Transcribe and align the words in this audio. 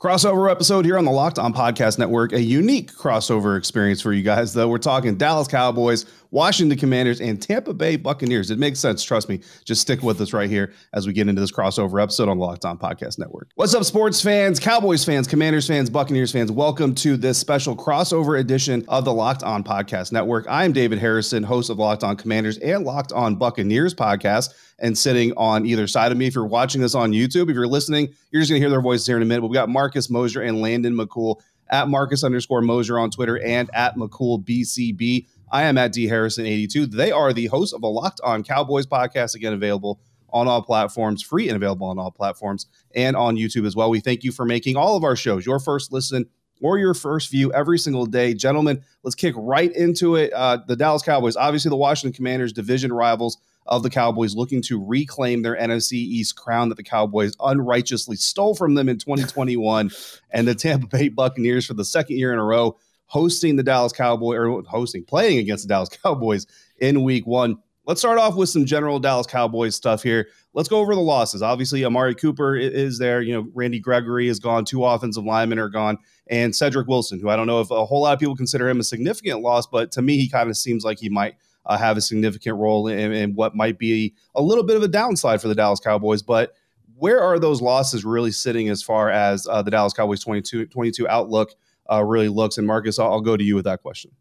Crossover 0.00 0.50
episode 0.50 0.86
here 0.86 0.96
on 0.96 1.04
the 1.04 1.10
Locked 1.10 1.38
On 1.38 1.52
Podcast 1.52 1.98
Network. 1.98 2.32
A 2.32 2.40
unique 2.40 2.90
crossover 2.90 3.58
experience 3.58 4.00
for 4.00 4.14
you 4.14 4.22
guys, 4.22 4.54
though. 4.54 4.66
We're 4.66 4.78
talking 4.78 5.18
Dallas 5.18 5.46
Cowboys, 5.46 6.06
Washington 6.30 6.78
Commanders, 6.78 7.20
and 7.20 7.40
Tampa 7.40 7.74
Bay 7.74 7.96
Buccaneers. 7.96 8.50
It 8.50 8.58
makes 8.58 8.78
sense. 8.78 9.02
Trust 9.02 9.28
me. 9.28 9.40
Just 9.64 9.80
stick 9.80 10.02
with 10.02 10.20
us 10.20 10.32
right 10.32 10.48
here 10.48 10.72
as 10.92 11.06
we 11.06 11.12
get 11.12 11.28
into 11.28 11.40
this 11.40 11.50
crossover 11.50 12.02
episode 12.02 12.28
on 12.28 12.38
the 12.38 12.44
Locked 12.44 12.64
On 12.64 12.78
Podcast 12.78 13.18
Network. 13.18 13.50
What's 13.56 13.74
up, 13.74 13.84
sports 13.84 14.22
fans, 14.22 14.60
Cowboys 14.60 15.04
fans, 15.04 15.26
Commanders 15.26 15.66
fans, 15.66 15.90
Buccaneers 15.90 16.32
fans? 16.32 16.52
Welcome 16.52 16.94
to 16.96 17.16
this 17.16 17.38
special 17.38 17.76
crossover 17.76 18.38
edition 18.38 18.84
of 18.88 19.04
the 19.04 19.12
Locked 19.12 19.42
On 19.42 19.64
Podcast 19.64 20.12
Network. 20.12 20.46
I 20.48 20.64
am 20.64 20.72
David 20.72 20.98
Harrison, 20.98 21.42
host 21.42 21.70
of 21.70 21.78
Locked 21.78 22.04
On 22.04 22.16
Commanders 22.16 22.58
and 22.58 22.84
Locked 22.84 23.12
On 23.12 23.34
Buccaneers 23.34 23.94
podcast 23.94 24.54
and 24.78 24.96
sitting 24.96 25.32
on 25.36 25.66
either 25.66 25.86
side 25.86 26.12
of 26.12 26.18
me. 26.18 26.26
If 26.26 26.34
you're 26.34 26.46
watching 26.46 26.80
this 26.80 26.94
on 26.94 27.12
YouTube, 27.12 27.50
if 27.50 27.54
you're 27.54 27.66
listening, 27.66 28.14
you're 28.30 28.40
just 28.40 28.50
going 28.50 28.60
to 28.60 28.64
hear 28.64 28.70
their 28.70 28.80
voices 28.80 29.06
here 29.06 29.16
in 29.16 29.22
a 29.22 29.26
minute. 29.26 29.42
But 29.42 29.48
we 29.48 29.54
got 29.54 29.68
Marcus 29.68 30.08
Mosher 30.08 30.42
and 30.42 30.60
Landon 30.60 30.94
McCool 30.94 31.40
at 31.70 31.88
Marcus 31.88 32.24
underscore 32.24 32.62
Mosher 32.62 32.98
on 32.98 33.10
Twitter 33.10 33.40
and 33.42 33.70
at 33.72 33.96
McCool 33.96 34.44
BCB. 34.44 35.26
I 35.50 35.62
am 35.62 35.78
at 35.78 35.92
D 35.92 36.06
Harrison 36.06 36.46
82. 36.46 36.86
They 36.86 37.10
are 37.10 37.32
the 37.32 37.46
hosts 37.46 37.74
of 37.74 37.80
the 37.80 37.88
Locked 37.88 38.20
On 38.22 38.42
Cowboys 38.42 38.86
podcast, 38.86 39.34
again, 39.34 39.52
available 39.52 40.00
on 40.32 40.46
all 40.46 40.62
platforms, 40.62 41.22
free 41.22 41.48
and 41.48 41.56
available 41.56 41.88
on 41.88 41.98
all 41.98 42.10
platforms, 42.10 42.66
and 42.94 43.16
on 43.16 43.36
YouTube 43.36 43.66
as 43.66 43.74
well. 43.74 43.90
We 43.90 44.00
thank 44.00 44.22
you 44.22 44.30
for 44.30 44.44
making 44.44 44.76
all 44.76 44.96
of 44.96 45.02
our 45.02 45.16
shows 45.16 45.44
your 45.44 45.58
first 45.58 45.92
listen 45.92 46.26
or 46.62 46.78
your 46.78 46.94
first 46.94 47.30
view 47.30 47.52
every 47.52 47.78
single 47.78 48.06
day. 48.06 48.34
Gentlemen, 48.34 48.82
let's 49.02 49.14
kick 49.14 49.34
right 49.36 49.74
into 49.74 50.16
it. 50.16 50.32
Uh, 50.32 50.58
the 50.66 50.76
Dallas 50.76 51.02
Cowboys, 51.02 51.36
obviously 51.36 51.68
the 51.68 51.76
Washington 51.76 52.14
Commanders, 52.14 52.52
division 52.52 52.92
rivals 52.92 53.38
of 53.66 53.82
the 53.82 53.90
Cowboys 53.90 54.34
looking 54.34 54.62
to 54.62 54.84
reclaim 54.84 55.42
their 55.42 55.56
NFC 55.56 55.92
East 55.92 56.36
crown 56.36 56.68
that 56.68 56.76
the 56.76 56.82
Cowboys 56.82 57.34
unrighteously 57.40 58.16
stole 58.16 58.54
from 58.54 58.74
them 58.74 58.88
in 58.88 58.98
2021, 58.98 59.90
and 60.30 60.46
the 60.46 60.54
Tampa 60.54 60.86
Bay 60.86 61.08
Buccaneers 61.08 61.66
for 61.66 61.74
the 61.74 61.84
second 61.84 62.18
year 62.18 62.32
in 62.32 62.38
a 62.38 62.44
row 62.44 62.76
hosting 63.10 63.56
the 63.56 63.62
Dallas 63.64 63.92
Cowboys 63.92 64.38
or 64.38 64.62
hosting 64.62 65.04
playing 65.04 65.38
against 65.38 65.64
the 65.64 65.68
Dallas 65.68 65.88
Cowboys 66.02 66.46
in 66.78 67.02
Week 67.02 67.26
One. 67.26 67.56
Let's 67.86 68.00
start 68.00 68.18
off 68.18 68.36
with 68.36 68.48
some 68.48 68.64
general 68.64 69.00
Dallas 69.00 69.26
Cowboys 69.26 69.74
stuff 69.74 70.00
here. 70.00 70.28
Let's 70.54 70.68
go 70.68 70.78
over 70.78 70.94
the 70.94 71.00
losses. 71.00 71.42
Obviously, 71.42 71.84
Amari 71.84 72.14
Cooper 72.14 72.54
is 72.54 72.98
there. 72.98 73.20
You 73.20 73.34
know, 73.34 73.48
Randy 73.52 73.80
Gregory 73.80 74.28
is 74.28 74.38
gone. 74.38 74.64
Two 74.64 74.84
offensive 74.84 75.24
linemen 75.24 75.58
are 75.58 75.68
gone, 75.68 75.98
and 76.28 76.54
Cedric 76.54 76.86
Wilson, 76.86 77.18
who 77.18 77.28
I 77.28 77.34
don't 77.34 77.48
know 77.48 77.60
if 77.60 77.72
a 77.72 77.84
whole 77.84 78.02
lot 78.02 78.12
of 78.12 78.20
people 78.20 78.36
consider 78.36 78.68
him 78.68 78.78
a 78.78 78.84
significant 78.84 79.40
loss, 79.40 79.66
but 79.66 79.90
to 79.92 80.02
me, 80.02 80.16
he 80.16 80.28
kind 80.28 80.48
of 80.48 80.56
seems 80.56 80.84
like 80.84 81.00
he 81.00 81.08
might 81.08 81.34
uh, 81.66 81.76
have 81.76 81.96
a 81.96 82.00
significant 82.00 82.56
role 82.58 82.86
in, 82.86 83.12
in, 83.12 83.34
what 83.34 83.56
might 83.56 83.78
be 83.78 84.14
a 84.36 84.42
little 84.42 84.64
bit 84.64 84.76
of 84.76 84.82
a 84.84 84.88
downside 84.88 85.42
for 85.42 85.48
the 85.48 85.54
Dallas 85.54 85.80
Cowboys. 85.80 86.22
But 86.22 86.54
where 86.96 87.20
are 87.20 87.40
those 87.40 87.60
losses 87.60 88.04
really 88.04 88.30
sitting 88.30 88.68
as 88.68 88.82
far 88.82 89.10
as 89.10 89.48
uh, 89.48 89.62
the 89.62 89.70
Dallas 89.70 89.92
Cowboys 89.92 90.20
22, 90.20 90.66
22 90.66 91.08
outlook 91.08 91.54
uh, 91.90 92.04
really 92.04 92.28
looks? 92.28 92.58
And 92.58 92.66
Marcus, 92.66 92.98
I'll, 92.98 93.12
I'll 93.12 93.20
go 93.20 93.36
to 93.36 93.44
you 93.44 93.54
with 93.54 93.64
that 93.64 93.82
question. 93.82 94.12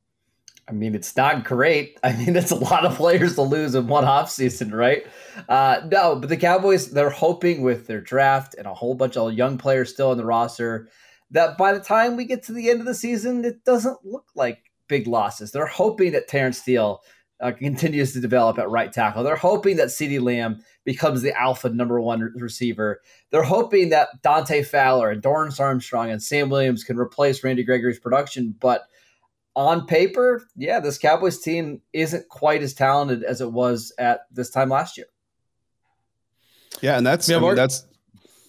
I 0.68 0.72
mean, 0.72 0.94
it's 0.94 1.16
not 1.18 1.44
great. 1.44 2.00
I 2.04 2.14
mean, 2.14 2.36
it's 2.36 2.52
a 2.52 2.56
lot 2.56 2.86
of 2.86 2.96
players 2.96 3.36
to 3.36 3.42
lose 3.42 3.76
in 3.76 3.88
one 3.88 4.06
offseason, 4.06 4.72
right? 4.72 5.06
Uh, 5.48 5.82
no, 5.92 6.16
but 6.16 6.30
the 6.30 6.38
Cowboys, 6.38 6.92
they're 6.92 7.10
hoping 7.10 7.62
with 7.62 7.88
their 7.88 8.02
draft 8.02 8.56
and 8.58 8.68
a 8.68 8.74
whole 8.74 8.94
bunch 8.94 9.18
of 9.18 9.34
young 9.34 9.58
players 9.58 9.92
still 9.92 10.12
in 10.12 10.18
the 10.18 10.26
roster 10.26 10.88
that 11.32 11.58
by 11.58 11.74
the 11.74 11.80
time 11.80 12.16
we 12.16 12.26
get 12.26 12.44
to 12.44 12.54
the 12.54 12.70
end 12.70 12.80
of 12.80 12.86
the 12.86 12.96
season, 12.96 13.46
it 13.46 13.64
doesn't 13.64 14.04
look 14.04 14.26
like 14.36 14.72
big 14.88 15.08
losses. 15.08 15.52
They're 15.52 15.68
hoping 15.68 16.12
that 16.14 16.28
Terence 16.28 16.60
Steele 16.60 17.02
uh, 17.42 17.52
continues 17.52 18.14
to 18.14 18.20
develop 18.20 18.60
at 18.60 18.70
right 18.70 18.92
tackle. 18.92 19.24
They're 19.24 19.36
hoping 19.36 19.78
that 19.78 19.88
CeeDee 19.88 20.22
Lamb 20.22 20.62
becomes 20.84 21.22
the 21.22 21.34
alpha 21.40 21.70
number 21.70 22.02
one 22.02 22.34
receiver. 22.36 23.02
They're 23.30 23.44
hoping 23.44 23.90
that 23.90 24.10
Dante 24.22 24.64
Fowler 24.64 25.10
and 25.10 25.22
Dorance 25.22 25.60
Armstrong 25.60 26.10
and 26.10 26.22
Sam 26.22 26.50
Williams 26.50 26.84
can 26.84 26.98
replace 26.98 27.44
Randy 27.44 27.64
Gregory's 27.64 28.00
production. 28.00 28.56
But 28.60 28.84
on 29.56 29.86
paper, 29.86 30.44
yeah, 30.56 30.80
this 30.80 30.98
Cowboys 30.98 31.40
team 31.40 31.82
isn't 31.94 32.28
quite 32.28 32.62
as 32.62 32.74
talented 32.74 33.24
as 33.24 33.40
it 33.40 33.52
was 33.52 33.94
at 33.98 34.22
this 34.32 34.50
time 34.50 34.70
last 34.70 34.98
year. 34.98 35.08
Yeah, 36.82 36.98
and 36.98 37.06
that's 37.08 37.30
yeah, 37.30 37.38
I 37.38 37.40
mean, 37.40 37.56
that's 37.56 37.86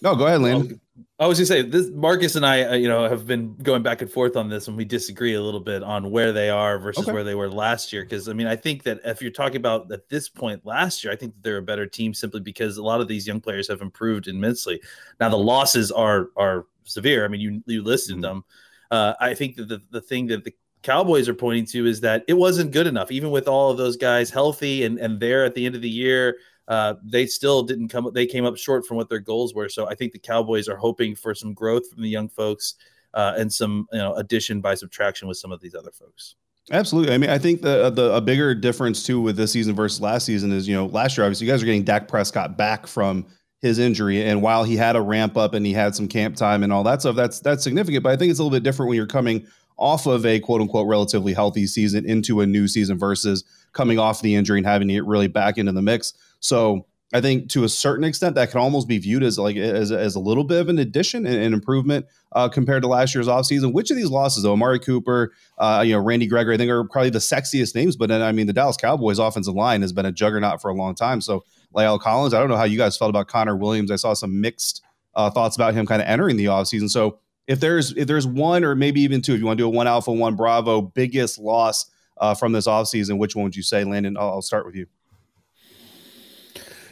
no. 0.01 0.15
Go 0.15 0.27
ahead, 0.27 0.41
Landon. 0.41 0.80
I 1.21 1.27
was 1.27 1.37
gonna 1.37 1.45
say 1.45 1.61
this. 1.61 1.87
Marcus 1.91 2.35
and 2.35 2.43
I, 2.43 2.63
uh, 2.63 2.73
you 2.73 2.87
know, 2.87 3.07
have 3.07 3.27
been 3.27 3.55
going 3.57 3.83
back 3.83 4.01
and 4.01 4.09
forth 4.09 4.35
on 4.35 4.49
this, 4.49 4.67
and 4.67 4.75
we 4.75 4.85
disagree 4.85 5.35
a 5.35 5.41
little 5.41 5.59
bit 5.59 5.83
on 5.83 6.09
where 6.09 6.31
they 6.31 6.49
are 6.49 6.79
versus 6.79 7.03
okay. 7.03 7.13
where 7.13 7.23
they 7.23 7.35
were 7.35 7.47
last 7.47 7.93
year. 7.93 8.01
Because 8.01 8.27
I 8.27 8.33
mean, 8.33 8.47
I 8.47 8.55
think 8.55 8.81
that 8.83 9.01
if 9.05 9.21
you're 9.21 9.29
talking 9.29 9.57
about 9.57 9.91
at 9.91 10.09
this 10.09 10.27
point 10.27 10.65
last 10.65 11.03
year, 11.03 11.13
I 11.13 11.15
think 11.15 11.35
they're 11.43 11.57
a 11.57 11.61
better 11.61 11.85
team 11.85 12.15
simply 12.15 12.39
because 12.39 12.77
a 12.77 12.83
lot 12.83 13.01
of 13.01 13.07
these 13.07 13.27
young 13.27 13.39
players 13.39 13.67
have 13.67 13.81
improved 13.81 14.27
immensely. 14.27 14.81
Now 15.19 15.29
the 15.29 15.37
losses 15.37 15.91
are 15.91 16.29
are 16.35 16.65
severe. 16.85 17.23
I 17.23 17.27
mean, 17.27 17.39
you 17.41 17.63
you 17.67 17.83
listed 17.83 18.15
mm-hmm. 18.15 18.21
them. 18.23 18.43
Uh, 18.89 19.13
I 19.19 19.35
think 19.35 19.57
that 19.57 19.69
the 19.69 19.79
the 19.91 20.01
thing 20.01 20.25
that 20.27 20.43
the 20.43 20.55
Cowboys 20.81 21.29
are 21.29 21.35
pointing 21.35 21.67
to 21.67 21.85
is 21.85 22.01
that 22.01 22.25
it 22.27 22.33
wasn't 22.33 22.71
good 22.71 22.87
enough, 22.87 23.11
even 23.11 23.29
with 23.29 23.47
all 23.47 23.69
of 23.69 23.77
those 23.77 23.95
guys 23.95 24.31
healthy 24.31 24.85
and 24.85 24.97
and 24.97 25.19
there 25.19 25.45
at 25.45 25.53
the 25.53 25.67
end 25.67 25.75
of 25.75 25.83
the 25.83 25.89
year 25.89 26.37
uh, 26.71 26.95
they 27.03 27.25
still 27.25 27.63
didn't 27.63 27.89
come. 27.89 28.09
They 28.13 28.25
came 28.25 28.45
up 28.45 28.55
short 28.55 28.87
from 28.87 28.95
what 28.95 29.09
their 29.09 29.19
goals 29.19 29.53
were. 29.53 29.67
So 29.67 29.89
I 29.89 29.93
think 29.93 30.13
the 30.13 30.19
Cowboys 30.19 30.69
are 30.69 30.77
hoping 30.77 31.15
for 31.15 31.35
some 31.35 31.53
growth 31.53 31.89
from 31.91 32.01
the 32.01 32.07
young 32.07 32.29
folks 32.29 32.75
uh, 33.13 33.33
and 33.37 33.51
some 33.51 33.89
you 33.91 33.99
know 33.99 34.13
addition 34.13 34.61
by 34.61 34.75
subtraction 34.75 35.27
with 35.27 35.35
some 35.35 35.51
of 35.51 35.59
these 35.59 35.75
other 35.75 35.91
folks. 35.91 36.35
Absolutely. 36.71 37.13
I 37.13 37.17
mean, 37.17 37.29
I 37.29 37.37
think 37.37 37.61
the 37.61 37.89
the 37.89 38.13
a 38.13 38.21
bigger 38.21 38.55
difference 38.55 39.03
too 39.03 39.19
with 39.19 39.35
this 39.35 39.51
season 39.51 39.75
versus 39.75 39.99
last 39.99 40.25
season 40.25 40.53
is 40.53 40.65
you 40.65 40.73
know 40.73 40.85
last 40.85 41.17
year 41.17 41.25
obviously 41.25 41.45
you 41.45 41.51
guys 41.51 41.61
are 41.61 41.65
getting 41.65 41.83
Dak 41.83 42.07
Prescott 42.07 42.57
back 42.57 42.87
from 42.87 43.25
his 43.59 43.77
injury, 43.77 44.23
and 44.23 44.41
while 44.41 44.63
he 44.63 44.77
had 44.77 44.95
a 44.95 45.01
ramp 45.01 45.35
up 45.35 45.53
and 45.53 45.65
he 45.65 45.73
had 45.73 45.93
some 45.93 46.07
camp 46.07 46.37
time 46.37 46.63
and 46.63 46.71
all 46.71 46.83
that 46.85 47.01
stuff, 47.01 47.17
that's 47.17 47.41
that's 47.41 47.65
significant. 47.65 48.01
But 48.01 48.13
I 48.13 48.15
think 48.15 48.29
it's 48.29 48.39
a 48.39 48.43
little 48.43 48.55
bit 48.55 48.63
different 48.63 48.87
when 48.87 48.95
you're 48.95 49.07
coming 49.07 49.45
off 49.75 50.05
of 50.05 50.25
a 50.25 50.39
quote 50.39 50.61
unquote 50.61 50.87
relatively 50.87 51.33
healthy 51.33 51.67
season 51.67 52.05
into 52.05 52.39
a 52.39 52.45
new 52.45 52.65
season 52.69 52.97
versus 52.97 53.43
coming 53.73 53.99
off 53.99 54.21
the 54.21 54.35
injury 54.35 54.57
and 54.59 54.65
having 54.65 54.87
to 54.87 54.93
get 54.93 55.05
really 55.05 55.27
back 55.27 55.57
into 55.57 55.73
the 55.73 55.81
mix. 55.81 56.13
So 56.41 56.85
I 57.13 57.19
think 57.19 57.49
to 57.51 57.63
a 57.63 57.69
certain 57.69 58.05
extent 58.05 58.35
that 58.35 58.51
can 58.51 58.59
almost 58.59 58.87
be 58.87 58.97
viewed 58.97 59.23
as 59.23 59.37
like 59.37 59.57
as, 59.57 59.91
as 59.91 60.15
a 60.15 60.19
little 60.19 60.45
bit 60.45 60.61
of 60.61 60.69
an 60.69 60.79
addition 60.79 61.25
and 61.25 61.35
an 61.35 61.53
improvement 61.53 62.05
uh, 62.31 62.47
compared 62.47 62.83
to 62.83 62.87
last 62.87 63.13
year's 63.13 63.27
offseason. 63.27 63.73
Which 63.73 63.91
of 63.91 63.97
these 63.97 64.09
losses, 64.09 64.43
though, 64.43 64.53
Amari 64.53 64.79
Cooper, 64.79 65.33
uh, 65.57 65.83
you 65.85 65.93
know, 65.93 65.99
Randy 65.99 66.27
Gregory, 66.27 66.55
I 66.55 66.57
think 66.57 66.69
are 66.69 66.85
probably 66.85 67.09
the 67.09 67.19
sexiest 67.19 67.75
names. 67.75 67.97
But 67.97 68.09
then, 68.09 68.21
I 68.21 68.31
mean, 68.31 68.47
the 68.47 68.53
Dallas 68.53 68.77
Cowboys 68.77 69.19
offensive 69.19 69.55
line 69.55 69.81
has 69.81 69.91
been 69.91 70.05
a 70.05 70.11
juggernaut 70.11 70.61
for 70.61 70.69
a 70.69 70.73
long 70.73 70.95
time. 70.95 71.19
So 71.19 71.43
La'el 71.75 71.99
Collins, 71.99 72.33
I 72.33 72.39
don't 72.39 72.49
know 72.49 72.57
how 72.57 72.63
you 72.63 72.77
guys 72.77 72.97
felt 72.97 73.09
about 73.09 73.27
Connor 73.27 73.57
Williams. 73.57 73.91
I 73.91 73.97
saw 73.97 74.13
some 74.13 74.39
mixed 74.39 74.81
uh, 75.15 75.29
thoughts 75.29 75.57
about 75.57 75.73
him 75.73 75.85
kind 75.85 76.01
of 76.01 76.07
entering 76.07 76.37
the 76.37 76.45
offseason. 76.45 76.89
So 76.89 77.19
if 77.45 77.59
there's 77.59 77.91
if 77.97 78.07
there's 78.07 78.25
one 78.25 78.63
or 78.63 78.73
maybe 78.73 79.01
even 79.01 79.21
two, 79.21 79.33
if 79.33 79.39
you 79.39 79.45
want 79.45 79.57
to 79.57 79.63
do 79.63 79.67
a 79.67 79.69
one 79.69 79.87
alpha, 79.87 80.13
one 80.13 80.37
bravo, 80.37 80.81
biggest 80.81 81.39
loss 81.39 81.91
uh, 82.17 82.33
from 82.33 82.53
this 82.53 82.67
offseason, 82.67 83.17
which 83.17 83.35
one 83.35 83.43
would 83.43 83.55
you 83.55 83.63
say, 83.63 83.83
Landon? 83.83 84.15
I'll, 84.15 84.29
I'll 84.29 84.41
start 84.41 84.65
with 84.65 84.75
you. 84.75 84.87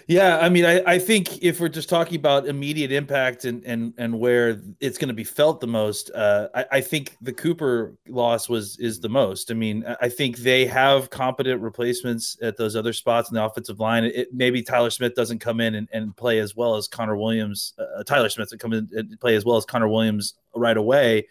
Yeah, 0.10 0.40
I 0.40 0.50
mean, 0.50 0.66
I, 0.66 0.82
I 0.88 0.98
think 0.98 1.44
if 1.44 1.60
we're 1.60 1.70
just 1.70 1.88
talking 1.88 2.16
about 2.16 2.48
immediate 2.48 2.92
impact 2.92 3.46
and 3.46 3.64
and 3.64 3.94
and 4.00 4.20
where 4.20 4.60
it's 4.80 4.98
going 4.98 5.10
to 5.10 5.14
be 5.14 5.24
felt 5.24 5.62
the 5.62 5.68
most, 5.68 6.10
uh, 6.16 6.48
I, 6.56 6.66
I 6.72 6.82
think 6.82 7.16
the 7.22 7.32
Cooper 7.32 7.94
loss 8.08 8.50
was 8.50 8.80
is 8.80 9.00
the 9.00 9.08
most. 9.08 9.52
I 9.52 9.54
mean, 9.54 9.86
I 10.02 10.10
think 10.10 10.38
they 10.38 10.66
have 10.66 11.12
competent 11.12 11.62
replacements 11.62 12.36
at 12.42 12.58
those 12.58 12.76
other 12.76 12.92
spots 12.92 13.30
in 13.30 13.36
the 13.36 13.46
offensive 13.46 13.80
line. 13.80 14.04
It, 14.06 14.30
maybe 14.34 14.64
Tyler 14.64 14.90
Smith 14.90 15.14
doesn't 15.14 15.42
come 15.42 15.62
in 15.62 15.76
and, 15.76 15.88
and 15.94 16.18
play 16.18 16.40
as 16.40 16.56
well 16.56 16.76
as 16.76 16.88
Connor 16.88 17.16
Williams. 17.16 17.76
Uh, 17.78 18.04
Tyler 18.04 18.30
Smith 18.30 18.48
doesn't 18.48 18.58
come 18.60 18.74
in 18.74 18.90
and 18.94 19.20
play 19.20 19.36
as 19.36 19.46
well 19.46 19.58
as 19.58 19.66
Connor 19.66 19.90
Williams 19.90 20.34
right 20.56 20.78
away, 20.78 21.28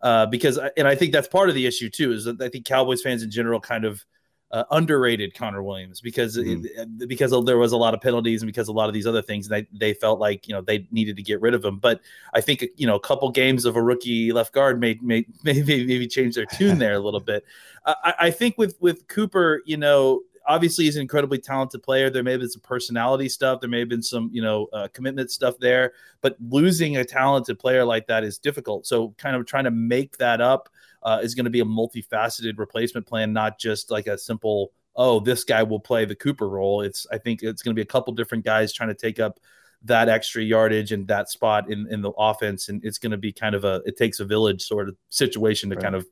uh, 0.00 0.24
because 0.24 0.58
and 0.78 0.88
I 0.88 0.94
think 0.94 1.12
that's 1.12 1.28
part 1.28 1.50
of 1.50 1.54
the 1.54 1.66
issue 1.66 1.90
too. 1.90 2.12
Is 2.12 2.24
that 2.24 2.40
I 2.40 2.48
think 2.48 2.64
Cowboys 2.64 3.02
fans 3.02 3.22
in 3.22 3.30
general 3.30 3.60
kind 3.60 3.84
of 3.84 4.02
uh, 4.52 4.64
underrated 4.70 5.34
Connor 5.34 5.62
Williams 5.62 6.00
because 6.02 6.36
it, 6.36 7.08
because 7.08 7.30
there 7.44 7.56
was 7.56 7.72
a 7.72 7.76
lot 7.76 7.94
of 7.94 8.00
penalties 8.02 8.42
and 8.42 8.46
because 8.46 8.68
a 8.68 8.72
lot 8.72 8.88
of 8.88 8.94
these 8.94 9.06
other 9.06 9.22
things 9.22 9.48
they 9.48 9.66
they 9.72 9.94
felt 9.94 10.20
like 10.20 10.46
you 10.46 10.54
know 10.54 10.60
they 10.60 10.86
needed 10.90 11.16
to 11.16 11.22
get 11.22 11.40
rid 11.40 11.54
of 11.54 11.64
him. 11.64 11.78
But 11.78 12.00
I 12.34 12.42
think 12.42 12.64
you 12.76 12.86
know 12.86 12.94
a 12.94 13.00
couple 13.00 13.30
games 13.30 13.64
of 13.64 13.76
a 13.76 13.82
rookie 13.82 14.30
left 14.32 14.52
guard 14.52 14.78
may 14.78 14.98
may 15.00 15.24
maybe 15.42 15.86
maybe 15.86 16.06
change 16.06 16.34
their 16.34 16.46
tune 16.46 16.78
there 16.78 16.94
a 16.94 17.00
little 17.00 17.20
bit. 17.20 17.44
I, 17.86 18.14
I 18.20 18.30
think 18.30 18.58
with 18.58 18.76
with 18.80 19.08
Cooper, 19.08 19.62
you 19.64 19.78
know, 19.78 20.20
obviously 20.46 20.84
he's 20.84 20.96
an 20.96 21.02
incredibly 21.02 21.38
talented 21.38 21.82
player. 21.82 22.10
There 22.10 22.22
may 22.22 22.32
have 22.32 22.40
been 22.40 22.50
some 22.50 22.60
personality 22.60 23.28
stuff. 23.28 23.60
There 23.60 23.70
may 23.70 23.80
have 23.80 23.88
been 23.88 24.02
some, 24.02 24.30
you 24.32 24.42
know, 24.42 24.68
uh, 24.72 24.88
commitment 24.92 25.30
stuff 25.30 25.54
there. 25.58 25.92
But 26.20 26.36
losing 26.50 26.96
a 26.96 27.04
talented 27.04 27.58
player 27.58 27.84
like 27.84 28.06
that 28.08 28.24
is 28.24 28.38
difficult. 28.38 28.86
So 28.86 29.14
kind 29.18 29.36
of 29.36 29.46
trying 29.46 29.64
to 29.64 29.70
make 29.70 30.18
that 30.18 30.40
up 30.40 30.68
uh, 31.02 31.20
is 31.22 31.34
going 31.34 31.44
to 31.44 31.50
be 31.50 31.60
a 31.60 31.64
multifaceted 31.64 32.58
replacement 32.58 33.06
plan, 33.06 33.32
not 33.32 33.58
just 33.58 33.90
like 33.90 34.06
a 34.06 34.16
simple, 34.16 34.72
oh, 34.96 35.20
this 35.20 35.44
guy 35.44 35.62
will 35.62 35.80
play 35.80 36.04
the 36.04 36.14
Cooper 36.14 36.48
role. 36.48 36.82
It's 36.82 37.06
I 37.10 37.18
think 37.18 37.42
it's 37.42 37.62
going 37.62 37.74
to 37.74 37.78
be 37.78 37.82
a 37.82 37.86
couple 37.86 38.12
different 38.14 38.44
guys 38.44 38.72
trying 38.72 38.90
to 38.90 38.94
take 38.94 39.20
up 39.20 39.40
that 39.84 40.08
extra 40.08 40.42
yardage 40.42 40.92
and 40.92 41.08
that 41.08 41.28
spot 41.28 41.70
in, 41.70 41.86
in 41.90 42.02
the 42.02 42.12
offense. 42.12 42.68
And 42.68 42.84
it's 42.84 42.98
going 42.98 43.10
to 43.10 43.18
be 43.18 43.32
kind 43.32 43.54
of 43.54 43.64
a 43.64 43.82
it 43.84 43.96
takes 43.96 44.20
a 44.20 44.24
village 44.24 44.62
sort 44.62 44.88
of 44.88 44.96
situation 45.10 45.70
to 45.70 45.76
right. 45.76 45.82
kind 45.82 45.94
of 45.94 46.06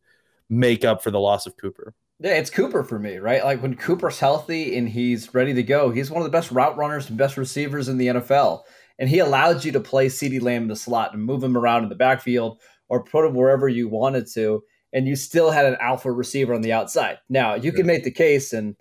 make 0.49 0.85
up 0.85 1.03
for 1.03 1.11
the 1.11 1.21
loss 1.21 1.47
of 1.47 1.57
Cooper. 1.57 1.95
Yeah, 2.19 2.35
it's 2.35 2.51
Cooper 2.51 2.85
for 2.85 2.99
me, 2.99 3.17
right? 3.17 3.43
Like 3.43 3.63
when 3.63 3.77
Cooper's 3.77 4.19
healthy 4.19 4.77
and 4.77 4.87
he's 4.87 5.33
ready 5.33 5.55
to 5.55 5.63
go, 5.63 5.91
he's 5.91 6.11
one 6.11 6.21
of 6.21 6.27
the 6.27 6.37
best 6.37 6.51
route 6.51 6.77
runners 6.77 7.09
and 7.09 7.17
best 7.17 7.39
receivers 7.39 7.89
in 7.89 7.97
the 7.97 8.09
NFL. 8.09 8.63
And 8.99 9.09
he 9.09 9.21
allowed 9.21 9.65
you 9.65 9.73
to 9.73 9.81
play 9.81 10.09
CeeDee 10.09 10.43
Lamb 10.43 10.63
in 10.63 10.69
the 10.69 10.77
slot 10.77 11.15
and 11.15 11.25
move 11.25 11.43
him 11.43 11.57
around 11.57 11.85
in 11.85 11.89
the 11.89 11.95
backfield 11.95 12.61
or 12.91 13.03
put 13.03 13.25
him 13.25 13.35
wherever 13.35 13.69
you 13.69 13.89
wanted 13.89 14.27
to. 14.35 14.63
And 14.93 15.07
you 15.07 15.17
still 15.17 15.51
had 15.51 15.67
an 15.67 15.77
alpha 15.81 16.11
receiver 16.11 16.53
on 16.53 16.63
the 16.63 16.73
outside. 16.73 17.19
Now, 17.29 17.55
you 17.55 17.73
can 17.73 17.87
make 17.87 18.03
the 18.03 18.11
case, 18.11 18.53
and 18.53 18.77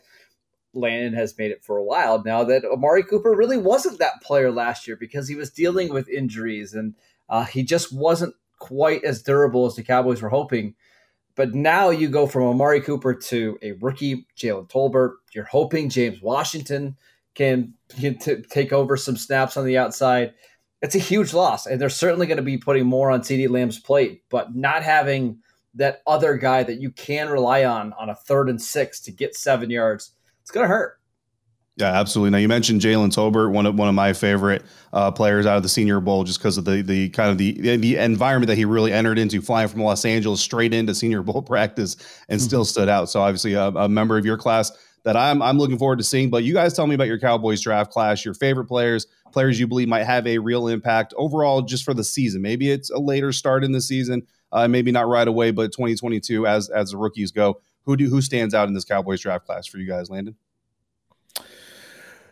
Landon 0.74 1.14
has 1.14 1.38
made 1.38 1.52
it 1.52 1.64
for 1.64 1.78
a 1.78 1.84
while 1.84 2.24
now, 2.24 2.44
that 2.44 2.66
Amari 2.66 3.04
Cooper 3.04 3.34
really 3.34 3.58
wasn't 3.58 4.00
that 4.00 4.22
player 4.22 4.52
last 4.52 4.88
year 4.88 4.98
because 4.98 5.28
he 5.28 5.36
was 5.36 5.52
dealing 5.52 5.94
with 5.94 6.10
injuries 6.10 6.74
and 6.74 6.96
uh, 7.30 7.46
he 7.46 7.64
just 7.64 7.94
wasn't 7.94 8.34
quite 8.58 9.04
as 9.04 9.22
durable 9.22 9.66
as 9.66 9.76
the 9.76 9.84
Cowboys 9.84 10.22
were 10.22 10.30
hoping. 10.30 10.76
But 11.36 11.54
now 11.54 11.90
you 11.90 12.10
go 12.10 12.28
from 12.28 12.44
Amari 12.44 12.82
Cooper 12.82 13.14
to 13.14 13.58
a 13.62 13.72
rookie, 13.74 14.28
Jalen 14.38 14.70
Tolbert. 14.70 15.14
You're 15.34 15.46
hoping 15.46 15.90
James 15.90 16.22
Washington 16.22 16.98
can, 17.34 17.74
can 17.98 18.18
t- 18.18 18.42
take 18.50 18.74
over 18.74 18.98
some 18.98 19.16
snaps 19.16 19.56
on 19.56 19.66
the 19.66 19.78
outside. 19.78 20.34
It's 20.82 20.96
a 20.96 21.00
huge 21.00 21.34
loss, 21.34 21.66
and 21.66 21.80
they're 21.80 21.90
certainly 21.90 22.28
going 22.28 22.38
to 22.38 22.44
be 22.44 22.58
putting 22.58 22.86
more 22.86 23.10
on 23.12 23.22
CeeDee 23.22 23.50
Lamb's 23.50 23.80
plate. 23.80 24.24
But 24.30 24.56
not 24.56 24.84
having 24.84 25.40
that 25.76 26.02
other 26.08 26.36
guy 26.36 26.64
that 26.64 26.82
you 26.82 26.92
can 26.92 27.30
rely 27.30 27.66
on 27.66 27.94
on 27.94 28.10
a 28.10 28.16
third 28.16 28.50
and 28.50 28.62
six 28.62 29.00
to 29.02 29.12
get 29.12 29.36
seven 29.36 29.70
yards, 29.70 30.12
it's 30.42 30.52
going 30.52 30.64
to 30.64 30.68
hurt. 30.68 31.00
Yeah, 31.80 31.98
absolutely. 31.98 32.32
Now 32.32 32.40
you 32.40 32.50
mentioned 32.50 32.82
Jalen 32.82 33.08
Tolbert, 33.08 33.54
one 33.54 33.66
of 33.66 33.76
one 33.76 33.88
of 33.88 33.96
my 33.96 34.12
favorite 34.12 34.66
uh, 34.92 35.12
players 35.12 35.46
out 35.46 35.56
of 35.56 35.64
the 35.64 35.70
Senior 35.70 36.02
Bowl, 36.02 36.26
just 36.26 36.38
because 36.38 36.58
of 36.58 36.66
the 36.66 36.82
the 36.82 37.08
kind 37.10 37.30
of 37.30 37.38
the 37.38 37.78
the 37.78 37.96
environment 37.96 38.48
that 38.48 38.58
he 38.58 38.66
really 38.66 38.92
entered 38.92 39.18
into, 39.18 39.42
flying 39.42 39.70
from 39.70 39.82
Los 39.82 40.04
Angeles 40.04 40.42
straight 40.42 40.74
into 40.74 40.94
Senior 40.94 41.24
Bowl 41.24 41.42
practice, 41.48 41.96
and 42.28 42.38
mm-hmm. 42.38 42.46
still 42.46 42.66
stood 42.66 42.90
out. 42.90 43.10
So 43.10 43.22
obviously, 43.22 43.54
a, 43.54 43.68
a, 43.68 43.88
member 43.88 44.18
of 44.18 44.26
your 44.26 44.36
class 44.36 44.74
that 45.06 45.16
I'm 45.16 45.42
I'm 45.42 45.58
looking 45.58 45.78
forward 45.78 46.00
to 46.00 46.04
seeing. 46.04 46.30
But 46.30 46.44
you 46.44 46.54
guys 46.54 46.74
tell 46.74 46.86
me 46.86 46.96
about 46.96 47.08
your 47.08 47.20
Cowboys 47.20 47.62
draft 47.62 47.92
class, 47.92 48.26
your 48.26 48.34
favorite 48.34 48.66
players, 48.66 49.08
players 49.32 49.58
you 49.58 49.66
believe 49.66 49.88
might 49.88 50.04
have 50.04 50.28
a 50.28 50.38
real 50.40 50.68
impact 50.68 51.14
overall, 51.16 51.62
just 51.62 51.86
for 51.86 51.94
the 51.94 52.04
season. 52.04 52.42
Maybe 52.42 52.72
it's 52.72 52.90
a 52.90 53.00
later 53.00 53.32
start 53.32 53.64
in 53.64 53.72
the 53.72 53.80
season, 53.80 54.28
uh, 54.52 54.68
maybe 54.68 54.92
not 54.92 55.08
right 55.08 55.28
away, 55.28 55.52
but 55.52 55.72
2022 55.72 56.48
as 56.48 56.70
as 56.70 56.92
the 56.92 56.98
rookies 56.98 57.32
go. 57.32 57.62
Who 57.86 57.96
do 57.98 58.10
who 58.10 58.22
stands 58.22 58.54
out 58.54 58.68
in 58.68 58.74
this 58.74 58.86
Cowboys 58.86 59.22
draft 59.22 59.46
class 59.46 59.66
for 59.68 59.78
you 59.78 59.88
guys, 59.88 60.10
Landon? 60.10 60.36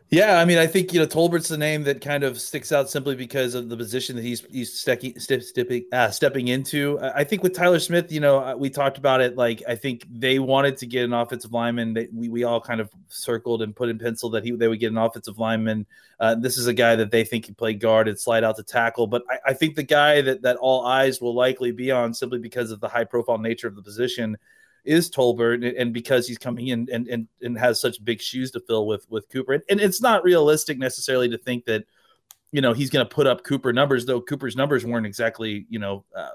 Yeah, 0.09 0.39
I 0.39 0.45
mean, 0.45 0.57
I 0.57 0.67
think 0.67 0.93
you 0.93 1.01
know 1.01 1.05
Tolbert's 1.05 1.49
the 1.49 1.57
name 1.57 1.83
that 1.83 1.99
kind 1.99 2.23
of 2.23 2.39
sticks 2.39 2.71
out 2.71 2.89
simply 2.89 3.13
because 3.13 3.55
of 3.55 3.67
the 3.67 3.75
position 3.75 4.15
that 4.15 4.21
he's 4.21 4.39
he's 4.49 4.71
stecking, 4.71 5.19
step, 5.19 5.41
stepping 5.41 5.83
uh, 5.91 6.09
stepping 6.11 6.47
into. 6.47 6.97
I 7.01 7.25
think 7.25 7.43
with 7.43 7.53
Tyler 7.53 7.77
Smith, 7.79 8.09
you 8.09 8.21
know, 8.21 8.37
uh, 8.37 8.55
we 8.55 8.69
talked 8.69 8.97
about 8.97 9.19
it. 9.19 9.35
Like, 9.35 9.61
I 9.67 9.75
think 9.75 10.05
they 10.09 10.39
wanted 10.39 10.77
to 10.77 10.85
get 10.85 11.03
an 11.03 11.11
offensive 11.11 11.51
lineman. 11.51 11.93
They, 11.93 12.07
we 12.13 12.29
we 12.29 12.43
all 12.45 12.61
kind 12.61 12.79
of 12.79 12.89
circled 13.09 13.61
and 13.61 13.75
put 13.75 13.89
in 13.89 13.99
pencil 13.99 14.29
that 14.29 14.45
he 14.45 14.51
they 14.51 14.69
would 14.69 14.79
get 14.79 14.93
an 14.93 14.97
offensive 14.97 15.39
lineman. 15.39 15.85
Uh, 16.21 16.35
this 16.35 16.57
is 16.57 16.67
a 16.67 16.73
guy 16.73 16.95
that 16.95 17.11
they 17.11 17.25
think 17.25 17.43
can 17.43 17.55
play 17.55 17.73
guard 17.73 18.07
and 18.07 18.17
slide 18.17 18.45
out 18.45 18.55
to 18.55 18.63
tackle. 18.63 19.07
But 19.07 19.23
I, 19.29 19.49
I 19.51 19.53
think 19.53 19.75
the 19.75 19.83
guy 19.83 20.21
that 20.21 20.41
that 20.43 20.55
all 20.55 20.85
eyes 20.85 21.19
will 21.19 21.35
likely 21.35 21.73
be 21.73 21.91
on 21.91 22.13
simply 22.13 22.39
because 22.39 22.71
of 22.71 22.79
the 22.79 22.87
high 22.87 23.03
profile 23.03 23.39
nature 23.39 23.67
of 23.67 23.75
the 23.75 23.81
position 23.83 24.37
is 24.83 25.09
Tolbert, 25.09 25.79
and 25.79 25.93
because 25.93 26.27
he's 26.27 26.37
coming 26.37 26.67
in 26.67 26.87
and 26.91 27.07
and, 27.07 27.27
and 27.41 27.57
has 27.57 27.79
such 27.79 28.03
big 28.03 28.21
shoes 28.21 28.51
to 28.51 28.59
fill 28.61 28.87
with 28.87 29.05
with 29.09 29.29
Cooper, 29.29 29.53
and 29.69 29.79
it's 29.79 30.01
not 30.01 30.23
realistic 30.23 30.77
necessarily 30.77 31.29
to 31.29 31.37
think 31.37 31.65
that 31.65 31.85
you 32.51 32.61
know 32.61 32.73
he's 32.73 32.89
going 32.89 33.05
to 33.05 33.13
put 33.13 33.27
up 33.27 33.43
Cooper 33.43 33.73
numbers, 33.73 34.05
though 34.05 34.21
Cooper's 34.21 34.55
numbers 34.55 34.85
weren't 34.85 35.05
exactly 35.05 35.65
you 35.69 35.79
know 35.79 36.05
uh, 36.15 36.29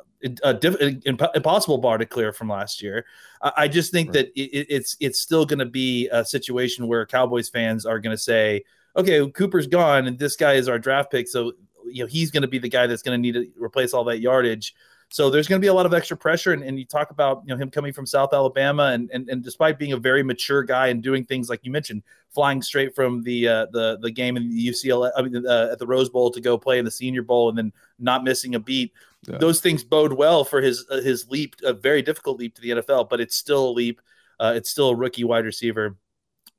a 0.44 0.54
diff- 0.54 0.80
impossible 1.04 1.78
bar 1.78 1.98
to 1.98 2.06
clear 2.06 2.32
from 2.32 2.48
last 2.48 2.82
year. 2.82 3.06
I, 3.40 3.52
I 3.56 3.68
just 3.68 3.92
think 3.92 4.08
right. 4.08 4.14
that 4.14 4.40
it, 4.40 4.66
it's 4.68 4.96
it's 5.00 5.20
still 5.20 5.46
going 5.46 5.58
to 5.58 5.66
be 5.66 6.08
a 6.12 6.24
situation 6.24 6.86
where 6.86 7.06
Cowboys 7.06 7.48
fans 7.48 7.86
are 7.86 7.98
going 7.98 8.14
to 8.14 8.22
say, 8.22 8.64
okay, 8.96 9.28
Cooper's 9.30 9.66
gone, 9.66 10.06
and 10.06 10.18
this 10.18 10.36
guy 10.36 10.54
is 10.54 10.68
our 10.68 10.78
draft 10.78 11.10
pick, 11.10 11.28
so 11.28 11.52
you 11.86 12.04
know 12.04 12.08
he's 12.08 12.30
going 12.30 12.42
to 12.42 12.48
be 12.48 12.58
the 12.58 12.68
guy 12.68 12.86
that's 12.86 13.02
going 13.02 13.16
to 13.16 13.20
need 13.20 13.34
to 13.34 13.50
replace 13.62 13.94
all 13.94 14.04
that 14.04 14.20
yardage. 14.20 14.74
So 15.12 15.28
there's 15.28 15.46
going 15.46 15.60
to 15.60 15.64
be 15.64 15.68
a 15.68 15.74
lot 15.74 15.84
of 15.84 15.92
extra 15.92 16.16
pressure. 16.16 16.54
And, 16.54 16.62
and 16.62 16.78
you 16.78 16.86
talk 16.86 17.10
about 17.10 17.42
you 17.44 17.54
know 17.54 17.62
him 17.62 17.70
coming 17.70 17.92
from 17.92 18.06
South 18.06 18.32
Alabama, 18.32 18.84
and, 18.94 19.10
and 19.12 19.28
and 19.28 19.42
despite 19.44 19.78
being 19.78 19.92
a 19.92 19.98
very 19.98 20.22
mature 20.22 20.62
guy 20.62 20.86
and 20.86 21.02
doing 21.02 21.26
things 21.26 21.50
like 21.50 21.60
you 21.62 21.70
mentioned, 21.70 22.02
flying 22.30 22.62
straight 22.62 22.94
from 22.94 23.22
the 23.22 23.46
uh, 23.46 23.66
the 23.72 23.98
the 24.00 24.10
game 24.10 24.38
in 24.38 24.48
the 24.48 24.68
UCLA 24.68 25.10
I 25.14 25.22
mean, 25.22 25.46
uh, 25.46 25.68
at 25.70 25.78
the 25.78 25.86
Rose 25.86 26.08
Bowl 26.08 26.30
to 26.30 26.40
go 26.40 26.56
play 26.56 26.78
in 26.78 26.86
the 26.86 26.90
Senior 26.90 27.22
Bowl, 27.22 27.50
and 27.50 27.58
then 27.58 27.72
not 27.98 28.24
missing 28.24 28.54
a 28.54 28.58
beat. 28.58 28.92
Yeah. 29.28 29.36
Those 29.36 29.60
things 29.60 29.84
bode 29.84 30.14
well 30.14 30.44
for 30.44 30.62
his 30.62 30.86
uh, 30.90 31.02
his 31.02 31.28
leap, 31.28 31.56
a 31.62 31.74
very 31.74 32.00
difficult 32.00 32.38
leap 32.38 32.54
to 32.54 32.62
the 32.62 32.70
NFL, 32.70 33.10
but 33.10 33.20
it's 33.20 33.36
still 33.36 33.68
a 33.68 33.72
leap. 33.72 34.00
Uh, 34.40 34.54
it's 34.56 34.70
still 34.70 34.88
a 34.88 34.96
rookie 34.96 35.24
wide 35.24 35.44
receiver. 35.44 35.96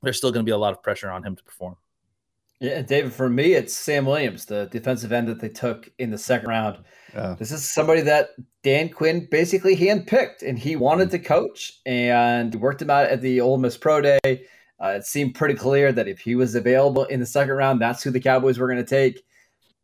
There's 0.00 0.16
still 0.16 0.30
going 0.30 0.44
to 0.44 0.48
be 0.48 0.54
a 0.54 0.58
lot 0.58 0.72
of 0.72 0.82
pressure 0.82 1.10
on 1.10 1.24
him 1.24 1.34
to 1.34 1.42
perform. 1.42 1.76
Yeah, 2.64 2.80
David, 2.80 3.12
for 3.12 3.28
me, 3.28 3.52
it's 3.52 3.76
Sam 3.76 4.06
Williams, 4.06 4.46
the 4.46 4.64
defensive 4.72 5.12
end 5.12 5.28
that 5.28 5.38
they 5.38 5.50
took 5.50 5.90
in 5.98 6.10
the 6.10 6.16
second 6.16 6.48
round. 6.48 6.78
Yeah. 7.12 7.36
This 7.38 7.52
is 7.52 7.70
somebody 7.70 8.00
that 8.00 8.30
Dan 8.62 8.88
Quinn 8.88 9.28
basically 9.30 9.76
handpicked, 9.76 10.40
and 10.40 10.58
he 10.58 10.74
wanted 10.74 11.10
to 11.10 11.18
coach 11.18 11.78
and 11.84 12.54
worked 12.54 12.80
him 12.80 12.88
out 12.88 13.04
at 13.04 13.20
the 13.20 13.42
Ole 13.42 13.58
Miss 13.58 13.76
Pro 13.76 14.00
Day. 14.00 14.18
Uh, 14.24 14.94
it 14.96 15.04
seemed 15.04 15.34
pretty 15.34 15.52
clear 15.52 15.92
that 15.92 16.08
if 16.08 16.20
he 16.20 16.34
was 16.36 16.54
available 16.54 17.04
in 17.04 17.20
the 17.20 17.26
second 17.26 17.54
round, 17.54 17.82
that's 17.82 18.02
who 18.02 18.10
the 18.10 18.18
Cowboys 18.18 18.58
were 18.58 18.66
going 18.66 18.82
to 18.82 18.84
take. 18.84 19.22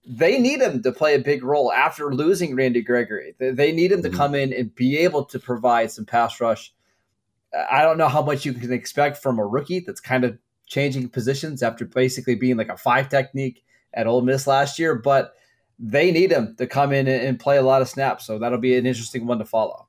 They 0.07 0.41
need 0.41 0.63
him 0.63 0.83
to 0.83 0.91
play 0.91 1.15
a 1.15 1.19
big 1.19 1.45
role 1.45 1.71
after 1.71 2.15
losing 2.15 2.57
Randy 2.57 2.81
Gregory. 2.81 3.35
They 3.39 3.73
need 3.73 3.93
him 3.93 4.03
to 4.03 4.09
mm-hmm. 4.09 4.17
come 4.17 4.35
in 4.35 4.55
and 4.55 4.75
be 4.75 4.97
able 4.97 5.27
to 5.27 5.39
provide 5.39 5.91
some 5.91 6.07
pass 6.07 6.41
rush. 6.41 6.73
I 7.71 7.83
don't 7.83 7.99
know 7.99 8.09
how 8.09 8.23
much 8.23 8.47
you 8.47 8.55
can 8.55 8.73
expect 8.73 9.19
from 9.19 9.39
a 9.39 9.47
rookie 9.47 9.81
that's 9.81 10.01
kind 10.01 10.25
of 10.25 10.39
changing 10.71 11.09
positions 11.09 11.63
after 11.63 11.85
basically 11.85 12.37
being 12.37 12.57
like 12.57 12.71
a 12.71 12.77
five 12.77 13.11
technique 13.11 13.63
at 13.93 14.07
Ole 14.07 14.23
Miss 14.23 14.47
last 14.47 14.79
year, 14.79 14.95
but 14.95 15.35
they 15.79 16.11
need 16.13 16.31
him 16.31 16.55
to 16.57 16.67
come 16.67 16.93
in 16.93 17.09
and 17.09 17.39
play 17.39 17.59
a 17.59 17.63
lot 17.63 17.83
of 17.83 17.89
snaps. 17.89 18.25
So 18.25 18.39
that'll 18.39 18.59
be 18.59 18.77
an 18.77 18.87
interesting 18.87 19.27
one 19.27 19.39
to 19.39 19.45
follow. 19.45 19.87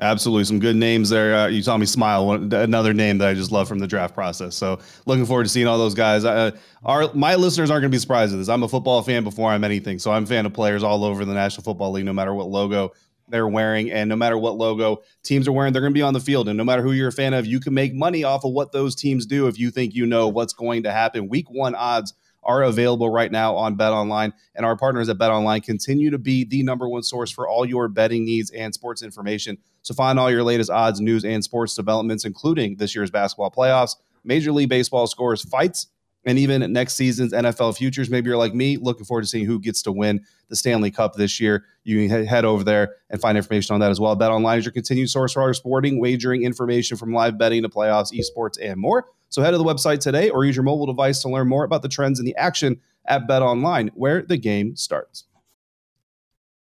Absolutely, 0.00 0.44
some 0.44 0.58
good 0.58 0.74
names 0.74 1.08
there. 1.10 1.36
Uh, 1.36 1.46
you 1.46 1.62
saw 1.62 1.76
me 1.76 1.86
smile. 1.86 2.32
Another 2.32 2.92
name 2.92 3.18
that 3.18 3.28
I 3.28 3.34
just 3.34 3.52
love 3.52 3.68
from 3.68 3.78
the 3.78 3.86
draft 3.86 4.12
process. 4.12 4.56
So 4.56 4.80
looking 5.06 5.24
forward 5.24 5.44
to 5.44 5.48
seeing 5.48 5.68
all 5.68 5.78
those 5.78 5.94
guys. 5.94 6.24
Uh, 6.24 6.50
our 6.84 7.12
my 7.14 7.36
listeners 7.36 7.70
aren't 7.70 7.82
going 7.82 7.92
to 7.92 7.94
be 7.94 8.00
surprised 8.00 8.32
at 8.32 8.38
this. 8.38 8.48
I'm 8.48 8.64
a 8.64 8.68
football 8.68 9.02
fan 9.02 9.22
before 9.22 9.50
I'm 9.50 9.62
anything, 9.62 10.00
so 10.00 10.10
I'm 10.10 10.24
a 10.24 10.26
fan 10.26 10.46
of 10.46 10.52
players 10.52 10.82
all 10.82 11.04
over 11.04 11.24
the 11.24 11.34
National 11.34 11.62
Football 11.62 11.92
League, 11.92 12.04
no 12.04 12.12
matter 12.12 12.34
what 12.34 12.48
logo 12.48 12.92
they're 13.28 13.48
wearing, 13.48 13.90
and 13.90 14.08
no 14.08 14.16
matter 14.16 14.36
what 14.36 14.56
logo 14.56 15.02
teams 15.22 15.48
are 15.48 15.52
wearing, 15.52 15.72
they're 15.72 15.82
going 15.82 15.92
to 15.92 15.98
be 15.98 16.02
on 16.02 16.14
the 16.14 16.20
field. 16.20 16.48
And 16.48 16.56
no 16.56 16.64
matter 16.64 16.82
who 16.82 16.92
you're 16.92 17.08
a 17.08 17.12
fan 17.12 17.34
of, 17.34 17.46
you 17.46 17.60
can 17.60 17.74
make 17.74 17.94
money 17.94 18.24
off 18.24 18.44
of 18.44 18.52
what 18.52 18.72
those 18.72 18.94
teams 18.94 19.26
do 19.26 19.46
if 19.46 19.58
you 19.58 19.70
think 19.70 19.94
you 19.94 20.06
know 20.06 20.28
what's 20.28 20.52
going 20.52 20.82
to 20.82 20.92
happen. 20.92 21.28
Week 21.28 21.50
one 21.50 21.74
odds 21.74 22.14
are 22.42 22.62
available 22.62 23.08
right 23.08 23.32
now 23.32 23.56
on 23.56 23.74
Bet 23.74 23.92
Online, 23.92 24.32
and 24.54 24.66
our 24.66 24.76
partners 24.76 25.08
at 25.08 25.18
Bet 25.18 25.30
Online 25.30 25.60
continue 25.60 26.10
to 26.10 26.18
be 26.18 26.44
the 26.44 26.62
number 26.62 26.88
one 26.88 27.02
source 27.02 27.30
for 27.30 27.48
all 27.48 27.64
your 27.64 27.88
betting 27.88 28.24
needs 28.24 28.50
and 28.50 28.74
sports 28.74 29.02
information. 29.02 29.58
So 29.82 29.94
find 29.94 30.18
all 30.18 30.30
your 30.30 30.42
latest 30.42 30.70
odds, 30.70 31.00
news, 31.00 31.24
and 31.24 31.42
sports 31.42 31.74
developments, 31.74 32.24
including 32.24 32.76
this 32.76 32.94
year's 32.94 33.10
basketball 33.10 33.50
playoffs, 33.50 33.96
Major 34.24 34.52
League 34.52 34.68
Baseball 34.68 35.06
scores, 35.06 35.42
fights, 35.42 35.88
and 36.26 36.38
even 36.38 36.72
next 36.72 36.94
season's 36.94 37.32
NFL 37.32 37.76
futures. 37.76 38.08
Maybe 38.08 38.28
you're 38.28 38.38
like 38.38 38.54
me, 38.54 38.76
looking 38.76 39.04
forward 39.04 39.22
to 39.22 39.26
seeing 39.26 39.44
who 39.44 39.58
gets 39.58 39.82
to 39.82 39.92
win 39.92 40.24
the 40.48 40.56
Stanley 40.56 40.90
Cup 40.90 41.14
this 41.14 41.40
year. 41.40 41.64
You 41.84 42.08
can 42.08 42.26
head 42.26 42.44
over 42.44 42.64
there 42.64 42.96
and 43.10 43.20
find 43.20 43.36
information 43.36 43.74
on 43.74 43.80
that 43.80 43.90
as 43.90 44.00
well. 44.00 44.14
Bet 44.16 44.30
Online 44.30 44.58
is 44.58 44.64
your 44.64 44.72
continued 44.72 45.10
source 45.10 45.32
for 45.32 45.42
our 45.42 45.52
sporting 45.54 46.00
wagering 46.00 46.42
information 46.42 46.96
from 46.96 47.12
live 47.12 47.38
betting 47.38 47.62
to 47.62 47.68
playoffs, 47.68 48.12
esports, 48.12 48.58
and 48.60 48.80
more. 48.80 49.06
So 49.28 49.42
head 49.42 49.50
to 49.50 49.58
the 49.58 49.64
website 49.64 50.00
today 50.00 50.30
or 50.30 50.44
use 50.44 50.56
your 50.56 50.62
mobile 50.62 50.86
device 50.86 51.20
to 51.22 51.28
learn 51.28 51.48
more 51.48 51.64
about 51.64 51.82
the 51.82 51.88
trends 51.88 52.18
in 52.18 52.24
the 52.24 52.36
action 52.36 52.80
at 53.06 53.28
Bet 53.28 53.42
Online, 53.42 53.90
where 53.94 54.22
the 54.22 54.36
game 54.36 54.76
starts. 54.76 55.24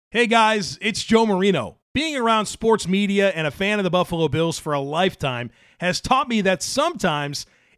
Hey 0.10 0.28
guys, 0.28 0.78
it's 0.82 1.04
Joe 1.04 1.26
Marino. 1.26 1.78
Being 1.94 2.16
around 2.16 2.48
sports 2.48 2.88
media 2.88 3.30
and 3.30 3.46
a 3.46 3.52
fan 3.52 3.80
of 3.80 3.84
the 3.84 3.92
Buffalo 3.92 4.28
Bills 4.28 4.58
for 4.58 4.74
a 4.74 4.80
lifetime 4.80 5.52
has 5.80 6.02
taught 6.02 6.28
me 6.28 6.42
that 6.42 6.64
sometimes– 6.64 7.46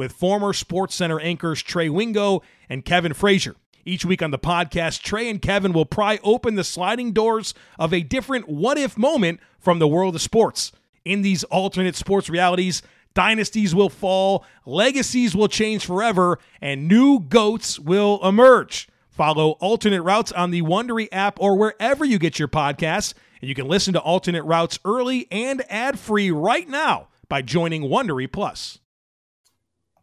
with 0.00 0.12
former 0.12 0.54
Sports 0.54 0.94
Center 0.94 1.20
anchors 1.20 1.62
Trey 1.62 1.90
Wingo 1.90 2.40
and 2.70 2.86
Kevin 2.86 3.12
Frazier. 3.12 3.54
Each 3.84 4.02
week 4.02 4.22
on 4.22 4.30
the 4.30 4.38
podcast, 4.38 5.02
Trey 5.02 5.28
and 5.28 5.42
Kevin 5.42 5.74
will 5.74 5.84
pry 5.84 6.18
open 6.22 6.54
the 6.54 6.64
sliding 6.64 7.12
doors 7.12 7.52
of 7.78 7.92
a 7.92 8.00
different 8.00 8.48
what 8.48 8.78
if 8.78 8.96
moment 8.96 9.40
from 9.58 9.78
the 9.78 9.86
world 9.86 10.14
of 10.14 10.22
sports. 10.22 10.72
In 11.04 11.20
these 11.20 11.44
alternate 11.44 11.96
sports 11.96 12.30
realities, 12.30 12.80
dynasties 13.12 13.74
will 13.74 13.90
fall, 13.90 14.42
legacies 14.64 15.36
will 15.36 15.48
change 15.48 15.84
forever, 15.84 16.38
and 16.62 16.88
new 16.88 17.20
goats 17.20 17.78
will 17.78 18.26
emerge. 18.26 18.88
Follow 19.10 19.50
alternate 19.60 20.00
routes 20.00 20.32
on 20.32 20.50
the 20.50 20.62
Wondery 20.62 21.08
app 21.12 21.38
or 21.38 21.58
wherever 21.58 22.06
you 22.06 22.18
get 22.18 22.38
your 22.38 22.48
podcasts, 22.48 23.12
and 23.42 23.50
you 23.50 23.54
can 23.54 23.68
listen 23.68 23.92
to 23.92 24.00
alternate 24.00 24.44
routes 24.44 24.78
early 24.82 25.28
and 25.30 25.62
ad-free 25.68 26.30
right 26.30 26.70
now 26.70 27.08
by 27.28 27.42
joining 27.42 27.82
Wondery 27.82 28.32
Plus. 28.32 28.78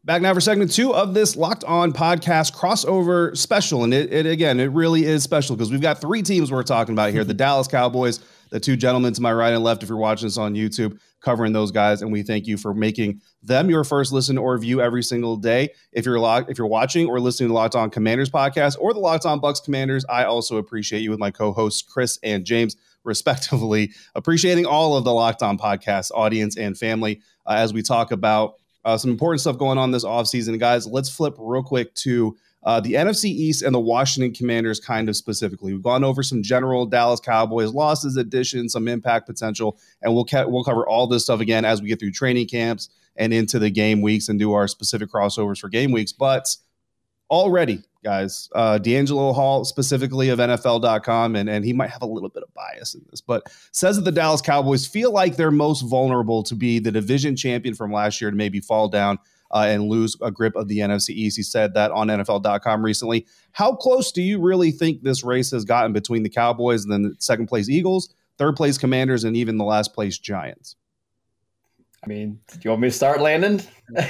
Back 0.07 0.21
now 0.21 0.33
for 0.33 0.39
segment 0.39 0.71
two 0.71 0.95
of 0.95 1.13
this 1.13 1.35
Locked 1.35 1.65
On 1.65 1.91
podcast 1.91 2.55
crossover 2.55 3.35
special. 3.35 3.83
And 3.83 3.93
it, 3.93 4.13
it 4.13 4.25
again, 4.25 4.57
it 4.57 4.71
really 4.71 5.03
is 5.03 5.21
special 5.21 5.57
because 5.57 5.69
we've 5.69 5.81
got 5.81 5.99
three 5.99 6.21
teams 6.21 6.49
we're 6.49 6.63
talking 6.63 6.93
about 6.93 7.11
here 7.11 7.25
the 7.25 7.33
Dallas 7.33 7.67
Cowboys, 7.67 8.21
the 8.49 8.57
two 8.57 8.77
gentlemen 8.77 9.11
to 9.11 9.21
my 9.21 9.33
right 9.33 9.51
and 9.51 9.65
left, 9.65 9.83
if 9.83 9.89
you're 9.89 9.97
watching 9.97 10.27
this 10.27 10.37
on 10.37 10.53
YouTube, 10.53 10.97
covering 11.19 11.51
those 11.51 11.71
guys. 11.71 12.01
And 12.01 12.09
we 12.09 12.23
thank 12.23 12.47
you 12.47 12.55
for 12.55 12.73
making 12.73 13.19
them 13.43 13.69
your 13.69 13.83
first 13.83 14.13
listen 14.13 14.37
or 14.37 14.57
view 14.57 14.79
every 14.79 15.03
single 15.03 15.35
day. 15.35 15.71
If 15.91 16.05
you're 16.05 16.19
locked, 16.19 16.49
if 16.49 16.57
you're 16.57 16.67
watching 16.67 17.07
or 17.09 17.19
listening 17.19 17.49
to 17.49 17.53
Locked 17.53 17.75
On 17.75 17.89
Commanders 17.89 18.29
podcast 18.29 18.77
or 18.79 18.93
the 18.93 19.01
Locked 19.01 19.25
On 19.25 19.41
Bucks 19.41 19.59
Commanders, 19.59 20.05
I 20.07 20.23
also 20.23 20.55
appreciate 20.55 21.01
you 21.01 21.09
with 21.09 21.19
my 21.19 21.31
co-hosts 21.31 21.81
Chris 21.81 22.17
and 22.23 22.45
James, 22.45 22.77
respectively, 23.03 23.91
appreciating 24.15 24.67
all 24.67 24.95
of 24.95 25.03
the 25.03 25.13
Locked 25.13 25.43
On 25.43 25.57
podcast 25.57 26.11
audience 26.15 26.55
and 26.55 26.77
family 26.77 27.19
uh, 27.45 27.55
as 27.55 27.73
we 27.73 27.81
talk 27.81 28.13
about 28.13 28.53
uh, 28.85 28.97
some 28.97 29.11
important 29.11 29.41
stuff 29.41 29.57
going 29.57 29.77
on 29.77 29.91
this 29.91 30.05
offseason. 30.05 30.59
Guys, 30.59 30.87
let's 30.87 31.09
flip 31.09 31.35
real 31.37 31.63
quick 31.63 31.93
to 31.95 32.37
uh, 32.63 32.79
the 32.79 32.93
NFC 32.93 33.25
East 33.25 33.61
and 33.61 33.73
the 33.73 33.79
Washington 33.79 34.33
Commanders, 34.33 34.79
kind 34.79 35.07
of 35.07 35.15
specifically. 35.15 35.73
We've 35.73 35.81
gone 35.81 36.03
over 36.03 36.23
some 36.23 36.43
general 36.43 36.85
Dallas 36.85 37.19
Cowboys 37.19 37.71
losses, 37.71 38.17
additions, 38.17 38.73
some 38.73 38.87
impact 38.87 39.27
potential, 39.27 39.77
and 40.01 40.13
we'll 40.13 40.25
ca- 40.25 40.47
we'll 40.47 40.63
cover 40.63 40.87
all 40.87 41.07
this 41.07 41.23
stuff 41.23 41.39
again 41.39 41.65
as 41.65 41.81
we 41.81 41.87
get 41.87 41.99
through 41.99 42.11
training 42.11 42.47
camps 42.47 42.89
and 43.15 43.33
into 43.33 43.57
the 43.59 43.69
game 43.69 44.01
weeks 44.01 44.29
and 44.29 44.37
do 44.37 44.53
our 44.53 44.67
specific 44.67 45.09
crossovers 45.09 45.59
for 45.59 45.69
game 45.69 45.91
weeks. 45.91 46.11
But 46.11 46.55
already, 47.29 47.83
guys, 48.03 48.49
uh, 48.55 48.79
DeAngelo 48.81 49.33
Hall, 49.33 49.65
specifically 49.65 50.29
of 50.29 50.39
NFL.com, 50.39 51.35
and, 51.35 51.49
and 51.49 51.65
he 51.65 51.73
might 51.73 51.89
have 51.89 52.01
a 52.01 52.07
little 52.07 52.29
bit 52.29 52.43
of 52.43 52.53
bias 52.53 52.93
in 52.93 53.05
this, 53.09 53.21
but 53.21 53.51
says 53.71 53.97
that 53.97 54.03
the 54.03 54.11
Dallas 54.11 54.41
Cowboys 54.41 54.87
feel 54.87 55.11
like 55.11 55.35
they're 55.35 55.51
most 55.51 55.81
vulnerable 55.81 56.43
to 56.43 56.55
be 56.55 56.79
the 56.79 56.91
division 56.91 57.35
champion 57.35 57.75
from 57.75 57.91
last 57.91 58.21
year 58.21 58.31
to 58.31 58.37
maybe 58.37 58.59
fall 58.59 58.87
down 58.87 59.19
uh, 59.51 59.65
and 59.67 59.83
lose 59.83 60.15
a 60.21 60.31
grip 60.31 60.55
of 60.55 60.67
the 60.67 60.79
NFC 60.79 61.09
East. 61.09 61.37
He 61.37 61.43
said 61.43 61.73
that 61.73 61.91
on 61.91 62.07
NFL.com 62.07 62.83
recently. 62.83 63.25
How 63.51 63.73
close 63.73 64.11
do 64.11 64.21
you 64.21 64.39
really 64.39 64.71
think 64.71 65.03
this 65.03 65.23
race 65.23 65.51
has 65.51 65.65
gotten 65.65 65.93
between 65.93 66.23
the 66.23 66.29
Cowboys 66.29 66.83
and 66.83 66.91
then 66.91 67.03
the 67.03 67.15
second 67.19 67.47
place 67.47 67.69
Eagles, 67.69 68.13
third 68.37 68.55
place 68.55 68.77
Commanders, 68.77 69.23
and 69.23 69.35
even 69.35 69.57
the 69.57 69.65
last 69.65 69.93
place 69.93 70.17
Giants? 70.17 70.75
I 72.03 72.07
mean, 72.07 72.39
do 72.51 72.59
you 72.61 72.69
want 72.69 72.81
me 72.81 72.89
to 72.89 72.93
start, 72.93 73.21
Landon? 73.21 73.61
uh, 73.97 74.01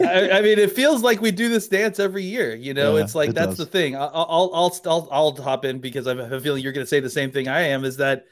I, 0.00 0.30
I, 0.32 0.40
mean, 0.40 0.58
it 0.58 0.72
feels 0.72 1.02
like 1.02 1.20
we 1.20 1.30
do 1.30 1.48
this 1.48 1.68
dance 1.68 2.00
every 2.00 2.22
year. 2.22 2.54
You 2.54 2.72
know, 2.72 2.96
yeah, 2.96 3.04
it's 3.04 3.14
like 3.14 3.30
it 3.30 3.34
that's 3.34 3.56
does. 3.56 3.58
the 3.58 3.66
thing. 3.66 3.94
I'll, 3.94 4.10
I'll, 4.12 4.50
I'll, 4.54 4.80
I'll, 4.86 5.08
I'll 5.10 5.36
hop 5.36 5.64
in 5.64 5.78
because 5.78 6.06
I 6.06 6.16
have 6.16 6.32
a 6.32 6.40
feeling 6.40 6.62
you're 6.62 6.72
going 6.72 6.84
to 6.84 6.88
say 6.88 7.00
the 7.00 7.10
same 7.10 7.30
thing 7.30 7.46
I 7.46 7.60
am. 7.60 7.84
Is 7.84 7.98
that 7.98 8.24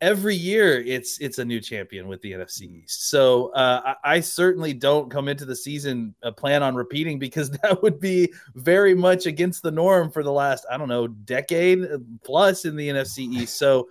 every 0.00 0.34
year 0.34 0.80
it's 0.80 1.18
it's 1.20 1.38
a 1.38 1.44
new 1.44 1.60
champion 1.60 2.06
with 2.06 2.20
the 2.22 2.32
NFC 2.32 2.82
East. 2.84 3.10
So 3.10 3.48
uh, 3.52 3.94
I, 4.04 4.16
I, 4.16 4.20
certainly 4.20 4.72
don't 4.72 5.10
come 5.10 5.28
into 5.28 5.44
the 5.44 5.56
season 5.56 6.14
uh, 6.22 6.32
plan 6.32 6.62
on 6.62 6.74
repeating 6.74 7.18
because 7.18 7.50
that 7.62 7.82
would 7.82 7.98
be 7.98 8.32
very 8.54 8.94
much 8.94 9.26
against 9.26 9.62
the 9.62 9.70
norm 9.70 10.10
for 10.10 10.22
the 10.22 10.32
last 10.32 10.66
I 10.70 10.76
don't 10.76 10.88
know 10.88 11.06
decade 11.06 11.86
plus 12.24 12.64
in 12.64 12.76
the 12.76 12.88
NFC 12.88 13.20
East. 13.20 13.58
So 13.58 13.88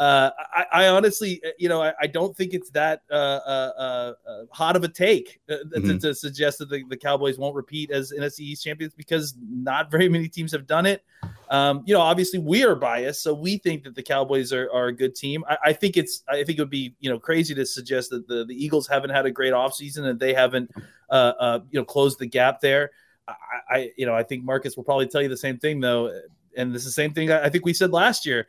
uh, 0.00 0.30
I, 0.54 0.64
I, 0.72 0.88
honestly, 0.88 1.42
uh, 1.44 1.50
you 1.58 1.68
know, 1.68 1.82
I, 1.82 1.92
I 2.00 2.06
don't 2.06 2.34
think 2.34 2.54
it's 2.54 2.70
that 2.70 3.02
uh, 3.10 3.14
uh, 3.14 3.72
uh, 3.76 4.12
uh 4.26 4.44
hot 4.50 4.74
of 4.74 4.82
a 4.82 4.88
take 4.88 5.42
mm-hmm. 5.46 5.88
to, 5.88 5.98
to, 5.98 6.14
suggest 6.14 6.58
that 6.60 6.70
the, 6.70 6.82
the, 6.88 6.96
Cowboys 6.96 7.36
won't 7.36 7.54
repeat 7.54 7.90
as 7.90 8.10
NFC 8.10 8.40
East 8.40 8.64
champions 8.64 8.94
because 8.94 9.34
not 9.38 9.90
very 9.90 10.08
many 10.08 10.26
teams 10.26 10.52
have 10.52 10.66
done 10.66 10.86
it. 10.86 11.04
Um, 11.50 11.82
you 11.84 11.92
know, 11.92 12.00
obviously 12.00 12.38
we 12.38 12.64
are 12.64 12.74
biased, 12.74 13.22
so 13.22 13.34
we 13.34 13.58
think 13.58 13.84
that 13.84 13.94
the 13.94 14.02
Cowboys 14.02 14.54
are, 14.54 14.70
are 14.72 14.86
a 14.86 14.92
good 14.92 15.14
team. 15.14 15.44
I, 15.46 15.58
I, 15.66 15.72
think 15.74 15.98
it's, 15.98 16.24
I 16.30 16.44
think 16.44 16.58
it 16.58 16.62
would 16.62 16.70
be, 16.70 16.94
you 17.00 17.10
know, 17.10 17.18
crazy 17.18 17.54
to 17.54 17.66
suggest 17.66 18.08
that 18.08 18.26
the, 18.26 18.46
the 18.46 18.54
Eagles 18.54 18.88
haven't 18.88 19.10
had 19.10 19.26
a 19.26 19.30
great 19.30 19.52
offseason 19.52 20.06
and 20.06 20.18
they 20.18 20.32
haven't, 20.32 20.70
you 20.74 20.82
know, 21.12 21.84
closed 21.84 22.18
the 22.18 22.26
gap 22.26 22.62
there. 22.62 22.90
I, 23.28 23.34
I, 23.68 23.90
you 23.98 24.06
know, 24.06 24.14
I 24.14 24.22
think 24.22 24.44
Marcus 24.44 24.78
will 24.78 24.84
probably 24.84 25.08
tell 25.08 25.20
you 25.20 25.28
the 25.28 25.36
same 25.36 25.58
thing 25.58 25.78
though 25.78 26.10
and 26.56 26.74
this 26.74 26.82
is 26.82 26.86
the 26.86 27.02
same 27.02 27.12
thing 27.12 27.30
I 27.30 27.48
think 27.48 27.64
we 27.64 27.72
said 27.72 27.92
last 27.92 28.26
year 28.26 28.46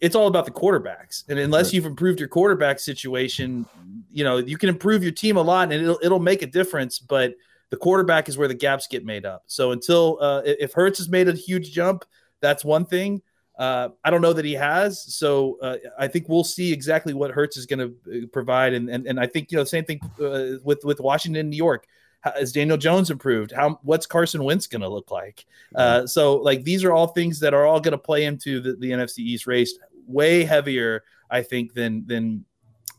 it's 0.00 0.14
all 0.14 0.26
about 0.26 0.44
the 0.44 0.50
quarterbacks. 0.50 1.24
And 1.28 1.38
unless 1.38 1.72
you've 1.72 1.86
improved 1.86 2.20
your 2.20 2.28
quarterback 2.28 2.78
situation, 2.78 3.66
you 4.12 4.24
know, 4.24 4.38
you 4.38 4.56
can 4.56 4.68
improve 4.68 5.02
your 5.02 5.12
team 5.12 5.36
a 5.36 5.42
lot 5.42 5.72
and 5.72 5.82
it'll 5.82 5.98
it'll 6.02 6.20
make 6.20 6.42
a 6.42 6.46
difference, 6.46 6.98
but 6.98 7.34
the 7.70 7.76
quarterback 7.76 8.28
is 8.28 8.38
where 8.38 8.48
the 8.48 8.54
gaps 8.54 8.86
get 8.86 9.04
made 9.04 9.26
up. 9.26 9.44
So 9.46 9.72
until 9.72 10.18
uh, 10.20 10.42
if 10.44 10.72
Hurts 10.72 10.98
has 10.98 11.08
made 11.08 11.28
a 11.28 11.32
huge 11.32 11.72
jump, 11.72 12.04
that's 12.40 12.64
one 12.64 12.86
thing. 12.86 13.22
Uh, 13.58 13.88
I 14.04 14.10
don't 14.10 14.22
know 14.22 14.32
that 14.32 14.44
he 14.44 14.54
has, 14.54 15.02
so 15.02 15.58
uh, 15.60 15.78
I 15.98 16.06
think 16.06 16.28
we'll 16.28 16.44
see 16.44 16.72
exactly 16.72 17.12
what 17.12 17.32
Hurts 17.32 17.56
is 17.56 17.66
going 17.66 17.80
to 17.80 18.22
uh, 18.22 18.26
provide, 18.32 18.72
and, 18.72 18.88
and 18.88 19.04
and 19.04 19.18
I 19.18 19.26
think 19.26 19.50
you 19.50 19.58
know 19.58 19.64
same 19.64 19.84
thing 19.84 20.00
uh, 20.22 20.60
with 20.62 20.84
with 20.84 21.00
Washington, 21.00 21.50
New 21.50 21.56
York. 21.56 21.86
Has 22.20 22.52
Daniel 22.52 22.76
Jones 22.76 23.10
improved? 23.10 23.52
How 23.52 23.78
what's 23.82 24.06
Carson 24.06 24.42
Wentz 24.44 24.66
going 24.66 24.82
to 24.82 24.88
look 24.88 25.10
like? 25.10 25.44
Uh, 25.74 26.06
so 26.06 26.36
like 26.36 26.64
these 26.64 26.84
are 26.84 26.92
all 26.92 27.08
things 27.08 27.38
that 27.40 27.54
are 27.54 27.64
all 27.64 27.80
going 27.80 27.92
to 27.92 27.98
play 27.98 28.24
into 28.24 28.60
the, 28.60 28.74
the 28.74 28.90
NFC 28.90 29.18
East 29.18 29.46
race 29.46 29.78
way 30.08 30.44
heavier, 30.44 31.04
I 31.30 31.42
think, 31.42 31.74
than 31.74 32.06
than 32.06 32.44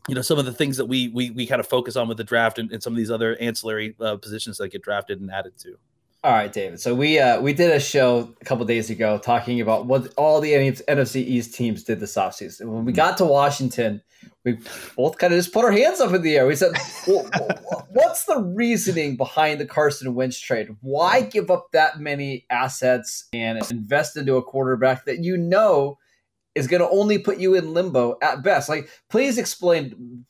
you 0.08 0.14
know 0.14 0.22
some 0.22 0.38
of 0.38 0.44
the 0.44 0.52
things 0.52 0.76
that 0.76 0.86
we 0.86 1.08
we 1.08 1.30
we 1.30 1.46
kind 1.46 1.60
of 1.60 1.66
focus 1.66 1.96
on 1.96 2.08
with 2.08 2.16
the 2.16 2.24
draft 2.24 2.58
and, 2.58 2.70
and 2.72 2.82
some 2.82 2.92
of 2.92 2.96
these 2.96 3.10
other 3.10 3.36
ancillary 3.40 3.94
uh, 4.00 4.16
positions 4.16 4.58
that 4.58 4.68
get 4.68 4.82
drafted 4.82 5.20
and 5.20 5.30
added 5.30 5.58
to. 5.58 5.76
All 6.22 6.32
right, 6.32 6.52
David. 6.52 6.80
So 6.80 6.94
we 6.94 7.18
uh, 7.18 7.40
we 7.40 7.54
did 7.54 7.70
a 7.70 7.80
show 7.80 8.34
a 8.40 8.44
couple 8.44 8.66
days 8.66 8.90
ago 8.90 9.18
talking 9.18 9.60
about 9.60 9.86
what 9.86 10.12
all 10.18 10.40
the 10.40 10.52
NFC 10.52 11.16
East 11.16 11.54
teams 11.54 11.82
did 11.82 11.98
this 11.98 12.14
offseason. 12.14 12.66
When 12.66 12.84
we 12.84 12.92
got 12.92 13.16
to 13.18 13.24
Washington, 13.24 14.02
we 14.44 14.58
both 14.96 15.16
kind 15.16 15.32
of 15.32 15.38
just 15.38 15.54
put 15.54 15.64
our 15.64 15.72
hands 15.72 15.98
up 15.98 16.12
in 16.12 16.20
the 16.20 16.36
air. 16.36 16.46
We 16.46 16.56
said, 16.56 16.72
well, 17.06 17.26
"What's 17.92 18.24
the 18.24 18.38
reasoning 18.38 19.16
behind 19.16 19.60
the 19.60 19.66
Carson 19.66 20.14
Wentz 20.14 20.38
trade? 20.38 20.68
Why 20.82 21.22
give 21.22 21.50
up 21.50 21.68
that 21.72 22.00
many 22.00 22.44
assets 22.50 23.26
and 23.32 23.58
invest 23.70 24.18
into 24.18 24.36
a 24.36 24.42
quarterback 24.42 25.06
that 25.06 25.20
you 25.20 25.38
know 25.38 25.98
is 26.54 26.66
going 26.66 26.82
to 26.82 26.88
only 26.88 27.18
put 27.18 27.38
you 27.38 27.54
in 27.54 27.72
limbo 27.72 28.18
at 28.22 28.42
best. 28.42 28.68
Like, 28.68 28.88
please 29.08 29.38
explain 29.38 30.24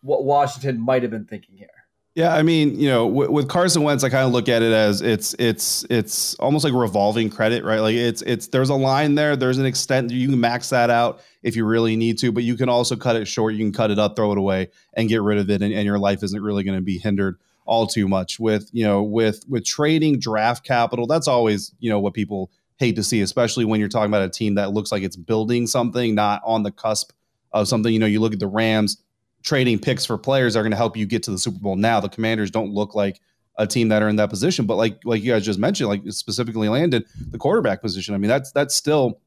what 0.00 0.24
Washington 0.24 0.80
might 0.80 1.02
have 1.02 1.10
been 1.10 1.26
thinking 1.26 1.56
here. 1.56 1.68
Yeah, 2.14 2.34
I 2.34 2.42
mean, 2.42 2.80
you 2.80 2.88
know, 2.88 3.06
w- 3.10 3.30
with 3.30 3.46
Carson 3.46 3.82
Wentz, 3.82 4.02
I 4.02 4.08
kind 4.08 4.26
of 4.26 4.32
look 4.32 4.48
at 4.48 4.62
it 4.62 4.72
as 4.72 5.02
it's 5.02 5.34
it's 5.38 5.84
it's 5.90 6.34
almost 6.36 6.64
like 6.64 6.72
revolving 6.72 7.28
credit, 7.28 7.62
right? 7.62 7.80
Like 7.80 7.94
it's 7.94 8.22
it's 8.22 8.46
there's 8.46 8.70
a 8.70 8.74
line 8.74 9.16
there, 9.16 9.36
there's 9.36 9.58
an 9.58 9.66
extent 9.66 10.10
you 10.10 10.30
can 10.30 10.40
max 10.40 10.70
that 10.70 10.88
out 10.88 11.20
if 11.42 11.56
you 11.56 11.66
really 11.66 11.94
need 11.94 12.16
to, 12.20 12.32
but 12.32 12.42
you 12.42 12.56
can 12.56 12.70
also 12.70 12.96
cut 12.96 13.16
it 13.16 13.26
short. 13.26 13.52
You 13.52 13.58
can 13.58 13.72
cut 13.72 13.90
it 13.90 13.98
up, 13.98 14.16
throw 14.16 14.32
it 14.32 14.38
away, 14.38 14.70
and 14.94 15.10
get 15.10 15.20
rid 15.20 15.36
of 15.36 15.50
it, 15.50 15.60
and, 15.60 15.74
and 15.74 15.84
your 15.84 15.98
life 15.98 16.22
isn't 16.22 16.42
really 16.42 16.64
going 16.64 16.78
to 16.78 16.82
be 16.82 16.96
hindered 16.96 17.36
all 17.66 17.86
too 17.86 18.08
much 18.08 18.40
with 18.40 18.70
you 18.72 18.84
know 18.84 19.02
with 19.02 19.44
with 19.46 19.66
trading 19.66 20.18
draft 20.18 20.64
capital. 20.64 21.06
That's 21.06 21.28
always 21.28 21.74
you 21.80 21.90
know 21.90 22.00
what 22.00 22.14
people 22.14 22.50
hate 22.76 22.96
to 22.96 23.02
see, 23.02 23.20
especially 23.20 23.64
when 23.64 23.80
you're 23.80 23.88
talking 23.88 24.10
about 24.10 24.22
a 24.22 24.28
team 24.28 24.54
that 24.54 24.72
looks 24.72 24.92
like 24.92 25.02
it's 25.02 25.16
building 25.16 25.66
something, 25.66 26.14
not 26.14 26.42
on 26.44 26.62
the 26.62 26.70
cusp 26.70 27.12
of 27.52 27.68
something. 27.68 27.92
You 27.92 27.98
know, 27.98 28.06
you 28.06 28.20
look 28.20 28.32
at 28.32 28.38
the 28.38 28.46
Rams 28.46 29.02
trading 29.42 29.78
picks 29.78 30.04
for 30.04 30.18
players 30.18 30.56
are 30.56 30.62
going 30.62 30.72
to 30.72 30.76
help 30.76 30.96
you 30.96 31.06
get 31.06 31.22
to 31.22 31.30
the 31.30 31.38
Super 31.38 31.58
Bowl 31.58 31.76
now. 31.76 32.00
The 32.00 32.08
Commanders 32.08 32.50
don't 32.50 32.72
look 32.72 32.94
like 32.94 33.20
a 33.58 33.66
team 33.66 33.88
that 33.88 34.02
are 34.02 34.08
in 34.08 34.16
that 34.16 34.28
position, 34.28 34.66
but 34.66 34.76
like 34.76 34.98
like 35.04 35.22
you 35.22 35.32
guys 35.32 35.44
just 35.44 35.58
mentioned, 35.58 35.88
like 35.88 36.02
specifically 36.08 36.68
landed 36.68 37.04
the 37.30 37.38
quarterback 37.38 37.80
position. 37.80 38.14
I 38.14 38.18
mean, 38.18 38.28
that's 38.28 38.52
that's 38.52 38.74
still 38.74 39.20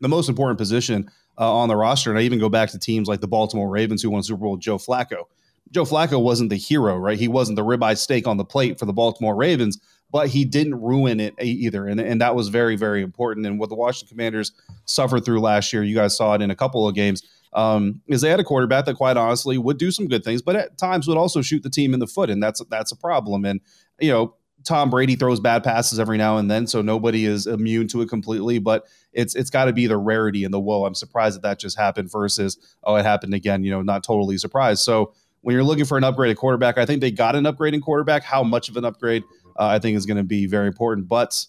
the 0.00 0.08
most 0.08 0.28
important 0.28 0.58
position 0.58 1.10
uh, 1.38 1.50
on 1.50 1.68
the 1.68 1.76
roster. 1.76 2.10
And 2.10 2.18
I 2.18 2.22
even 2.22 2.38
go 2.38 2.48
back 2.48 2.70
to 2.70 2.78
teams 2.78 3.08
like 3.08 3.20
the 3.20 3.28
Baltimore 3.28 3.70
Ravens 3.70 4.02
who 4.02 4.10
won 4.10 4.22
Super 4.22 4.40
Bowl 4.40 4.52
with 4.52 4.60
Joe 4.60 4.76
Flacco. 4.76 5.24
Joe 5.70 5.84
Flacco 5.84 6.20
wasn't 6.20 6.50
the 6.50 6.56
hero, 6.56 6.96
right? 6.96 7.18
He 7.18 7.28
wasn't 7.28 7.56
the 7.56 7.64
ribeye 7.64 7.96
steak 7.96 8.26
on 8.26 8.36
the 8.36 8.44
plate 8.44 8.78
for 8.78 8.86
the 8.86 8.92
Baltimore 8.92 9.36
Ravens, 9.36 9.78
but 10.12 10.28
he 10.28 10.44
didn't 10.44 10.80
ruin 10.80 11.20
it 11.20 11.34
either. 11.40 11.86
And, 11.86 12.00
and 12.00 12.20
that 12.20 12.34
was 12.34 12.48
very, 12.48 12.76
very 12.76 13.02
important. 13.02 13.46
And 13.46 13.58
what 13.58 13.68
the 13.68 13.76
Washington 13.76 14.16
Commanders 14.16 14.52
suffered 14.84 15.24
through 15.24 15.40
last 15.40 15.72
year, 15.72 15.82
you 15.84 15.94
guys 15.94 16.16
saw 16.16 16.34
it 16.34 16.42
in 16.42 16.50
a 16.50 16.56
couple 16.56 16.88
of 16.88 16.94
games. 16.94 17.22
um, 17.52 18.00
is 18.06 18.20
they 18.20 18.30
had 18.30 18.40
a 18.40 18.44
quarterback 18.44 18.84
that, 18.84 18.96
quite 18.96 19.16
honestly, 19.16 19.58
would 19.58 19.78
do 19.78 19.90
some 19.90 20.06
good 20.06 20.24
things, 20.24 20.42
but 20.42 20.56
at 20.56 20.78
times 20.78 21.08
would 21.08 21.16
also 21.16 21.42
shoot 21.42 21.62
the 21.62 21.70
team 21.70 21.94
in 21.94 22.00
the 22.00 22.06
foot, 22.06 22.30
and 22.30 22.42
that's 22.42 22.62
that's 22.70 22.92
a 22.92 22.96
problem. 22.96 23.44
And 23.44 23.60
you 23.98 24.10
know, 24.10 24.36
Tom 24.64 24.90
Brady 24.90 25.16
throws 25.16 25.40
bad 25.40 25.64
passes 25.64 25.98
every 25.98 26.18
now 26.18 26.36
and 26.36 26.50
then, 26.50 26.66
so 26.66 26.82
nobody 26.82 27.24
is 27.24 27.46
immune 27.46 27.88
to 27.88 28.02
it 28.02 28.08
completely. 28.08 28.58
But 28.58 28.86
it's 29.12 29.34
it's 29.34 29.50
got 29.50 29.64
to 29.64 29.72
be 29.72 29.86
the 29.86 29.96
rarity 29.98 30.44
and 30.44 30.54
the 30.54 30.60
whoa. 30.60 30.84
I'm 30.84 30.94
surprised 30.94 31.36
that 31.36 31.42
that 31.42 31.58
just 31.58 31.76
happened 31.76 32.10
versus 32.10 32.56
oh 32.84 32.94
it 32.96 33.04
happened 33.04 33.34
again. 33.34 33.64
You 33.64 33.72
know, 33.72 33.82
not 33.82 34.04
totally 34.04 34.38
surprised. 34.38 34.82
So 34.82 35.12
when 35.40 35.54
you're 35.54 35.64
looking 35.64 35.86
for 35.86 35.98
an 35.98 36.04
upgraded 36.04 36.36
quarterback, 36.36 36.78
I 36.78 36.86
think 36.86 37.00
they 37.00 37.10
got 37.10 37.34
an 37.34 37.44
upgrading 37.44 37.82
quarterback. 37.82 38.22
How 38.22 38.44
much 38.44 38.68
of 38.68 38.76
an 38.76 38.84
upgrade 38.84 39.24
uh, 39.60 39.66
I 39.66 39.78
think 39.78 39.96
is 39.96 40.06
going 40.06 40.16
to 40.16 40.24
be 40.24 40.46
very 40.46 40.66
important. 40.66 41.06
But 41.06 41.46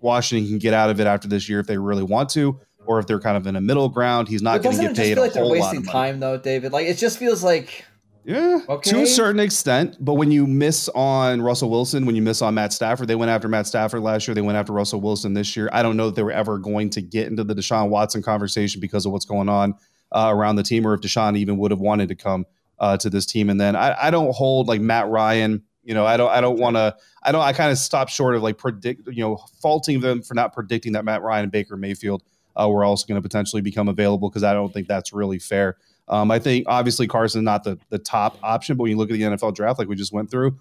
Washington 0.00 0.48
can 0.48 0.58
get 0.58 0.74
out 0.74 0.90
of 0.90 1.00
it 1.00 1.06
after 1.06 1.26
this 1.26 1.48
year 1.48 1.58
if 1.60 1.66
they 1.66 1.78
really 1.78 2.02
want 2.02 2.28
to, 2.30 2.60
or 2.86 2.98
if 2.98 3.06
they're 3.06 3.20
kind 3.20 3.36
of 3.36 3.46
in 3.46 3.56
a 3.56 3.60
middle 3.60 3.88
ground. 3.88 4.28
He's 4.28 4.42
not 4.42 4.62
going 4.62 4.76
to 4.76 4.82
get 4.82 4.96
paid. 4.96 5.14
Feel 5.14 5.24
like 5.24 5.32
they're 5.32 5.46
wasting 5.46 5.82
time 5.82 6.20
though, 6.20 6.36
David. 6.36 6.72
Like 6.72 6.86
it 6.86 6.98
just 6.98 7.18
feels 7.18 7.42
like 7.42 7.84
yeah, 8.24 8.60
okay. 8.68 8.90
to 8.90 9.02
a 9.02 9.06
certain 9.06 9.40
extent. 9.40 9.96
But 9.98 10.14
when 10.14 10.30
you 10.30 10.46
miss 10.46 10.90
on 10.90 11.40
Russell 11.40 11.70
Wilson, 11.70 12.04
when 12.04 12.14
you 12.14 12.20
miss 12.20 12.42
on 12.42 12.54
Matt 12.54 12.74
Stafford, 12.74 13.08
they 13.08 13.14
went 13.14 13.30
after 13.30 13.48
Matt 13.48 13.66
Stafford 13.66 14.02
last 14.02 14.28
year. 14.28 14.34
They 14.34 14.42
went 14.42 14.58
after 14.58 14.74
Russell 14.74 15.00
Wilson 15.00 15.32
this 15.32 15.56
year. 15.56 15.70
I 15.72 15.82
don't 15.82 15.96
know 15.96 16.06
that 16.06 16.14
they 16.14 16.22
were 16.22 16.32
ever 16.32 16.58
going 16.58 16.90
to 16.90 17.00
get 17.00 17.28
into 17.28 17.42
the 17.42 17.54
Deshaun 17.54 17.88
Watson 17.88 18.22
conversation 18.22 18.82
because 18.82 19.06
of 19.06 19.12
what's 19.12 19.24
going 19.24 19.48
on 19.48 19.74
uh, 20.12 20.30
around 20.30 20.56
the 20.56 20.62
team, 20.62 20.86
or 20.86 20.92
if 20.92 21.00
Deshaun 21.00 21.38
even 21.38 21.56
would 21.56 21.70
have 21.70 21.80
wanted 21.80 22.10
to 22.10 22.14
come 22.14 22.44
uh, 22.78 22.98
to 22.98 23.08
this 23.08 23.24
team. 23.24 23.48
And 23.48 23.58
then 23.58 23.74
I, 23.74 23.96
I 23.98 24.10
don't 24.10 24.34
hold 24.34 24.68
like 24.68 24.82
Matt 24.82 25.08
Ryan. 25.08 25.62
You 25.84 25.94
know, 25.94 26.04
I 26.04 26.16
don't. 26.16 26.30
I 26.30 26.40
don't 26.40 26.58
want 26.58 26.76
to. 26.76 26.96
I 27.22 27.32
don't. 27.32 27.40
I 27.40 27.52
kind 27.52 27.72
of 27.72 27.78
stop 27.78 28.08
short 28.08 28.36
of 28.36 28.42
like 28.42 28.58
predict. 28.58 29.08
You 29.08 29.22
know, 29.22 29.36
faulting 29.62 30.00
them 30.00 30.22
for 30.22 30.34
not 30.34 30.52
predicting 30.52 30.92
that 30.92 31.04
Matt 31.04 31.22
Ryan 31.22 31.44
and 31.44 31.52
Baker 31.52 31.76
Mayfield 31.76 32.22
uh, 32.56 32.68
were 32.68 32.84
also 32.84 33.06
going 33.06 33.20
to 33.20 33.26
potentially 33.26 33.62
become 33.62 33.88
available 33.88 34.28
because 34.28 34.44
I 34.44 34.52
don't 34.52 34.72
think 34.72 34.88
that's 34.88 35.12
really 35.12 35.38
fair. 35.38 35.76
Um, 36.08 36.30
I 36.30 36.38
think 36.38 36.64
obviously 36.66 37.06
Carson 37.06 37.44
not 37.44 37.64
the 37.64 37.78
the 37.90 37.98
top 37.98 38.38
option, 38.42 38.76
but 38.76 38.84
when 38.84 38.90
you 38.90 38.98
look 38.98 39.10
at 39.10 39.14
the 39.14 39.22
NFL 39.22 39.54
draft, 39.54 39.78
like 39.78 39.88
we 39.88 39.96
just 39.96 40.12
went 40.12 40.30
through, 40.30 40.58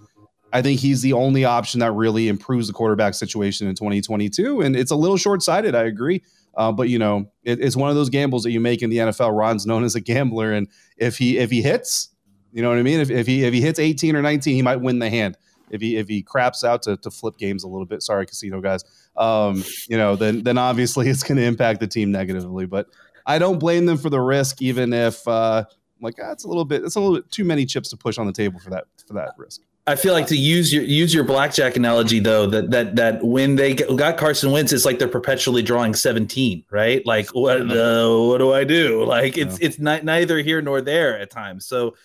I 0.53 0.61
think 0.61 0.79
he's 0.79 1.01
the 1.01 1.13
only 1.13 1.45
option 1.45 1.79
that 1.79 1.91
really 1.91 2.27
improves 2.27 2.67
the 2.67 2.73
quarterback 2.73 3.13
situation 3.13 3.67
in 3.67 3.75
2022. 3.75 4.61
And 4.61 4.75
it's 4.75 4.91
a 4.91 4.95
little 4.95 5.17
short 5.17 5.41
sighted. 5.41 5.75
I 5.75 5.83
agree. 5.83 6.23
Uh, 6.55 6.71
but 6.71 6.89
you 6.89 6.99
know, 6.99 7.29
it, 7.43 7.59
it's 7.61 7.75
one 7.75 7.89
of 7.89 7.95
those 7.95 8.09
gambles 8.09 8.43
that 8.43 8.51
you 8.51 8.59
make 8.59 8.81
in 8.81 8.89
the 8.89 8.97
NFL. 8.97 9.37
Ron's 9.37 9.65
known 9.65 9.83
as 9.83 9.95
a 9.95 10.01
gambler, 10.01 10.51
and 10.53 10.67
if 10.97 11.17
he 11.17 11.37
if 11.37 11.51
he 11.51 11.61
hits, 11.61 12.09
you 12.51 12.61
know 12.61 12.69
what 12.69 12.77
I 12.77 12.83
mean. 12.83 12.99
If, 12.99 13.09
if 13.09 13.27
he 13.27 13.43
if 13.43 13.53
he 13.53 13.61
hits 13.61 13.79
18 13.79 14.15
or 14.15 14.21
19, 14.21 14.55
he 14.55 14.61
might 14.61 14.77
win 14.77 14.99
the 14.99 15.09
hand. 15.09 15.37
If 15.69 15.81
he 15.81 15.97
if 15.97 16.07
he 16.07 16.21
craps 16.21 16.63
out 16.63 16.81
to, 16.83 16.97
to 16.97 17.11
flip 17.11 17.37
games 17.37 17.63
a 17.63 17.67
little 17.67 17.85
bit, 17.85 18.01
sorry, 18.01 18.25
casino 18.25 18.61
guys. 18.61 18.83
Um, 19.15 19.63
you 19.89 19.97
know, 19.97 20.15
then 20.15 20.43
then 20.43 20.57
obviously 20.57 21.09
it's 21.09 21.23
going 21.23 21.37
to 21.37 21.43
impact 21.43 21.79
the 21.79 21.87
team 21.87 22.11
negatively. 22.11 22.65
But 22.65 22.87
I 23.25 23.39
don't 23.39 23.59
blame 23.59 23.85
them 23.85 23.97
for 23.97 24.09
the 24.09 24.21
risk, 24.21 24.61
even 24.61 24.93
if 24.93 25.27
uh, 25.27 25.65
like 26.01 26.15
that's 26.15 26.45
ah, 26.45 26.47
a 26.47 26.49
little 26.49 26.65
bit 26.65 26.83
it's 26.83 26.95
a 26.95 26.99
little 26.99 27.15
bit 27.15 27.29
too 27.31 27.43
many 27.43 27.65
chips 27.65 27.89
to 27.89 27.97
push 27.97 28.17
on 28.17 28.25
the 28.27 28.33
table 28.33 28.59
for 28.59 28.69
that 28.69 28.85
for 29.05 29.13
that 29.13 29.31
risk. 29.37 29.61
I 29.85 29.95
feel 29.95 30.11
like 30.11 30.27
to 30.27 30.37
use 30.37 30.73
your 30.73 30.83
use 30.83 31.13
your 31.13 31.23
blackjack 31.23 31.77
analogy 31.77 32.19
though 32.19 32.45
that 32.47 32.71
that 32.71 32.97
that 32.97 33.23
when 33.23 33.55
they 33.55 33.73
got 33.73 34.17
Carson 34.17 34.51
Wentz, 34.51 34.73
it's 34.73 34.83
like 34.83 34.99
they're 34.99 35.07
perpetually 35.07 35.61
drawing 35.61 35.93
seventeen, 35.93 36.65
right? 36.69 37.05
Like 37.05 37.29
what 37.29 37.61
uh, 37.61 38.09
what 38.09 38.39
do 38.39 38.53
I 38.53 38.65
do? 38.65 39.05
Like 39.05 39.37
it's 39.37 39.57
it's 39.59 39.79
not, 39.79 40.03
neither 40.03 40.39
here 40.39 40.61
nor 40.61 40.81
there 40.81 41.17
at 41.17 41.31
times. 41.31 41.65
So 41.65 41.95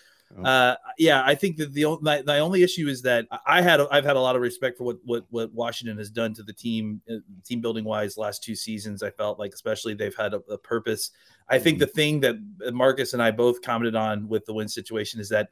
uh, 0.43 0.75
yeah, 0.97 1.23
I 1.25 1.35
think 1.35 1.57
that 1.57 1.73
the 1.73 1.97
my, 2.01 2.23
my 2.25 2.39
only 2.39 2.63
issue 2.63 2.87
is 2.87 3.01
that 3.03 3.27
I 3.45 3.61
had 3.61 3.79
I've 3.91 4.05
had 4.05 4.15
a 4.15 4.19
lot 4.19 4.35
of 4.35 4.41
respect 4.41 4.77
for 4.77 4.83
what 4.83 4.97
what 5.03 5.25
what 5.29 5.53
Washington 5.53 5.97
has 5.97 6.09
done 6.09 6.33
to 6.35 6.43
the 6.43 6.53
team 6.53 7.01
uh, 7.09 7.17
team 7.45 7.61
building 7.61 7.83
wise 7.83 8.17
last 8.17 8.43
two 8.43 8.55
seasons. 8.55 9.03
I 9.03 9.11
felt 9.11 9.39
like 9.39 9.53
especially 9.53 9.93
they've 9.93 10.15
had 10.15 10.33
a, 10.33 10.41
a 10.49 10.57
purpose. 10.57 11.11
I 11.49 11.59
think 11.59 11.79
the 11.79 11.87
thing 11.87 12.21
that 12.21 12.37
Marcus 12.73 13.13
and 13.13 13.21
I 13.21 13.31
both 13.31 13.61
commented 13.61 13.95
on 13.95 14.27
with 14.27 14.45
the 14.45 14.53
win 14.53 14.67
situation 14.67 15.19
is 15.19 15.29
that 15.29 15.49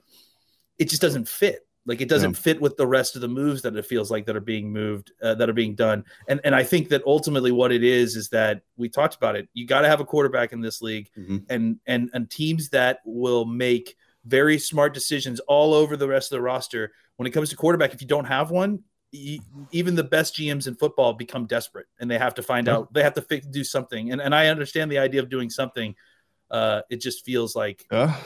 it 0.77 0.89
just 0.89 1.01
doesn't 1.01 1.27
fit. 1.27 1.67
Like 1.85 1.99
it 1.99 2.09
doesn't 2.09 2.33
yeah. 2.33 2.39
fit 2.39 2.61
with 2.61 2.77
the 2.77 2.85
rest 2.85 3.15
of 3.15 3.21
the 3.21 3.27
moves 3.27 3.63
that 3.63 3.75
it 3.75 3.85
feels 3.85 4.11
like 4.11 4.25
that 4.27 4.35
are 4.35 4.39
being 4.39 4.71
moved, 4.71 5.11
uh, 5.21 5.33
that 5.35 5.49
are 5.49 5.53
being 5.53 5.73
done. 5.73 6.05
And 6.27 6.39
and 6.43 6.53
I 6.53 6.63
think 6.63 6.89
that 6.89 7.01
ultimately 7.05 7.51
what 7.51 7.71
it 7.71 7.83
is 7.83 8.15
is 8.15 8.29
that 8.29 8.61
we 8.77 8.87
talked 8.87 9.15
about 9.15 9.35
it. 9.35 9.49
You 9.53 9.65
got 9.65 9.81
to 9.81 9.87
have 9.87 9.99
a 9.99 10.05
quarterback 10.05 10.53
in 10.53 10.61
this 10.61 10.81
league, 10.81 11.09
mm-hmm. 11.17 11.37
and 11.49 11.79
and 11.87 12.09
and 12.13 12.29
teams 12.29 12.69
that 12.69 12.99
will 13.03 13.45
make 13.45 13.97
very 14.25 14.57
smart 14.59 14.93
decisions 14.93 15.39
all 15.41 15.73
over 15.73 15.97
the 15.97 16.07
rest 16.07 16.31
of 16.31 16.37
the 16.37 16.41
roster. 16.41 16.91
When 17.17 17.27
it 17.27 17.31
comes 17.31 17.49
to 17.49 17.55
quarterback, 17.55 17.93
if 17.93 18.01
you 18.01 18.07
don't 18.07 18.25
have 18.25 18.51
one, 18.51 18.83
even 19.71 19.95
the 19.95 20.03
best 20.03 20.35
GMs 20.35 20.67
in 20.67 20.75
football 20.75 21.13
become 21.13 21.45
desperate 21.45 21.87
and 21.99 22.09
they 22.09 22.17
have 22.17 22.35
to 22.35 22.43
find 22.43 22.67
yeah. 22.67 22.77
out, 22.77 22.93
they 22.93 23.03
have 23.03 23.13
to 23.15 23.21
fix, 23.21 23.45
do 23.45 23.63
something. 23.63 24.11
And, 24.11 24.21
and 24.21 24.33
I 24.33 24.47
understand 24.47 24.91
the 24.91 24.99
idea 24.99 25.21
of 25.21 25.29
doing 25.29 25.49
something. 25.49 25.95
Uh, 26.49 26.81
it 26.89 27.01
just 27.01 27.25
feels 27.25 27.55
like, 27.55 27.85
yeah, 27.91 28.17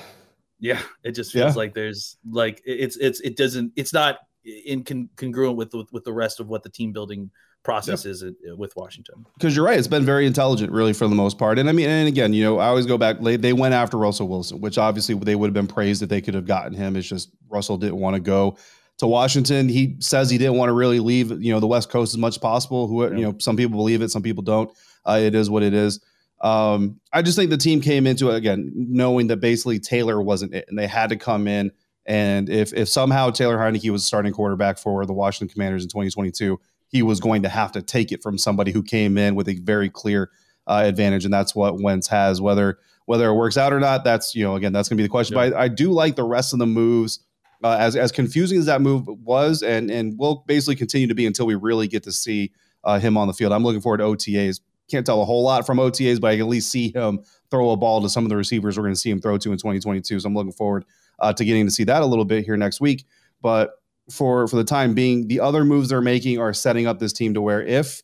yeah 0.60 0.82
it 1.04 1.14
just 1.14 1.32
feels 1.32 1.56
yeah. 1.56 1.60
like 1.60 1.74
there's 1.74 2.18
like, 2.30 2.62
it's, 2.66 2.98
it's, 2.98 3.20
it 3.22 3.36
doesn't, 3.36 3.74
it's 3.76 3.94
not 3.94 4.20
incongruent 4.46 5.56
with, 5.56 5.74
with, 5.74 5.92
with 5.92 6.04
the 6.04 6.14
rest 6.14 6.40
of 6.40 6.48
what 6.48 6.62
the 6.62 6.70
team 6.70 6.92
building 6.92 7.32
process 7.66 8.06
is 8.06 8.24
with 8.56 8.76
Washington. 8.78 9.26
Because 9.34 9.56
you're 9.56 9.66
right, 9.66 9.78
it's 9.78 9.88
been 9.88 10.06
very 10.06 10.26
intelligent, 10.26 10.72
really, 10.72 10.94
for 10.94 11.08
the 11.08 11.16
most 11.16 11.38
part. 11.38 11.60
And 11.60 11.68
I 11.68 11.74
mean, 11.74 11.90
and 11.90 12.08
again, 12.08 12.32
you 12.32 12.44
know, 12.44 12.60
I 12.60 12.68
always 12.68 12.86
go 12.86 12.98
back. 12.98 13.18
They, 13.20 13.54
went 13.54 13.74
after 13.74 13.98
Russell 13.98 14.28
Wilson, 14.28 14.62
which 14.62 14.78
obviously 14.78 15.16
they 15.16 15.36
would 15.36 15.48
have 15.48 15.54
been 15.54 15.68
praised 15.68 16.04
if 16.04 16.10
they 16.10 16.22
could 16.22 16.36
have 16.36 16.46
gotten 16.46 16.74
him. 16.74 16.96
It's 16.96 17.08
just 17.08 17.32
Russell 17.50 17.78
didn't 17.78 17.98
want 17.98 18.16
to 18.16 18.20
go 18.22 18.58
to 19.00 19.08
Washington. 19.08 19.68
He 19.68 19.98
says 20.00 20.30
he 20.30 20.38
didn't 20.38 20.58
want 20.58 20.70
to 20.70 20.74
really 20.74 21.00
leave, 21.00 21.32
you 21.42 21.52
know, 21.52 21.60
the 21.60 21.68
West 21.68 21.90
Coast 21.90 22.14
as 22.14 22.18
much 22.18 22.34
as 22.34 22.38
possible. 22.38 22.88
Who, 22.88 23.04
yeah. 23.04 23.18
you 23.18 23.26
know, 23.26 23.36
some 23.40 23.58
people 23.58 23.78
believe 23.78 24.02
it, 24.02 24.12
some 24.12 24.22
people 24.24 24.44
don't. 24.44 24.72
Uh, 25.06 25.20
it 25.22 25.36
is 25.36 25.50
what 25.50 25.64
it 25.64 25.74
is. 25.74 26.00
Um, 26.42 27.00
I 27.12 27.22
just 27.22 27.38
think 27.38 27.50
the 27.50 27.58
team 27.58 27.82
came 27.82 28.06
into 28.06 28.30
it 28.30 28.36
again 28.36 28.72
knowing 28.76 29.28
that 29.28 29.38
basically 29.38 29.80
Taylor 29.80 30.22
wasn't 30.22 30.54
it, 30.54 30.66
and 30.70 30.78
they 30.78 30.88
had 30.88 31.10
to 31.10 31.16
come 31.16 31.48
in. 31.48 31.72
And 32.06 32.50
if 32.50 32.74
if 32.74 32.88
somehow 32.88 33.32
Taylor 33.32 33.58
Heinicke 33.58 33.90
was 33.90 34.06
starting 34.06 34.34
quarterback 34.34 34.78
for 34.78 35.06
the 35.06 35.14
Washington 35.14 35.52
Commanders 35.52 35.84
in 35.84 35.90
2022, 35.90 36.60
he 36.88 37.02
was 37.02 37.20
going 37.20 37.44
to 37.44 37.50
have 37.50 37.72
to 37.74 37.82
take 37.82 38.12
it 38.12 38.22
from 38.22 38.38
somebody 38.38 38.72
who 38.72 38.84
came 38.84 39.18
in 39.18 39.36
with 39.36 39.48
a 39.48 39.56
very 39.56 39.90
clear 39.90 40.32
uh, 40.68 40.82
advantage, 40.86 41.26
and 41.26 41.34
that's 41.34 41.56
what 41.56 41.82
Wentz 41.82 42.08
has. 42.08 42.42
Whether 42.42 42.80
whether 43.06 43.28
it 43.28 43.34
works 43.34 43.58
out 43.58 43.74
or 43.74 43.80
not, 43.80 44.04
that's 44.04 44.36
you 44.36 44.44
know 44.44 44.56
again 44.56 44.74
that's 44.74 44.90
going 44.90 44.98
to 44.98 45.02
be 45.02 45.06
the 45.06 45.12
question. 45.12 45.36
Yeah. 45.36 45.50
But 45.50 45.58
I, 45.58 45.64
I, 45.64 45.68
do 45.68 45.92
like 45.92 46.16
the 46.16 46.24
rest 46.24 46.54
of 46.54 46.60
the 46.60 46.66
moves. 46.66 47.20
Uh, 47.64 47.78
as 47.80 47.96
as 47.96 48.12
confusing 48.12 48.60
as 48.60 48.66
that 48.66 48.82
move 48.82 49.08
was, 49.08 49.64
and 49.64 49.90
and 49.90 50.18
will 50.20 50.44
basically 50.48 50.76
continue 50.76 51.08
to 51.08 51.16
be 51.16 51.26
until 51.26 51.46
we 51.46 51.56
really 51.56 51.88
get 51.88 52.04
to 52.04 52.12
see 52.12 52.52
uh, 52.84 53.00
him 53.00 53.18
on 53.18 53.28
the 53.28 53.34
field. 53.34 53.52
I'm 53.52 53.64
looking 53.64 53.82
forward 53.82 53.98
to 53.98 54.04
OTAs. 54.04 54.60
Can't 54.90 55.06
tell 55.06 55.22
a 55.22 55.26
whole 55.26 55.44
lot 55.44 55.66
from 55.66 55.80
OTAs, 55.80 56.22
but 56.22 56.28
I 56.28 56.34
can 56.34 56.42
at 56.42 56.48
least 56.48 56.70
see 56.70 56.92
him 56.92 57.24
throw 57.50 57.72
a 57.72 57.78
ball 57.78 58.02
to 58.02 58.10
some 58.10 58.24
of 58.24 58.30
the 58.30 58.36
receivers 58.36 58.78
we're 58.78 58.84
going 58.84 58.94
to 58.94 59.00
see 59.00 59.10
him 59.10 59.20
throw 59.20 59.38
to 59.38 59.52
in 59.52 59.58
2022. 59.58 60.20
So 60.20 60.28
I'm 60.28 60.36
looking 60.36 60.52
forward 60.52 60.86
uh, 61.20 61.34
to 61.34 61.46
getting 61.46 61.66
to 61.66 61.72
see 61.72 61.86
that 61.86 62.04
a 62.04 62.06
little 62.06 62.26
bit 62.26 62.46
here 62.46 62.56
next 62.56 62.80
week. 62.80 63.06
But 63.42 63.72
for 64.10 64.48
for 64.48 64.56
the 64.56 64.64
time 64.64 64.94
being. 64.94 65.28
The 65.28 65.40
other 65.40 65.66
moves 65.66 65.90
they're 65.90 66.02
making 66.02 66.40
are 66.40 66.54
setting 66.54 66.88
up 66.88 67.00
this 67.00 67.14
team 67.14 67.34
to 67.34 67.42
where 67.42 67.62
if 67.62 68.02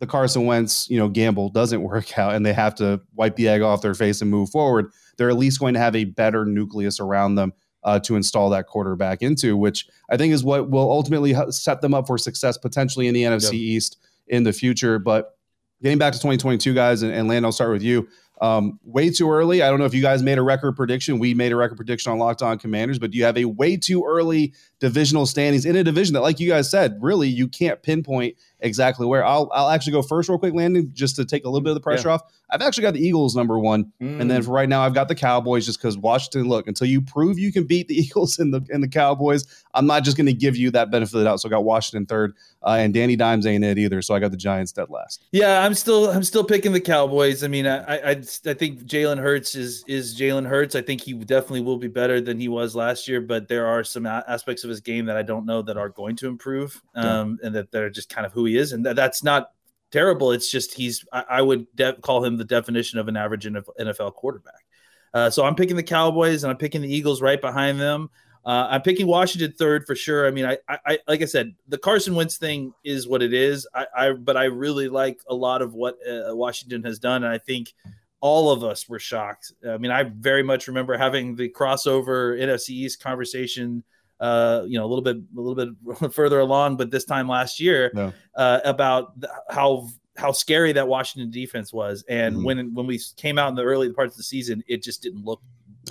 the 0.00 0.06
Carson 0.06 0.46
Wentz, 0.46 0.88
you 0.90 0.98
know, 0.98 1.08
gamble 1.08 1.48
doesn't 1.48 1.82
work 1.90 2.18
out 2.18 2.34
and 2.34 2.44
they 2.44 2.52
have 2.52 2.74
to 2.76 3.00
wipe 3.14 3.36
the 3.36 3.48
egg 3.48 3.62
off 3.62 3.82
their 3.82 3.94
face 3.94 4.20
and 4.20 4.30
move 4.30 4.50
forward, 4.50 4.90
they're 5.16 5.30
at 5.30 5.36
least 5.36 5.60
going 5.60 5.74
to 5.74 5.80
have 5.80 5.96
a 5.96 6.04
better 6.04 6.44
nucleus 6.44 7.00
around 7.00 7.36
them 7.36 7.52
uh, 7.84 7.98
to 8.00 8.16
install 8.16 8.50
that 8.50 8.66
quarterback 8.66 9.22
into, 9.22 9.56
which 9.56 9.86
I 10.10 10.16
think 10.16 10.32
is 10.32 10.42
what 10.42 10.70
will 10.70 10.90
ultimately 10.90 11.34
set 11.50 11.80
them 11.80 11.94
up 11.94 12.06
for 12.06 12.18
success 12.18 12.56
potentially 12.56 13.06
in 13.06 13.14
the 13.14 13.22
NFC 13.22 13.52
yep. 13.52 13.54
East 13.54 13.98
in 14.26 14.42
the 14.42 14.52
future. 14.52 14.98
But 14.98 15.36
getting 15.82 15.98
back 15.98 16.14
to 16.14 16.18
2022, 16.18 16.74
guys, 16.74 17.02
and, 17.02 17.12
and 17.12 17.28
Land, 17.28 17.44
I'll 17.44 17.52
start 17.52 17.70
with 17.70 17.82
you. 17.82 18.08
Um, 18.40 18.80
way 18.84 19.10
too 19.10 19.30
early. 19.30 19.62
I 19.62 19.70
don't 19.70 19.78
know 19.78 19.84
if 19.84 19.94
you 19.94 20.02
guys 20.02 20.22
made 20.22 20.38
a 20.38 20.42
record 20.42 20.74
prediction. 20.76 21.18
We 21.18 21.34
made 21.34 21.52
a 21.52 21.56
record 21.56 21.76
prediction 21.76 22.10
on 22.10 22.18
Locked 22.18 22.42
On 22.42 22.58
Commanders, 22.58 22.98
but 22.98 23.12
do 23.12 23.18
you 23.18 23.24
have 23.24 23.38
a 23.38 23.44
way 23.44 23.76
too 23.76 24.04
early 24.04 24.54
divisional 24.84 25.24
standings 25.24 25.64
in 25.64 25.76
a 25.76 25.82
division 25.82 26.12
that, 26.12 26.20
like 26.20 26.38
you 26.38 26.46
guys 26.46 26.70
said, 26.70 26.98
really 27.00 27.26
you 27.26 27.48
can't 27.48 27.82
pinpoint 27.82 28.36
exactly 28.60 29.06
where. 29.06 29.24
I'll 29.24 29.48
I'll 29.54 29.70
actually 29.70 29.92
go 29.92 30.02
first, 30.02 30.28
real 30.28 30.38
quick, 30.38 30.52
Landon, 30.52 30.90
just 30.92 31.16
to 31.16 31.24
take 31.24 31.44
a 31.44 31.48
little 31.48 31.62
bit 31.62 31.70
of 31.70 31.74
the 31.74 31.80
pressure 31.80 32.08
yeah. 32.08 32.14
off. 32.14 32.22
I've 32.50 32.60
actually 32.60 32.82
got 32.82 32.92
the 32.92 33.00
Eagles 33.00 33.34
number 33.34 33.58
one, 33.58 33.92
mm. 34.00 34.20
and 34.20 34.30
then 34.30 34.42
mm. 34.42 34.44
for 34.44 34.52
right 34.52 34.68
now, 34.68 34.82
I've 34.82 34.92
got 34.92 35.08
the 35.08 35.14
Cowboys 35.14 35.64
just 35.64 35.78
because 35.80 35.96
Washington. 35.96 36.48
Look, 36.48 36.68
until 36.68 36.86
you 36.86 37.00
prove 37.00 37.38
you 37.38 37.50
can 37.50 37.66
beat 37.66 37.88
the 37.88 37.94
Eagles 37.98 38.38
and 38.38 38.52
the 38.52 38.60
and 38.68 38.82
the 38.82 38.88
Cowboys, 38.88 39.46
I'm 39.72 39.86
not 39.86 40.04
just 40.04 40.18
going 40.18 40.26
to 40.26 40.34
give 40.34 40.54
you 40.54 40.70
that 40.72 40.90
benefit 40.90 41.14
of 41.14 41.20
the 41.20 41.24
doubt. 41.24 41.40
So 41.40 41.48
I 41.48 41.50
got 41.50 41.64
Washington 41.64 42.04
third, 42.04 42.34
uh, 42.62 42.76
and 42.78 42.92
Danny 42.92 43.16
Dimes 43.16 43.46
ain't 43.46 43.64
it 43.64 43.78
either. 43.78 44.02
So 44.02 44.14
I 44.14 44.18
got 44.18 44.32
the 44.32 44.36
Giants 44.36 44.72
dead 44.72 44.90
last. 44.90 45.24
Yeah, 45.32 45.64
I'm 45.64 45.74
still 45.74 46.10
I'm 46.10 46.24
still 46.24 46.44
picking 46.44 46.72
the 46.72 46.80
Cowboys. 46.80 47.42
I 47.42 47.48
mean, 47.48 47.66
I 47.66 47.96
I, 47.96 48.10
I 48.10 48.54
think 48.54 48.84
Jalen 48.84 49.18
Hurts 49.18 49.54
is 49.54 49.82
is 49.86 50.18
Jalen 50.18 50.46
Hurts. 50.46 50.74
I 50.74 50.82
think 50.82 51.00
he 51.00 51.14
definitely 51.14 51.62
will 51.62 51.78
be 51.78 51.88
better 51.88 52.20
than 52.20 52.38
he 52.38 52.48
was 52.48 52.76
last 52.76 53.08
year, 53.08 53.22
but 53.22 53.48
there 53.48 53.66
are 53.66 53.82
some 53.82 54.04
aspects 54.04 54.64
of 54.64 54.70
his 54.70 54.73
game 54.80 55.06
that 55.06 55.16
I 55.16 55.22
don't 55.22 55.46
know 55.46 55.62
that 55.62 55.76
are 55.76 55.88
going 55.88 56.16
to 56.16 56.28
improve, 56.28 56.80
um, 56.94 57.38
yeah. 57.40 57.46
and 57.46 57.56
that 57.56 57.70
they're 57.70 57.90
just 57.90 58.08
kind 58.08 58.26
of 58.26 58.32
who 58.32 58.44
he 58.44 58.56
is, 58.56 58.72
and 58.72 58.84
that, 58.86 58.96
that's 58.96 59.22
not 59.22 59.50
terrible. 59.90 60.32
It's 60.32 60.50
just 60.50 60.74
he's 60.74 61.04
I, 61.12 61.24
I 61.30 61.42
would 61.42 61.66
de- 61.74 61.94
call 62.00 62.24
him 62.24 62.36
the 62.36 62.44
definition 62.44 62.98
of 62.98 63.08
an 63.08 63.16
average 63.16 63.46
NFL 63.46 64.14
quarterback. 64.14 64.64
Uh, 65.14 65.30
so 65.30 65.44
I'm 65.44 65.54
picking 65.54 65.76
the 65.76 65.82
Cowboys 65.82 66.42
and 66.42 66.50
I'm 66.50 66.56
picking 66.56 66.82
the 66.82 66.92
Eagles 66.92 67.22
right 67.22 67.40
behind 67.40 67.80
them. 67.80 68.10
Uh, 68.44 68.68
I'm 68.70 68.82
picking 68.82 69.06
Washington 69.06 69.52
third 69.52 69.86
for 69.86 69.94
sure. 69.94 70.26
I 70.26 70.30
mean, 70.30 70.44
I, 70.44 70.58
I, 70.68 70.98
like 71.08 71.22
I 71.22 71.24
said, 71.24 71.54
the 71.68 71.78
Carson 71.78 72.14
Wentz 72.14 72.36
thing 72.36 72.74
is 72.84 73.08
what 73.08 73.22
it 73.22 73.32
is. 73.32 73.66
I, 73.72 73.86
I 73.96 74.12
but 74.12 74.36
I 74.36 74.44
really 74.44 74.88
like 74.88 75.20
a 75.28 75.34
lot 75.34 75.62
of 75.62 75.72
what 75.72 75.96
uh, 76.06 76.34
Washington 76.36 76.82
has 76.82 76.98
done, 76.98 77.24
and 77.24 77.32
I 77.32 77.38
think 77.38 77.72
all 78.20 78.50
of 78.50 78.62
us 78.62 78.86
were 78.86 78.98
shocked. 78.98 79.52
I 79.66 79.78
mean, 79.78 79.90
I 79.90 80.02
very 80.02 80.42
much 80.42 80.68
remember 80.68 80.98
having 80.98 81.36
the 81.36 81.48
crossover 81.48 82.38
NFC 82.38 82.70
East 82.70 83.02
conversation. 83.02 83.82
Uh, 84.24 84.64
you 84.66 84.78
know, 84.78 84.86
a 84.86 84.90
little 84.92 85.02
bit, 85.02 85.16
a 85.16 85.40
little 85.40 85.54
bit 85.54 86.12
further 86.14 86.40
along, 86.40 86.78
but 86.78 86.90
this 86.90 87.04
time 87.04 87.28
last 87.28 87.60
year, 87.60 87.90
no. 87.92 88.10
uh, 88.34 88.60
about 88.64 89.20
th- 89.20 89.30
how 89.50 89.86
how 90.16 90.32
scary 90.32 90.72
that 90.72 90.88
Washington 90.88 91.30
defense 91.30 91.74
was, 91.74 92.04
and 92.08 92.36
mm-hmm. 92.36 92.44
when 92.44 92.74
when 92.74 92.86
we 92.86 92.98
came 93.16 93.38
out 93.38 93.50
in 93.50 93.54
the 93.54 93.62
early 93.62 93.92
parts 93.92 94.14
of 94.14 94.16
the 94.16 94.22
season, 94.22 94.64
it 94.66 94.82
just 94.82 95.02
didn't 95.02 95.26
look 95.26 95.42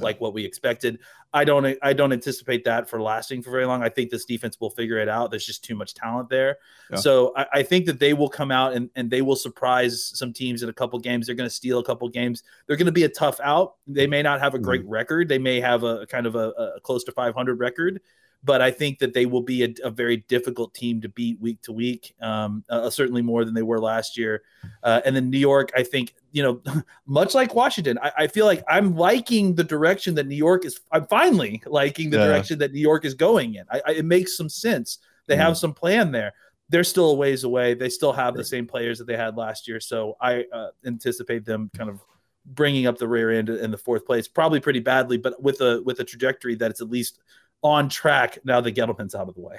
like 0.01 0.19
what 0.19 0.33
we 0.33 0.43
expected. 0.43 0.99
I 1.35 1.43
don't 1.43 1.77
I 1.81 1.93
don't 1.93 2.13
anticipate 2.13 2.63
that 2.65 2.89
for 2.89 3.01
lasting 3.01 3.41
for 3.41 3.51
very 3.51 3.65
long. 3.65 3.81
I 3.81 3.89
think 3.89 4.11
this 4.11 4.25
defense 4.25 4.59
will 4.59 4.69
figure 4.69 4.97
it 4.97 5.09
out. 5.09 5.31
There's 5.31 5.45
just 5.45 5.63
too 5.63 5.75
much 5.75 5.95
talent 5.95 6.29
there. 6.29 6.57
Yeah. 6.91 6.97
So 6.97 7.33
I, 7.35 7.45
I, 7.53 7.63
think 7.63 7.87
that 7.87 7.99
they 7.99 8.13
will 8.13 8.29
come 8.29 8.51
out 8.51 8.73
and, 8.73 8.89
and 8.95 9.09
they 9.09 9.23
will 9.23 9.35
surprise 9.35 10.11
some 10.13 10.31
teams 10.31 10.61
in 10.61 10.69
a 10.69 10.73
couple 10.73 10.99
games. 10.99 11.25
They're 11.25 11.35
going 11.35 11.49
to 11.49 11.55
steal 11.55 11.79
a 11.79 11.83
couple 11.83 12.07
games. 12.09 12.43
They're 12.67 12.77
going 12.77 12.85
to 12.85 12.91
be 12.91 13.03
a 13.03 13.09
tough 13.09 13.39
out. 13.43 13.75
They 13.87 14.05
may 14.05 14.21
not 14.21 14.41
have 14.41 14.53
a 14.53 14.59
great 14.59 14.81
mm-hmm. 14.81 14.91
record. 14.91 15.27
They 15.27 15.39
may 15.39 15.59
have 15.59 15.83
a 15.83 16.05
kind 16.05 16.27
of 16.27 16.35
a, 16.35 16.49
a 16.49 16.79
close 16.81 17.03
to 17.05 17.11
500 17.11 17.59
record, 17.59 17.99
but 18.43 18.61
I 18.61 18.71
think 18.71 18.99
that 18.99 19.13
they 19.13 19.25
will 19.25 19.41
be 19.41 19.63
a, 19.63 19.73
a 19.83 19.89
very 19.89 20.17
difficult 20.17 20.73
team 20.73 21.01
to 21.01 21.09
beat 21.09 21.39
week 21.39 21.61
to 21.61 21.71
week, 21.71 22.13
um, 22.21 22.63
uh, 22.69 22.89
certainly 22.89 23.21
more 23.21 23.45
than 23.45 23.53
they 23.53 23.61
were 23.61 23.79
last 23.79 24.17
year. 24.17 24.43
Uh, 24.83 25.01
and 25.05 25.15
then 25.15 25.29
New 25.29 25.39
York, 25.39 25.71
I 25.75 25.83
think, 25.83 26.13
you 26.31 26.43
know, 26.43 26.61
much 27.05 27.33
like 27.33 27.55
Washington, 27.55 27.97
I, 28.01 28.11
I, 28.17 28.27
feel 28.27 28.45
like 28.45 28.63
I'm 28.67 28.95
liking 28.95 29.55
the 29.55 29.63
direction 29.63 30.15
that 30.15 30.27
New 30.27 30.35
York 30.35 30.65
is. 30.65 30.81
I'm 30.91 31.07
finally 31.07 31.63
liking 31.65 32.09
the 32.09 32.17
yeah. 32.17 32.27
direction 32.27 32.59
that 32.59 32.73
New 32.73 32.81
York 32.81 33.05
is 33.05 33.13
going 33.13 33.55
in. 33.55 33.65
I, 33.71 33.81
I, 33.85 33.91
it 33.93 34.05
makes 34.05 34.35
some 34.35 34.49
sense. 34.49 34.99
They 35.27 35.35
mm. 35.35 35.39
have 35.39 35.57
some 35.57 35.73
plan 35.73 36.11
there. 36.11 36.33
They're 36.69 36.83
still 36.83 37.11
a 37.11 37.15
ways 37.15 37.43
away. 37.45 37.75
They 37.75 37.89
still 37.89 38.13
have 38.13 38.35
the 38.35 38.43
same 38.43 38.65
players 38.65 38.97
that 38.97 39.05
they 39.05 39.17
had 39.17 39.37
last 39.37 39.67
year. 39.67 39.79
So 39.79 40.17
I 40.19 40.45
uh, 40.51 40.69
anticipate 40.85 41.45
them 41.45 41.69
kind 41.77 41.89
of 41.89 41.99
bringing 42.45 42.87
up 42.87 42.97
the 42.97 43.07
rear 43.07 43.31
end 43.31 43.49
in 43.49 43.71
the 43.71 43.77
fourth 43.77 44.05
place, 44.05 44.27
probably 44.27 44.59
pretty 44.59 44.79
badly, 44.79 45.17
but 45.17 45.41
with 45.41 45.61
a 45.61 45.81
with 45.83 45.99
a 45.99 46.03
trajectory 46.03 46.55
that 46.55 46.71
it's 46.71 46.81
at 46.81 46.89
least 46.89 47.19
on 47.63 47.89
track 47.89 48.39
now 48.43 48.61
that 48.61 48.75
Gettleman's 48.75 49.15
out 49.15 49.29
of 49.29 49.35
the 49.35 49.41
way. 49.41 49.57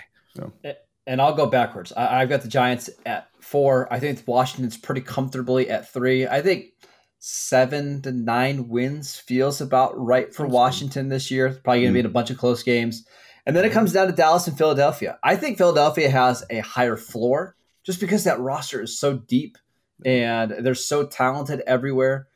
Yeah. 0.62 0.72
And 1.06 1.20
I'll 1.20 1.34
go 1.34 1.46
backwards. 1.46 1.92
I, 1.92 2.20
have 2.20 2.28
got 2.28 2.42
the 2.42 2.48
Giants 2.48 2.88
at 3.04 3.28
four. 3.40 3.92
I 3.92 4.00
think 4.00 4.22
Washington's 4.26 4.76
pretty 4.76 5.02
comfortably 5.02 5.68
at 5.68 5.92
three. 5.92 6.26
I 6.26 6.40
think 6.40 6.72
seven 7.18 8.02
to 8.02 8.12
nine 8.12 8.68
wins 8.68 9.16
feels 9.16 9.60
about 9.60 9.98
right 9.98 10.34
for 10.34 10.46
Washington 10.46 11.08
this 11.08 11.30
year. 11.30 11.48
probably 11.64 11.82
going 11.82 11.92
to 11.92 11.94
be 11.94 12.00
in 12.00 12.06
a 12.06 12.08
mm. 12.08 12.12
bunch 12.12 12.30
of 12.30 12.38
close 12.38 12.62
games. 12.62 13.06
And 13.46 13.54
then 13.54 13.64
it 13.64 13.70
mm. 13.70 13.74
comes 13.74 13.92
down 13.92 14.06
to 14.06 14.12
Dallas 14.12 14.46
and 14.46 14.56
Philadelphia. 14.56 15.18
I 15.22 15.36
think 15.36 15.58
Philadelphia 15.58 16.08
has 16.10 16.44
a 16.50 16.60
higher 16.60 16.96
floor 16.96 17.56
just 17.82 18.00
because 18.00 18.24
that 18.24 18.40
roster 18.40 18.82
is 18.82 18.98
so 18.98 19.18
deep 19.18 19.58
and 20.04 20.50
they're 20.60 20.74
so 20.74 21.06
talented 21.06 21.62
everywhere. 21.66 22.28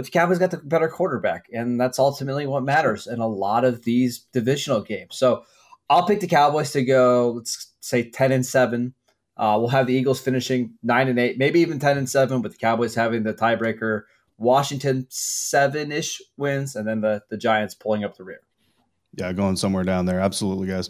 But 0.00 0.06
the 0.06 0.12
Cowboys 0.12 0.38
got 0.38 0.50
the 0.50 0.56
better 0.56 0.88
quarterback, 0.88 1.50
and 1.52 1.78
that's 1.78 1.98
ultimately 1.98 2.46
what 2.46 2.62
matters 2.62 3.06
in 3.06 3.18
a 3.18 3.28
lot 3.28 3.66
of 3.66 3.84
these 3.84 4.20
divisional 4.32 4.80
games. 4.80 5.14
So 5.18 5.44
I'll 5.90 6.06
pick 6.06 6.20
the 6.20 6.26
Cowboys 6.26 6.72
to 6.72 6.82
go, 6.82 7.32
let's 7.32 7.74
say 7.80 8.08
10 8.08 8.32
and 8.32 8.46
7. 8.46 8.94
Uh, 9.36 9.56
we'll 9.58 9.68
have 9.68 9.86
the 9.86 9.92
Eagles 9.92 10.18
finishing 10.18 10.72
9 10.82 11.08
and 11.08 11.18
8, 11.18 11.36
maybe 11.36 11.60
even 11.60 11.78
10 11.78 11.98
and 11.98 12.08
7, 12.08 12.40
with 12.40 12.52
the 12.52 12.58
Cowboys 12.58 12.94
having 12.94 13.24
the 13.24 13.34
tiebreaker. 13.34 14.04
Washington, 14.38 15.06
seven 15.10 15.92
ish 15.92 16.22
wins, 16.38 16.76
and 16.76 16.88
then 16.88 17.02
the, 17.02 17.22
the 17.28 17.36
Giants 17.36 17.74
pulling 17.74 18.02
up 18.02 18.16
the 18.16 18.24
rear. 18.24 18.40
Yeah, 19.16 19.34
going 19.34 19.56
somewhere 19.56 19.84
down 19.84 20.06
there. 20.06 20.20
Absolutely, 20.20 20.66
guys. 20.66 20.88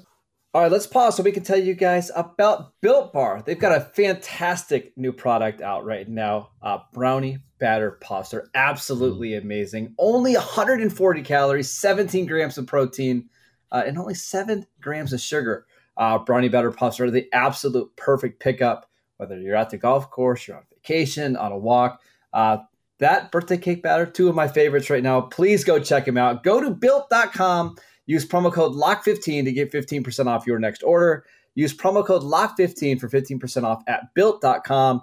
All 0.54 0.62
right, 0.62 0.70
let's 0.70 0.86
pause 0.86 1.16
so 1.16 1.24
we 1.24 1.32
can 1.32 1.42
tell 1.42 1.58
you 1.58 1.74
guys 1.74 2.12
about 2.14 2.80
Built 2.80 3.12
Bar. 3.12 3.42
They've 3.44 3.58
got 3.58 3.76
a 3.76 3.80
fantastic 3.80 4.96
new 4.96 5.12
product 5.12 5.60
out 5.62 5.84
right 5.84 6.08
now 6.08 6.50
uh, 6.62 6.78
Brownie 6.92 7.40
Batter 7.60 7.98
Puffs. 8.00 8.30
They're 8.30 8.48
absolutely 8.54 9.34
amazing. 9.34 9.94
Only 9.98 10.34
140 10.34 11.22
calories, 11.22 11.70
17 11.70 12.26
grams 12.26 12.58
of 12.58 12.66
protein, 12.66 13.28
uh, 13.70 13.84
and 13.86 13.98
only 13.98 14.14
7 14.14 14.66
grams 14.80 15.12
of 15.12 15.20
sugar. 15.20 15.66
Uh, 15.96 16.18
brownie 16.18 16.48
Batter 16.48 16.72
Puffs 16.72 16.98
are 16.98 17.10
the 17.10 17.28
absolute 17.32 17.94
perfect 17.96 18.40
pickup, 18.40 18.90
whether 19.18 19.38
you're 19.38 19.56
at 19.56 19.70
the 19.70 19.78
golf 19.78 20.10
course, 20.10 20.48
you're 20.48 20.56
on 20.56 20.64
vacation, 20.72 21.36
on 21.36 21.52
a 21.52 21.58
walk. 21.58 22.00
Uh, 22.32 22.58
that 22.98 23.30
birthday 23.30 23.56
cake 23.56 23.82
batter, 23.82 24.06
two 24.06 24.28
of 24.28 24.34
my 24.34 24.48
favorites 24.48 24.90
right 24.90 25.02
now. 25.02 25.20
Please 25.20 25.64
go 25.64 25.78
check 25.78 26.04
them 26.04 26.18
out. 26.18 26.42
Go 26.42 26.60
to 26.60 26.70
built.com 26.70 27.76
Use 28.10 28.26
promo 28.26 28.52
code 28.52 28.72
LOCK15 28.72 29.44
to 29.44 29.52
get 29.52 29.70
15% 29.70 30.26
off 30.26 30.44
your 30.44 30.58
next 30.58 30.82
order. 30.82 31.24
Use 31.54 31.72
promo 31.72 32.04
code 32.04 32.22
LOCK15 32.22 32.98
for 32.98 33.08
15% 33.08 33.62
off 33.62 33.84
at 33.86 34.12
built.com 34.14 35.02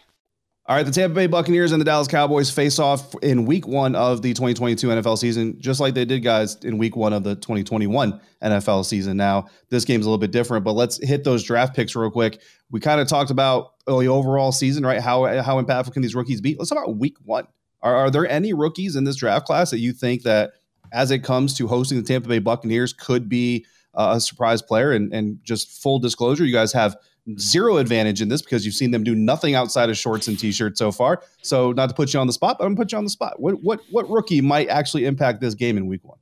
All 0.67 0.75
right, 0.75 0.85
the 0.85 0.91
Tampa 0.91 1.15
Bay 1.15 1.25
Buccaneers 1.25 1.71
and 1.71 1.81
the 1.81 1.85
Dallas 1.85 2.07
Cowboys 2.07 2.51
face 2.51 2.77
off 2.77 3.15
in 3.23 3.45
week 3.45 3.67
one 3.67 3.95
of 3.95 4.21
the 4.21 4.31
2022 4.31 4.89
NFL 4.89 5.17
season, 5.17 5.59
just 5.59 5.79
like 5.79 5.95
they 5.95 6.05
did, 6.05 6.19
guys, 6.19 6.55
in 6.63 6.77
week 6.77 6.95
one 6.95 7.13
of 7.13 7.23
the 7.23 7.33
2021 7.35 8.21
NFL 8.43 8.85
season. 8.85 9.17
Now, 9.17 9.47
this 9.69 9.85
game's 9.85 10.05
a 10.05 10.09
little 10.09 10.19
bit 10.19 10.29
different, 10.29 10.63
but 10.63 10.73
let's 10.73 11.03
hit 11.03 11.23
those 11.23 11.43
draft 11.43 11.75
picks 11.75 11.95
real 11.95 12.11
quick. 12.11 12.41
We 12.69 12.79
kind 12.79 13.01
of 13.01 13.07
talked 13.07 13.31
about 13.31 13.73
the 13.87 14.05
overall 14.05 14.51
season, 14.51 14.85
right? 14.85 15.01
How 15.01 15.25
how 15.41 15.59
impactful 15.59 15.93
can 15.93 16.03
these 16.03 16.13
rookies 16.13 16.41
be? 16.41 16.55
Let's 16.55 16.69
talk 16.69 16.83
about 16.83 16.95
week 16.97 17.17
one. 17.25 17.47
Are, 17.81 17.95
are 17.95 18.11
there 18.11 18.29
any 18.29 18.53
rookies 18.53 18.95
in 18.95 19.03
this 19.03 19.15
draft 19.15 19.47
class 19.47 19.71
that 19.71 19.79
you 19.79 19.93
think 19.93 20.21
that, 20.23 20.51
as 20.93 21.09
it 21.09 21.23
comes 21.23 21.55
to 21.57 21.67
hosting 21.67 21.97
the 21.97 22.03
Tampa 22.03 22.29
Bay 22.29 22.39
Buccaneers, 22.39 22.93
could 22.93 23.27
be 23.27 23.65
uh, 23.95 24.13
a 24.15 24.21
surprise 24.21 24.61
player? 24.61 24.91
And, 24.91 25.11
and 25.11 25.39
just 25.43 25.81
full 25.81 25.97
disclosure, 25.97 26.45
you 26.45 26.53
guys 26.53 26.71
have– 26.73 26.95
zero 27.37 27.77
advantage 27.77 28.21
in 28.21 28.29
this 28.29 28.41
because 28.41 28.65
you've 28.65 28.75
seen 28.75 28.91
them 28.91 29.03
do 29.03 29.15
nothing 29.15 29.55
outside 29.55 29.89
of 29.89 29.97
shorts 29.97 30.27
and 30.27 30.39
t-shirts 30.39 30.79
so 30.79 30.91
far. 30.91 31.21
So 31.41 31.71
not 31.71 31.89
to 31.89 31.95
put 31.95 32.13
you 32.13 32.19
on 32.19 32.27
the 32.27 32.33
spot, 32.33 32.57
but 32.57 32.65
I'm 32.65 32.71
gonna 32.71 32.83
put 32.83 32.91
you 32.91 32.97
on 32.97 33.03
the 33.03 33.09
spot. 33.09 33.39
What 33.39 33.61
what 33.63 33.81
what 33.91 34.09
rookie 34.09 34.41
might 34.41 34.67
actually 34.69 35.05
impact 35.05 35.41
this 35.41 35.53
game 35.53 35.77
in 35.77 35.87
week 35.87 36.03
one? 36.03 36.17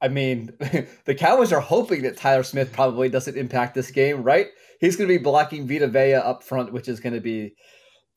I 0.00 0.08
mean, 0.08 0.50
the 1.06 1.14
Cowboys 1.14 1.52
are 1.52 1.60
hoping 1.60 2.02
that 2.02 2.16
Tyler 2.16 2.42
Smith 2.42 2.72
probably 2.72 3.08
doesn't 3.08 3.36
impact 3.36 3.74
this 3.74 3.90
game, 3.90 4.22
right? 4.22 4.48
He's 4.80 4.96
going 4.96 5.08
to 5.08 5.18
be 5.18 5.22
blocking 5.22 5.66
Vita 5.66 5.86
Vea 5.86 6.14
up 6.14 6.42
front, 6.42 6.74
which 6.74 6.88
is 6.88 7.00
going 7.00 7.14
to 7.14 7.20
be 7.20 7.54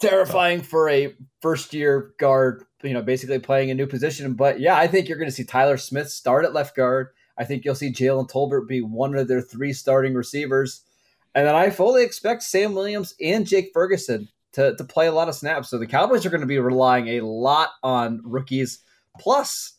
terrifying 0.02 0.62
for 0.62 0.90
a 0.90 1.16
first 1.42 1.74
year 1.74 2.14
guard, 2.20 2.66
you 2.84 2.94
know, 2.94 3.02
basically 3.02 3.40
playing 3.40 3.72
a 3.72 3.74
new 3.74 3.88
position. 3.88 4.34
But 4.34 4.60
yeah, 4.60 4.76
I 4.76 4.88
think 4.88 5.08
you're 5.08 5.18
going 5.18 5.30
to 5.30 5.36
see 5.36 5.46
Tyler 5.46 5.78
Smith 5.78 6.10
start 6.10 6.44
at 6.44 6.54
left 6.54 6.76
guard. 6.76 7.10
I 7.38 7.46
think 7.46 7.64
you'll 7.64 7.76
see 7.76 7.94
Jalen 7.94 8.30
Tolbert 8.30 8.68
be 8.68 8.82
one 8.82 9.16
of 9.16 9.30
their 9.30 9.42
three 9.42 9.72
starting 9.72 10.14
receivers. 10.14 10.84
And 11.36 11.46
then 11.46 11.56
I 11.56 11.70
fully 11.70 12.04
expect 12.04 12.44
Sam 12.44 12.74
Williams 12.74 13.14
and 13.22 13.46
Jake 13.46 13.72
Ferguson 13.74 14.28
to, 14.54 14.76
to 14.76 14.84
play 14.84 15.08
a 15.08 15.12
lot 15.12 15.30
of 15.30 15.36
snaps. 15.36 15.70
So 15.70 15.78
the 15.78 15.88
Cowboys 15.88 16.26
are 16.26 16.30
going 16.30 16.42
to 16.42 16.48
be 16.48 16.60
relying 16.60 17.08
a 17.10 17.22
lot 17.22 17.70
on 17.84 18.22
rookies. 18.24 18.80
Plus, 19.20 19.74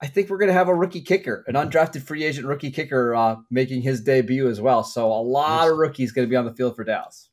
I 0.00 0.06
think 0.06 0.28
we're 0.28 0.38
going 0.38 0.48
to 0.48 0.54
have 0.54 0.68
a 0.68 0.74
rookie 0.74 1.00
kicker, 1.00 1.44
an 1.46 1.54
undrafted 1.54 2.02
free 2.02 2.24
agent 2.24 2.46
rookie 2.46 2.70
kicker 2.70 3.14
uh, 3.14 3.36
making 3.50 3.82
his 3.82 4.00
debut 4.00 4.48
as 4.48 4.60
well. 4.60 4.82
So 4.82 5.06
a 5.06 5.22
lot 5.22 5.70
of 5.70 5.78
rookies 5.78 6.12
going 6.12 6.26
to 6.26 6.30
be 6.30 6.36
on 6.36 6.44
the 6.44 6.54
field 6.54 6.76
for 6.76 6.84
Dallas. 6.84 7.30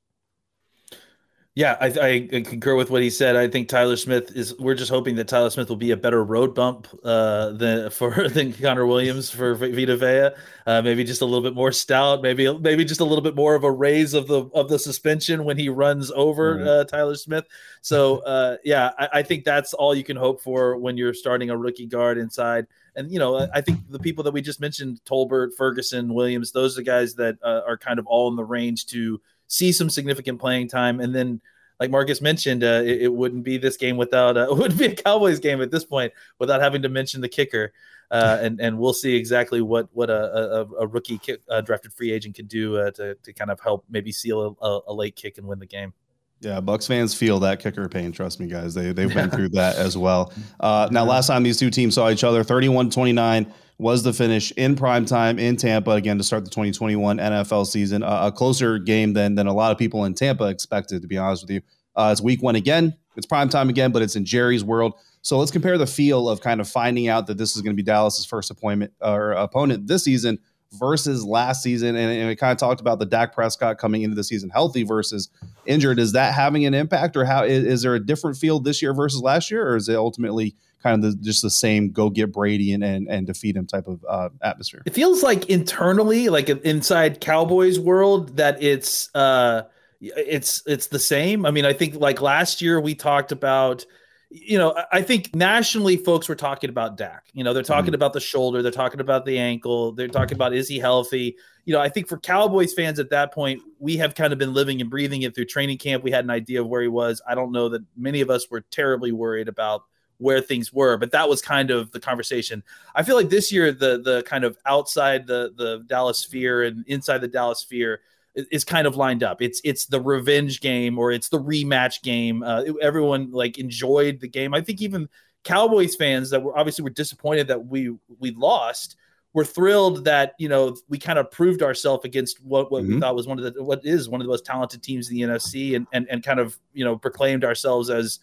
Yeah, 1.54 1.76
I, 1.82 1.88
I, 1.88 2.42
concur 2.46 2.76
with 2.76 2.90
what 2.90 3.02
he 3.02 3.10
said. 3.10 3.36
I 3.36 3.50
think 3.50 3.68
Tyler 3.68 3.98
Smith 3.98 4.34
is. 4.38 4.58
We're 4.58 4.74
just 4.74 4.90
hoping 4.90 5.16
that 5.16 5.28
Tyler 5.28 5.50
Smith 5.50 5.68
will 5.68 5.76
be 5.76 5.92
a 5.92 5.98
better 5.98 6.24
road 6.24 6.56
bump 6.56 6.88
uh, 7.04 7.52
than 7.52 7.90
for 7.92 8.30
than 8.30 8.54
Connor 8.54 8.86
Williams 8.86 9.30
for 9.30 9.54
Vita 9.56 9.98
Vea. 9.98 10.30
Uh, 10.66 10.82
maybe 10.82 11.04
just 11.04 11.22
a 11.22 11.26
little 11.26 11.42
bit 11.42 11.54
more 11.54 11.74
stout. 11.74 12.22
Maybe 12.22 12.58
maybe 12.60 12.86
just 12.86 13.02
a 13.02 13.04
little 13.04 13.22
bit 13.22 13.36
more 13.36 13.54
of 13.54 13.66
a 13.66 13.72
raise 13.72 14.14
of 14.14 14.28
the 14.28 14.46
of 14.54 14.70
the 14.70 14.80
suspension 14.80 15.44
when 15.44 15.58
he 15.58 15.68
runs 15.68 16.10
over 16.12 16.56
mm-hmm. 16.56 16.68
uh, 16.68 16.84
Tyler 16.86 17.16
Smith. 17.16 17.46
So 17.82 18.20
uh, 18.26 18.56
yeah, 18.64 18.92
I, 18.98 19.10
I, 19.16 19.24
think 19.24 19.44
that's 19.44 19.74
all 19.74 19.94
you 19.94 20.06
can 20.06 20.16
hope 20.16 20.40
for 20.40 20.78
when 20.78 20.96
you're 20.96 21.14
starting 21.14 21.50
a 21.50 21.58
rookie 21.58 21.86
guard 21.86 22.18
inside. 22.18 22.66
And 22.96 23.12
you 23.12 23.20
know, 23.20 23.50
I 23.54 23.60
think 23.60 23.80
the 23.90 24.00
people 24.00 24.24
that 24.24 24.32
we 24.32 24.42
just 24.42 24.62
mentioned, 24.62 25.02
Tolbert, 25.04 25.50
Ferguson, 25.58 26.14
Williams, 26.14 26.54
those 26.54 26.78
are 26.78 26.82
the 26.82 26.86
guys 26.86 27.16
that 27.16 27.38
uh, 27.44 27.62
are 27.68 27.78
kind 27.78 28.00
of 28.00 28.08
all 28.08 28.30
in 28.30 28.38
the 28.38 28.44
range 28.46 28.86
to 28.88 29.20
see 29.52 29.74
some 29.74 29.90
significant 29.90 30.40
playing 30.40 30.70
time. 30.70 31.02
And 31.02 31.14
then 31.14 31.42
like 31.80 31.92
Marcus 31.92 32.22
mentioned, 32.22 32.64
uh, 32.64 32.82
it, 32.86 33.02
it, 33.04 33.14
wouldn't 33.14 33.44
be 33.44 33.58
this 33.58 33.76
game 33.76 33.98
without 33.98 34.38
uh, 34.38 34.48
it 34.50 34.58
wouldn't 34.58 34.80
be 34.80 34.86
a 34.86 34.96
Cowboys 34.96 35.40
game 35.40 35.62
at 35.62 35.72
this 35.72 35.84
point 35.84 36.14
without 36.40 36.62
having 36.62 36.82
to 36.84 36.90
mention 36.90 37.22
the 37.22 37.30
kicker. 37.30 37.74
Uh, 38.10 38.38
and 38.42 38.60
and 38.60 38.78
we'll 38.78 38.94
see 38.94 39.16
exactly 39.16 39.62
what 39.62 39.88
what 39.94 40.10
a, 40.10 40.62
a, 40.62 40.66
a 40.82 40.88
rookie 40.88 41.18
kick, 41.18 41.42
uh, 41.50 41.62
drafted 41.62 41.94
free 41.94 42.12
agent 42.12 42.36
could 42.36 42.48
do 42.48 42.78
uh, 42.78 42.92
to 42.92 43.16
to 43.16 43.32
kind 43.32 43.50
of 43.52 43.60
help 43.62 43.86
maybe 43.90 44.12
seal 44.12 44.58
a, 44.62 44.80
a, 44.88 44.94
late 44.94 45.16
kick 45.16 45.38
and 45.38 45.48
win 45.48 45.60
the 45.60 45.66
game. 45.66 45.94
Yeah, 46.42 46.60
Bucks 46.60 46.88
fans 46.88 47.14
feel 47.14 47.40
that 47.40 47.62
kicker 47.62 47.88
pain. 47.88 48.12
Trust 48.12 48.42
me, 48.42 48.48
guys. 48.48 48.74
They 48.74 48.92
they've 48.92 49.14
been 49.14 49.30
through 49.32 49.50
that 49.50 49.78
as 49.78 49.98
well. 49.98 50.34
Uh, 50.60 50.90
now, 50.92 51.06
last 51.06 51.28
time 51.28 51.44
these 51.44 51.58
two 51.58 51.70
teams 51.70 51.96
saw 51.96 52.10
each 52.10 52.26
other, 52.26 52.44
31-29 52.44 53.50
was 53.82 54.04
the 54.04 54.14
finish 54.14 54.52
in 54.52 54.76
prime 54.76 55.06
time 55.06 55.40
in 55.40 55.58
Tampa 55.58 55.90
again 55.92 56.20
to 56.20 56.24
start 56.24 56.46
the 56.46 56.52
2021 56.52 57.18
NFL 57.18 57.66
season. 57.66 58.04
Uh, 58.04 58.28
a 58.28 58.32
closer 58.32 58.78
game 58.78 59.14
than 59.14 59.34
than 59.34 59.48
a 59.48 59.54
lot 59.54 59.72
of 59.72 59.80
people 59.80 60.06
in 60.06 60.14
Tampa 60.14 60.46
expected. 60.46 61.02
To 61.02 61.08
be 61.08 61.18
honest 61.18 61.44
with 61.44 61.50
you, 61.50 61.62
uh, 61.96 62.10
it's 62.12 62.22
week 62.22 62.44
one 62.44 62.56
again. 62.56 62.96
It's 63.18 63.26
prime 63.26 63.50
time 63.50 63.70
again, 63.70 63.92
but 63.92 64.04
it's 64.04 64.16
in 64.16 64.24
Jerry's 64.24 64.64
world. 64.64 64.94
So 65.24 65.40
let's 65.40 65.52
compare 65.52 65.80
the 65.80 65.88
feel 65.88 66.30
of 66.30 66.42
kind 66.42 66.62
of 66.62 66.70
finding 66.70 67.08
out 67.08 67.26
that 67.28 67.40
this 67.40 67.56
is 67.56 67.64
going 67.64 67.76
to 67.76 67.76
be 67.76 67.84
Dallas's 67.84 68.26
first 68.26 68.52
appointment 68.52 68.94
or 69.02 69.32
opponent 69.32 69.88
this 69.88 70.04
season 70.04 70.38
versus 70.74 71.26
last 71.26 71.64
season. 71.64 71.96
And, 71.96 72.12
and 72.12 72.28
we 72.28 72.36
kind 72.36 72.52
of 72.52 72.58
talked 72.58 72.82
about 72.82 73.00
the 73.00 73.06
Dak 73.06 73.34
Prescott 73.34 73.80
coming 73.80 74.04
into 74.04 74.16
the 74.16 74.24
season 74.24 74.52
healthy 74.52 74.84
versus 74.84 75.30
injured. 75.66 76.00
Is 76.00 76.14
that 76.14 76.36
having 76.36 76.66
an 76.66 76.76
impact, 76.76 77.18
or 77.18 77.26
how 77.26 77.44
is, 77.44 77.66
is 77.66 77.82
there 77.82 77.96
a 77.96 78.00
different 78.00 78.38
field 78.38 78.64
this 78.64 78.82
year 78.82 78.94
versus 78.94 79.22
last 79.22 79.50
year, 79.50 79.68
or 79.68 79.76
is 79.76 79.90
it 79.90 79.96
ultimately 79.96 80.56
kind 80.82 81.04
of 81.04 81.12
the, 81.12 81.24
just 81.24 81.42
the 81.42 81.50
same 81.50 81.92
go 81.92 82.10
get 82.10 82.32
Brady 82.32 82.74
and 82.74 82.84
and, 82.84 83.08
and 83.08 83.28
defeat 83.28 83.56
him 83.56 83.66
type 83.66 83.88
of 83.88 84.04
uh, 84.08 84.30
atmosphere? 84.42 84.84
It 84.86 84.94
feels 84.94 85.24
like 85.24 85.50
internally, 85.50 86.30
like 86.30 86.50
inside 86.50 87.22
Cowboys 87.22 87.80
world, 87.80 88.38
that 88.38 88.62
it's 88.62 89.14
uh, 89.16 89.64
it's 90.00 90.64
it's 90.66 90.88
the 90.88 91.00
same. 91.00 91.46
I 91.46 91.52
mean, 91.52 91.66
I 91.66 91.74
think 91.74 91.96
like 91.96 92.22
last 92.22 92.62
year 92.62 92.80
we 92.80 92.96
talked 92.96 93.32
about 93.32 93.86
you 94.34 94.58
know, 94.58 94.82
I 94.94 95.02
think 95.02 95.36
nationally, 95.36 95.98
folks 95.98 96.30
were 96.30 96.36
talking 96.36 96.70
about 96.70 96.96
Dak. 96.96 97.26
You 97.34 97.44
know, 97.44 97.54
they're 97.54 97.64
talking 97.64 97.88
mm-hmm. 97.88 97.96
about 97.96 98.14
the 98.14 98.22
shoulder, 98.22 98.62
they're 98.62 98.72
talking 98.72 99.02
about 99.02 99.26
the 99.26 99.38
ankle, 99.38 99.92
they're 99.92 100.08
talking 100.08 100.36
about 100.36 100.54
is 100.54 100.70
he 100.70 100.80
healthy? 100.80 101.36
You 101.66 101.74
know, 101.74 101.82
I 101.82 101.90
think 101.90 102.08
for 102.08 102.18
Cowboys 102.18 102.74
fans 102.74 102.98
at 102.98 103.10
that 103.10 103.34
point, 103.34 103.62
we 103.78 103.98
have 103.98 104.16
kind 104.16 104.32
of 104.32 104.40
been 104.40 104.54
living 104.54 104.80
and 104.80 104.90
breathing 104.90 105.24
it 105.24 105.36
through 105.36 105.46
training 105.46 105.80
camp. 105.80 106.04
We 106.04 106.12
had 106.12 106.24
an 106.24 106.32
idea 106.32 106.62
of 106.62 106.68
where 106.68 106.82
he 106.82 106.88
was. 106.88 107.22
I 107.28 107.36
don't 107.36 107.52
know 107.52 107.70
that 107.70 107.84
many 107.98 108.22
of 108.22 108.30
us 108.30 108.50
were 108.50 108.62
terribly 108.62 109.12
worried 109.12 109.50
about 109.50 109.84
where 110.22 110.40
things 110.40 110.72
were, 110.72 110.98
but 110.98 111.12
that 111.12 111.28
was 111.28 111.42
kind 111.42 111.72
of 111.72 111.92
the 111.92 112.00
conversation. 112.00 112.64
I 112.96 113.04
feel 113.04 113.16
like 113.16 113.30
this 113.30 113.52
year, 113.52 113.72
the 113.72 114.00
the 114.00 114.24
kind 114.24 114.44
of 114.44 114.58
outside 114.66 115.28
the 115.28 115.52
the 115.56 115.84
Dallas 115.88 116.20
sphere 116.20 116.64
and 116.64 116.86
inside 116.88 117.20
the 117.20 117.28
Dallas 117.28 117.60
sphere 117.60 118.02
is 118.36 118.64
kind 118.64 118.88
of 118.88 118.96
lined 118.96 119.24
up. 119.24 119.42
It's 119.42 119.60
it's 119.64 119.86
the 119.86 120.00
revenge 120.00 120.62
game 120.62 120.98
or 120.98 121.12
it's 121.12 121.30
the 121.30 121.40
rematch 121.40 122.02
game. 122.04 122.44
Uh, 122.44 122.64
everyone 122.82 123.32
like 123.32 123.58
enjoyed 123.58 124.20
the 124.20 124.28
game. 124.28 124.54
I 124.54 124.62
think 124.62 124.82
even 124.82 125.10
Cowboys 125.44 125.96
fans 125.96 126.30
that 126.30 126.42
were 126.42 126.58
obviously 126.58 126.84
were 126.84 126.92
disappointed 126.92 127.48
that 127.48 127.66
we 127.66 127.96
we 128.20 128.32
lost 128.32 128.96
were 129.34 129.46
thrilled 129.46 130.06
that 130.06 130.34
you 130.38 130.50
know 130.50 130.76
we 130.90 130.98
kind 130.98 131.18
of 131.18 131.32
proved 131.32 131.64
ourselves 131.64 132.06
against 132.06 132.44
what, 132.44 132.72
what 132.72 132.84
mm-hmm. 132.84 132.96
we 132.96 133.00
thought 133.00 133.16
was 133.16 133.28
one 133.28 133.40
of 133.40 133.54
the 133.54 133.64
what 133.64 133.86
is 133.86 134.10
one 134.10 134.22
of 134.22 134.26
the 134.26 134.32
most 134.32 134.46
talented 134.46 134.84
teams 134.84 135.10
in 135.10 135.16
the 135.16 135.22
NFC 135.24 135.76
and 135.76 135.88
and 135.94 136.08
and 136.10 136.24
kind 136.24 136.40
of 136.40 136.60
you 136.74 136.86
know 136.86 136.98
proclaimed 136.98 137.44
ourselves 137.44 137.90
as 137.90 138.20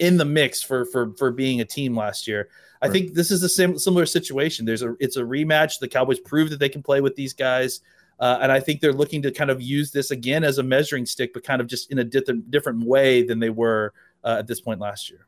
in 0.00 0.16
the 0.16 0.24
mix 0.24 0.62
for 0.62 0.84
for 0.86 1.14
for 1.16 1.30
being 1.30 1.60
a 1.60 1.64
team 1.64 1.94
last 1.94 2.26
year. 2.26 2.48
I 2.82 2.88
think 2.88 3.12
this 3.12 3.30
is 3.30 3.42
a 3.42 3.48
sim- 3.48 3.78
similar 3.78 4.06
situation. 4.06 4.64
There's 4.64 4.82
a 4.82 4.96
it's 4.98 5.16
a 5.16 5.22
rematch. 5.22 5.78
The 5.78 5.88
Cowboys 5.88 6.18
proved 6.18 6.50
that 6.50 6.58
they 6.58 6.70
can 6.70 6.82
play 6.82 7.00
with 7.00 7.14
these 7.14 7.34
guys. 7.34 7.80
Uh, 8.18 8.38
and 8.42 8.52
I 8.52 8.60
think 8.60 8.80
they're 8.80 8.92
looking 8.92 9.22
to 9.22 9.30
kind 9.30 9.50
of 9.50 9.62
use 9.62 9.92
this 9.92 10.10
again 10.10 10.44
as 10.44 10.58
a 10.58 10.62
measuring 10.62 11.06
stick, 11.06 11.32
but 11.32 11.42
kind 11.42 11.60
of 11.60 11.66
just 11.66 11.90
in 11.90 11.98
a 11.98 12.04
different 12.04 12.50
different 12.50 12.84
way 12.84 13.22
than 13.22 13.38
they 13.38 13.50
were 13.50 13.92
uh, 14.24 14.36
at 14.38 14.46
this 14.46 14.60
point 14.60 14.80
last 14.80 15.10
year. 15.10 15.26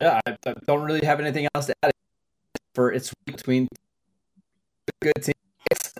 Yeah, 0.00 0.20
I, 0.26 0.36
I 0.46 0.54
don't 0.66 0.82
really 0.82 1.04
have 1.04 1.20
anything 1.20 1.46
else 1.54 1.66
to 1.66 1.74
add. 1.82 1.92
For 2.74 2.92
it's 2.92 3.12
between 3.26 3.68
good 5.02 5.12
teams. 5.20 5.34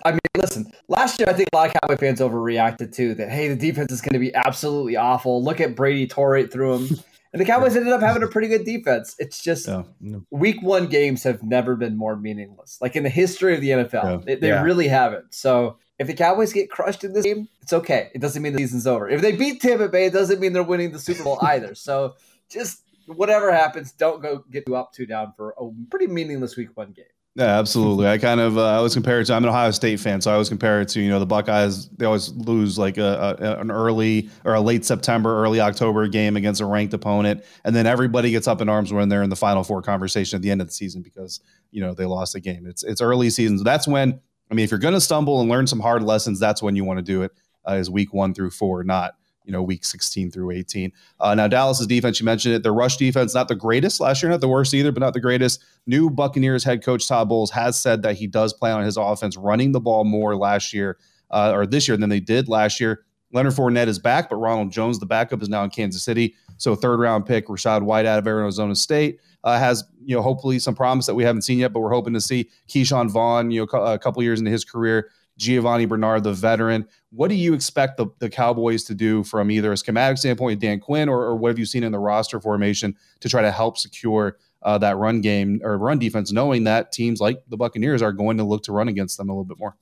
I 0.03 0.11
mean, 0.11 0.19
listen, 0.37 0.71
last 0.87 1.19
year 1.19 1.27
I 1.29 1.33
think 1.33 1.49
a 1.53 1.55
lot 1.55 1.67
of 1.67 1.81
Cowboy 1.81 1.97
fans 1.97 2.19
overreacted 2.19 2.93
too. 2.93 3.13
That 3.15 3.29
hey, 3.29 3.47
the 3.47 3.55
defense 3.55 3.91
is 3.91 4.01
going 4.01 4.13
to 4.13 4.19
be 4.19 4.33
absolutely 4.33 4.95
awful. 4.95 5.43
Look 5.43 5.59
at 5.61 5.75
Brady 5.75 6.07
tore 6.07 6.37
it 6.37 6.51
through 6.51 6.75
him. 6.75 6.99
And 7.33 7.41
the 7.41 7.45
Cowboys 7.45 7.77
ended 7.77 7.93
up 7.93 8.01
having 8.01 8.23
a 8.23 8.27
pretty 8.27 8.49
good 8.49 8.65
defense. 8.65 9.15
It's 9.17 9.41
just 9.41 9.67
yeah. 9.67 9.83
week 10.31 10.61
one 10.61 10.87
games 10.87 11.23
have 11.23 11.41
never 11.41 11.77
been 11.77 11.95
more 11.95 12.17
meaningless. 12.17 12.77
Like 12.81 12.97
in 12.97 13.03
the 13.03 13.09
history 13.09 13.55
of 13.55 13.61
the 13.61 13.69
NFL, 13.69 14.03
yeah. 14.03 14.17
they, 14.25 14.35
they 14.35 14.47
yeah. 14.49 14.63
really 14.63 14.89
haven't. 14.89 15.33
So 15.33 15.77
if 15.97 16.07
the 16.07 16.13
Cowboys 16.13 16.51
get 16.51 16.69
crushed 16.69 17.05
in 17.05 17.13
this 17.13 17.23
game, 17.23 17.47
it's 17.61 17.71
okay. 17.71 18.11
It 18.13 18.19
doesn't 18.19 18.41
mean 18.41 18.53
the 18.53 18.59
season's 18.59 18.85
over. 18.85 19.07
If 19.07 19.21
they 19.21 19.31
beat 19.31 19.61
Tampa 19.61 19.87
Bay, 19.87 20.07
it 20.07 20.13
doesn't 20.13 20.41
mean 20.41 20.51
they're 20.51 20.63
winning 20.63 20.91
the 20.91 20.99
Super 20.99 21.23
Bowl 21.23 21.39
either. 21.43 21.73
So 21.73 22.15
just 22.49 22.81
whatever 23.05 23.51
happens, 23.51 23.93
don't 23.93 24.21
go 24.21 24.43
get 24.51 24.65
too 24.65 24.75
up, 24.75 24.91
too 24.91 25.05
down 25.05 25.33
for 25.37 25.55
a 25.57 25.69
pretty 25.89 26.07
meaningless 26.07 26.57
week 26.57 26.75
one 26.75 26.91
game. 26.91 27.05
Yeah, 27.35 27.59
absolutely. 27.59 28.07
I 28.07 28.17
kind 28.17 28.41
of 28.41 28.57
uh, 28.57 28.65
I 28.71 28.75
always 28.75 28.93
compare 28.93 29.21
it 29.21 29.25
to 29.25 29.33
I'm 29.33 29.43
an 29.43 29.49
Ohio 29.49 29.71
State 29.71 30.01
fan, 30.01 30.19
so 30.19 30.29
I 30.29 30.33
always 30.33 30.49
compare 30.49 30.81
it 30.81 30.89
to 30.89 31.01
you 31.01 31.09
know 31.09 31.19
the 31.19 31.25
Buckeyes. 31.25 31.87
They 31.89 32.05
always 32.05 32.29
lose 32.33 32.77
like 32.77 32.97
a, 32.97 33.37
a, 33.39 33.61
an 33.61 33.71
early 33.71 34.29
or 34.43 34.53
a 34.53 34.59
late 34.59 34.83
September, 34.83 35.41
early 35.41 35.61
October 35.61 36.09
game 36.09 36.35
against 36.35 36.59
a 36.59 36.65
ranked 36.65 36.93
opponent, 36.93 37.45
and 37.63 37.73
then 37.73 37.87
everybody 37.87 38.31
gets 38.31 38.49
up 38.49 38.59
in 38.59 38.67
arms 38.67 38.91
when 38.91 39.07
they're 39.07 39.23
in 39.23 39.29
the 39.29 39.37
Final 39.37 39.63
Four 39.63 39.81
conversation 39.81 40.35
at 40.35 40.41
the 40.41 40.51
end 40.51 40.59
of 40.59 40.67
the 40.67 40.73
season 40.73 41.01
because 41.01 41.39
you 41.71 41.79
know 41.81 41.93
they 41.93 42.03
lost 42.05 42.33
the 42.33 42.41
game. 42.41 42.65
It's 42.67 42.83
it's 42.83 42.99
early 42.99 43.29
seasons. 43.29 43.63
That's 43.63 43.87
when 43.87 44.19
I 44.49 44.53
mean, 44.53 44.65
if 44.65 44.71
you're 44.71 44.79
going 44.81 44.93
to 44.93 44.99
stumble 45.01 45.39
and 45.39 45.49
learn 45.49 45.67
some 45.67 45.79
hard 45.79 46.03
lessons, 46.03 46.37
that's 46.37 46.61
when 46.61 46.75
you 46.75 46.83
want 46.83 46.97
to 46.97 47.03
do 47.03 47.21
it. 47.23 47.31
Uh, 47.65 47.75
is 47.75 47.89
week 47.89 48.13
one 48.13 48.33
through 48.33 48.49
four, 48.49 48.83
not 48.83 49.13
you 49.43 49.51
know, 49.51 49.61
week 49.61 49.83
16 49.83 50.31
through 50.31 50.51
18. 50.51 50.91
Uh, 51.19 51.35
now, 51.35 51.47
Dallas's 51.47 51.87
defense, 51.87 52.19
you 52.19 52.25
mentioned 52.25 52.55
it, 52.55 52.63
their 52.63 52.73
rush 52.73 52.97
defense, 52.97 53.33
not 53.33 53.47
the 53.47 53.55
greatest 53.55 53.99
last 53.99 54.21
year, 54.21 54.29
not 54.29 54.41
the 54.41 54.47
worst 54.47 54.73
either, 54.73 54.91
but 54.91 55.01
not 55.01 55.13
the 55.13 55.19
greatest. 55.19 55.63
New 55.87 56.09
Buccaneers 56.09 56.63
head 56.63 56.83
coach 56.83 57.07
Todd 57.07 57.29
Bowles 57.29 57.51
has 57.51 57.79
said 57.79 58.03
that 58.03 58.15
he 58.15 58.27
does 58.27 58.53
plan 58.53 58.77
on 58.77 58.83
his 58.83 58.97
offense 58.97 59.37
running 59.37 59.71
the 59.71 59.79
ball 59.79 60.03
more 60.03 60.35
last 60.35 60.73
year 60.73 60.97
uh, 61.31 61.51
or 61.53 61.65
this 61.65 61.87
year 61.87 61.97
than 61.97 62.09
they 62.09 62.19
did 62.19 62.47
last 62.47 62.79
year. 62.79 63.03
Leonard 63.33 63.53
Fournette 63.53 63.87
is 63.87 63.99
back, 63.99 64.29
but 64.29 64.35
Ronald 64.35 64.71
Jones, 64.71 64.99
the 64.99 65.05
backup, 65.05 65.41
is 65.41 65.49
now 65.49 65.63
in 65.63 65.69
Kansas 65.69 66.03
City. 66.03 66.35
So, 66.57 66.75
third 66.75 66.99
round 66.99 67.25
pick, 67.25 67.47
Rachaad 67.47 67.83
White 67.83 68.05
out 68.05 68.19
of 68.19 68.27
Arizona 68.27 68.75
State. 68.75 69.19
Uh, 69.43 69.57
has 69.57 69.83
you 70.05 70.15
know 70.15 70.21
hopefully 70.21 70.59
some 70.59 70.75
promise 70.75 71.07
that 71.07 71.15
we 71.15 71.23
haven't 71.23 71.41
seen 71.41 71.57
yet, 71.57 71.73
but 71.73 71.79
we're 71.79 71.91
hoping 71.91 72.13
to 72.13 72.21
see 72.21 72.47
Ke'Shawn 72.67 73.09
Vaughn. 73.09 73.49
You 73.49 73.65
know, 73.65 73.79
a 73.79 73.97
couple 73.97 74.21
years 74.21 74.39
into 74.39 74.51
his 74.51 74.63
career, 74.63 75.09
Giovani 75.41 75.85
Bernard, 75.85 76.23
the 76.23 76.33
veteran. 76.33 76.87
What 77.09 77.29
do 77.29 77.35
you 77.35 77.55
expect 77.55 77.97
the, 77.97 78.07
the 78.19 78.29
Cowboys 78.29 78.83
to 78.85 78.93
do 78.93 79.23
from 79.23 79.49
either 79.49 79.71
a 79.71 79.77
schematic 79.77 80.19
standpoint, 80.19 80.59
Dan 80.59 80.79
Quinn, 80.79 81.09
or, 81.09 81.23
or 81.23 81.35
what 81.35 81.49
have 81.49 81.57
you 81.57 81.65
seen 81.65 81.83
in 81.83 81.91
the 81.91 81.99
roster 81.99 82.39
formation 82.39 82.95
to 83.21 83.27
try 83.27 83.41
to 83.41 83.51
help 83.51 83.79
secure 83.79 84.37
uh, 84.61 84.77
that 84.77 84.97
run 84.97 85.19
game 85.19 85.59
or 85.63 85.79
run 85.79 85.97
defense, 85.97 86.31
knowing 86.31 86.65
that 86.65 86.91
teams 86.91 87.19
like 87.19 87.43
the 87.49 87.57
Buccaneers 87.57 88.03
are 88.03 88.11
going 88.11 88.37
to 88.37 88.43
look 88.43 88.61
to 88.63 88.71
run 88.71 88.87
against 88.87 89.17
them 89.17 89.29
a 89.29 89.33
little 89.33 89.43
bit 89.43 89.57
more? 89.57 89.75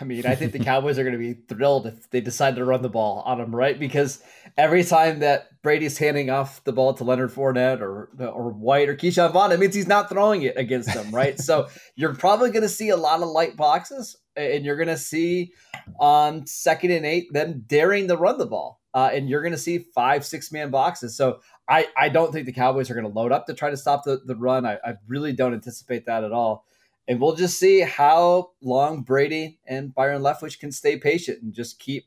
I 0.00 0.04
mean, 0.04 0.26
I 0.26 0.34
think 0.34 0.52
the 0.52 0.58
Cowboys 0.60 0.98
are 0.98 1.02
going 1.02 1.12
to 1.14 1.18
be 1.18 1.34
thrilled 1.34 1.86
if 1.86 2.10
they 2.10 2.20
decide 2.20 2.56
to 2.56 2.64
run 2.64 2.82
the 2.82 2.88
ball 2.88 3.22
on 3.26 3.38
them, 3.38 3.54
right? 3.54 3.78
Because 3.78 4.22
every 4.56 4.84
time 4.84 5.20
that 5.20 5.60
Brady's 5.62 5.98
handing 5.98 6.30
off 6.30 6.62
the 6.64 6.72
ball 6.72 6.94
to 6.94 7.04
Leonard 7.04 7.32
Fournette 7.32 7.80
or 7.80 8.10
or 8.20 8.50
White 8.50 8.88
or 8.88 8.96
Ke'Shawn 8.96 9.32
Vaughn, 9.32 9.50
it 9.50 9.58
means 9.58 9.74
he's 9.74 9.88
not 9.88 10.08
throwing 10.08 10.42
it 10.42 10.56
against 10.56 10.92
them, 10.94 11.12
right? 11.12 11.38
so 11.38 11.68
you're 11.96 12.14
probably 12.14 12.50
going 12.50 12.62
to 12.62 12.68
see 12.68 12.90
a 12.90 12.96
lot 12.96 13.22
of 13.22 13.28
light 13.28 13.56
boxes, 13.56 14.16
and 14.36 14.64
you're 14.64 14.76
going 14.76 14.88
to 14.88 14.96
see 14.96 15.52
on 15.98 16.46
second 16.46 16.92
and 16.92 17.04
eight 17.04 17.32
them 17.32 17.64
daring 17.66 18.06
to 18.08 18.16
run 18.16 18.38
the 18.38 18.46
ball, 18.46 18.80
uh, 18.94 19.10
and 19.12 19.28
you're 19.28 19.42
going 19.42 19.52
to 19.52 19.58
see 19.58 19.78
five, 19.94 20.24
six 20.24 20.52
man 20.52 20.70
boxes. 20.70 21.16
So 21.16 21.40
I 21.68 21.88
I 21.96 22.08
don't 22.08 22.32
think 22.32 22.46
the 22.46 22.52
Cowboys 22.52 22.88
are 22.90 22.94
going 22.94 23.10
to 23.10 23.12
load 23.12 23.32
up 23.32 23.46
to 23.46 23.54
try 23.54 23.70
to 23.70 23.76
stop 23.76 24.04
the 24.04 24.20
the 24.24 24.36
run. 24.36 24.64
I, 24.64 24.78
I 24.84 24.94
really 25.08 25.32
don't 25.32 25.54
anticipate 25.54 26.06
that 26.06 26.22
at 26.22 26.32
all 26.32 26.66
and 27.08 27.18
we'll 27.18 27.34
just 27.34 27.58
see 27.58 27.80
how 27.80 28.50
long 28.60 29.02
Brady 29.02 29.58
and 29.66 29.94
Byron 29.94 30.22
Leftwich 30.22 30.60
can 30.60 30.70
stay 30.70 30.98
patient 30.98 31.42
and 31.42 31.54
just 31.54 31.78
keep, 31.78 32.04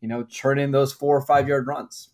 you 0.00 0.08
know, 0.08 0.24
churning 0.24 0.72
those 0.72 0.92
four 0.92 1.16
or 1.16 1.22
five 1.22 1.48
yard 1.48 1.68
runs. 1.68 2.08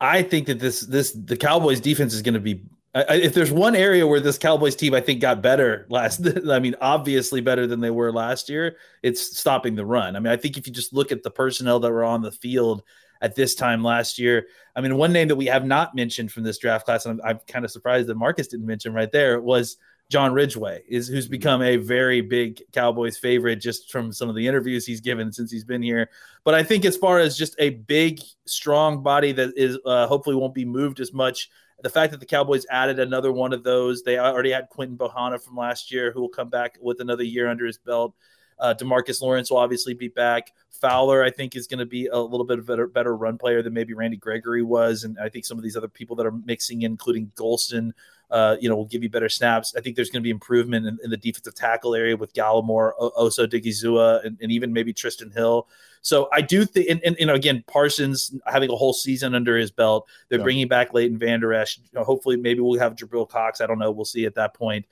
I 0.00 0.22
think 0.22 0.46
that 0.46 0.58
this 0.58 0.80
this 0.80 1.12
the 1.12 1.36
Cowboys 1.36 1.80
defense 1.80 2.14
is 2.14 2.22
going 2.22 2.34
to 2.34 2.40
be. 2.40 2.64
If 2.94 3.34
there's 3.34 3.52
one 3.52 3.76
area 3.76 4.06
where 4.06 4.20
this 4.20 4.38
Cowboys 4.38 4.74
team 4.74 4.94
I 4.94 5.02
think 5.02 5.20
got 5.20 5.42
better 5.42 5.86
last, 5.90 6.26
I 6.50 6.58
mean, 6.58 6.74
obviously 6.80 7.42
better 7.42 7.66
than 7.66 7.80
they 7.80 7.90
were 7.90 8.10
last 8.10 8.48
year. 8.48 8.78
It's 9.02 9.38
stopping 9.38 9.74
the 9.74 9.84
run. 9.84 10.16
I 10.16 10.20
mean, 10.20 10.32
I 10.32 10.36
think 10.38 10.56
if 10.56 10.66
you 10.66 10.72
just 10.72 10.94
look 10.94 11.12
at 11.12 11.22
the 11.22 11.30
personnel 11.30 11.78
that 11.80 11.92
were 11.92 12.04
on 12.04 12.22
the 12.22 12.32
field 12.32 12.82
at 13.20 13.34
this 13.34 13.54
time 13.54 13.84
last 13.84 14.18
year, 14.18 14.46
I 14.74 14.80
mean, 14.80 14.96
one 14.96 15.12
name 15.12 15.28
that 15.28 15.36
we 15.36 15.46
have 15.46 15.66
not 15.66 15.94
mentioned 15.94 16.32
from 16.32 16.44
this 16.44 16.56
draft 16.56 16.86
class, 16.86 17.04
and 17.04 17.20
I'm, 17.20 17.28
I'm 17.28 17.40
kind 17.46 17.66
of 17.66 17.70
surprised 17.70 18.08
that 18.08 18.16
Marcus 18.16 18.48
didn't 18.48 18.66
mention 18.66 18.94
right 18.94 19.12
there 19.12 19.42
was 19.42 19.76
John 20.08 20.32
Ridgeway 20.32 20.82
is 20.88 21.08
who's 21.08 21.24
mm-hmm. 21.24 21.32
become 21.32 21.62
a 21.62 21.76
very 21.76 22.20
big 22.20 22.62
Cowboys 22.72 23.16
favorite 23.18 23.56
just 23.56 23.90
from 23.90 24.12
some 24.12 24.28
of 24.28 24.36
the 24.36 24.46
interviews 24.46 24.86
he's 24.86 25.00
given 25.00 25.32
since 25.32 25.50
he's 25.50 25.64
been 25.64 25.82
here. 25.82 26.10
But 26.44 26.54
I 26.54 26.62
think 26.62 26.84
as 26.84 26.96
far 26.96 27.18
as 27.18 27.36
just 27.36 27.56
a 27.58 27.70
big, 27.70 28.20
strong 28.46 29.02
body 29.02 29.32
that 29.32 29.52
is 29.56 29.78
uh, 29.84 30.06
hopefully 30.06 30.36
won't 30.36 30.54
be 30.54 30.64
moved 30.64 31.00
as 31.00 31.12
much. 31.12 31.50
The 31.82 31.90
fact 31.90 32.12
that 32.12 32.20
the 32.20 32.26
Cowboys 32.26 32.64
added 32.70 32.98
another 32.98 33.32
one 33.32 33.52
of 33.52 33.62
those, 33.62 34.02
they 34.02 34.18
already 34.18 34.50
had 34.50 34.70
Quinton 34.70 34.96
Bohanna 34.96 35.42
from 35.42 35.56
last 35.56 35.92
year, 35.92 36.10
who 36.10 36.22
will 36.22 36.28
come 36.28 36.48
back 36.48 36.78
with 36.80 37.00
another 37.00 37.24
year 37.24 37.48
under 37.48 37.66
his 37.66 37.76
belt. 37.76 38.14
Uh, 38.58 38.74
Demarcus 38.78 39.20
Lawrence 39.20 39.50
will 39.50 39.58
obviously 39.58 39.92
be 39.92 40.08
back. 40.08 40.52
Fowler, 40.70 41.22
I 41.22 41.30
think, 41.30 41.56
is 41.56 41.66
going 41.66 41.80
to 41.80 41.86
be 41.86 42.06
a 42.06 42.18
little 42.18 42.46
bit 42.46 42.58
of 42.58 42.66
better, 42.66 42.86
better 42.86 43.14
run 43.14 43.36
player 43.36 43.62
than 43.62 43.74
maybe 43.74 43.92
Randy 43.92 44.16
Gregory 44.16 44.62
was, 44.62 45.04
and 45.04 45.18
I 45.18 45.28
think 45.28 45.44
some 45.44 45.58
of 45.58 45.64
these 45.64 45.76
other 45.76 45.88
people 45.88 46.16
that 46.16 46.26
are 46.26 46.32
mixing 46.32 46.82
in, 46.82 46.92
including 46.92 47.32
Golston, 47.36 47.92
uh, 48.30 48.56
you 48.60 48.68
know, 48.68 48.76
will 48.76 48.86
give 48.86 49.02
you 49.02 49.08
better 49.08 49.28
snaps. 49.28 49.74
I 49.76 49.80
think 49.80 49.94
there's 49.94 50.10
going 50.10 50.20
to 50.20 50.24
be 50.24 50.30
improvement 50.30 50.86
in, 50.86 50.98
in, 51.04 51.10
the 51.10 51.16
defensive 51.16 51.54
tackle 51.54 51.94
area 51.94 52.16
with 52.16 52.32
Gallimore, 52.32 52.92
Osa 52.98 53.46
Odighizuwa, 53.46 54.24
and, 54.24 54.36
and, 54.40 54.50
even 54.50 54.72
maybe 54.72 54.92
Trysten 54.92 55.32
Hill. 55.32 55.68
So 56.02 56.28
I 56.32 56.40
do 56.40 56.64
think, 56.64 56.88
and, 56.90 57.00
and, 57.04 57.16
you 57.20 57.26
know, 57.26 57.34
again, 57.34 57.62
Parsons 57.68 58.34
having 58.46 58.70
a 58.70 58.76
whole 58.76 58.92
season 58.92 59.34
under 59.34 59.56
his 59.56 59.70
belt. 59.70 60.08
They're 60.28 60.38
yeah. 60.38 60.44
bringing 60.44 60.68
back 60.68 60.92
Leighton 60.92 61.18
Vander 61.18 61.54
Esch. 61.54 61.78
You 61.78 61.84
know, 61.94 62.04
hopefully, 62.04 62.36
maybe 62.36 62.60
we'll 62.60 62.80
have 62.80 62.96
Jabril 62.96 63.28
Cox. 63.28 63.60
I 63.60 63.66
don't 63.66 63.78
know. 63.78 63.92
We'll 63.92 64.04
see 64.04 64.24
at 64.24 64.34
that 64.34 64.54
point. 64.54 64.86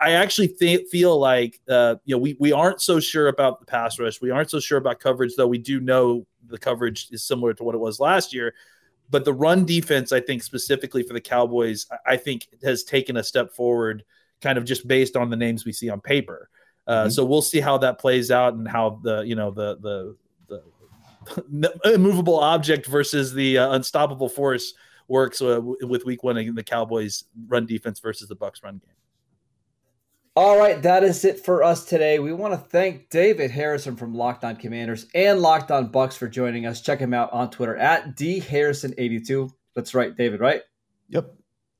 I 0.00 0.12
actually 0.12 0.48
th- 0.48 0.88
feel 0.88 1.18
like 1.18 1.60
uh, 1.68 1.96
you 2.04 2.14
know 2.14 2.18
we 2.18 2.36
we 2.40 2.50
aren't 2.50 2.80
so 2.80 2.98
sure 2.98 3.28
about 3.28 3.60
the 3.60 3.66
pass 3.66 3.98
rush. 4.00 4.20
We 4.20 4.30
aren't 4.30 4.50
so 4.50 4.58
sure 4.58 4.78
about 4.78 4.98
coverage, 4.98 5.36
though. 5.36 5.46
We 5.46 5.58
do 5.58 5.80
know 5.80 6.26
the 6.48 6.58
coverage 6.58 7.08
is 7.12 7.22
similar 7.22 7.54
to 7.54 7.62
what 7.62 7.74
it 7.74 7.78
was 7.78 8.00
last 8.00 8.34
year. 8.34 8.54
But 9.10 9.24
the 9.24 9.32
run 9.32 9.64
defense, 9.64 10.12
I 10.12 10.20
think 10.20 10.42
specifically 10.42 11.02
for 11.02 11.12
the 11.12 11.20
Cowboys, 11.20 11.86
I 12.04 12.16
think 12.16 12.48
has 12.64 12.82
taken 12.82 13.16
a 13.16 13.22
step 13.22 13.52
forward, 13.52 14.04
kind 14.40 14.58
of 14.58 14.64
just 14.64 14.86
based 14.88 15.16
on 15.16 15.30
the 15.30 15.36
names 15.36 15.64
we 15.64 15.72
see 15.72 15.88
on 15.88 16.00
paper. 16.00 16.48
Uh, 16.86 17.02
mm-hmm. 17.02 17.10
So 17.10 17.24
we'll 17.24 17.42
see 17.42 17.60
how 17.60 17.78
that 17.78 17.98
plays 17.98 18.30
out 18.30 18.54
and 18.54 18.66
how 18.66 19.00
the 19.02 19.22
you 19.22 19.34
know 19.34 19.50
the 19.50 19.76
the 19.78 20.16
the 20.48 21.72
immovable 21.94 22.38
object 22.38 22.86
versus 22.86 23.32
the 23.32 23.58
uh, 23.58 23.72
unstoppable 23.72 24.28
force 24.28 24.74
works 25.08 25.40
uh, 25.40 25.60
with 25.62 26.04
Week 26.04 26.22
One 26.22 26.36
in 26.36 26.54
the 26.54 26.62
Cowboys' 26.62 27.24
run 27.46 27.66
defense 27.66 28.00
versus 28.00 28.28
the 28.28 28.34
Bucks' 28.34 28.62
run 28.62 28.78
game. 28.78 28.94
All 30.36 30.58
right, 30.58 30.82
that 30.82 31.02
is 31.02 31.24
it 31.24 31.42
for 31.42 31.62
us 31.62 31.86
today. 31.86 32.18
We 32.18 32.34
want 32.34 32.52
to 32.52 32.58
thank 32.58 33.08
David 33.08 33.50
Harrison 33.50 33.96
from 33.96 34.12
Locked 34.12 34.44
On 34.44 34.54
Commanders 34.54 35.06
and 35.14 35.40
Locked 35.40 35.70
On 35.70 35.86
Bucks 35.86 36.14
for 36.14 36.28
joining 36.28 36.66
us. 36.66 36.82
Check 36.82 36.98
him 36.98 37.14
out 37.14 37.32
on 37.32 37.48
Twitter 37.48 37.74
at 37.74 38.14
dharrison82. 38.16 39.50
That's 39.74 39.94
right, 39.94 40.14
David, 40.14 40.40
right? 40.40 40.60
Yep. 41.08 41.34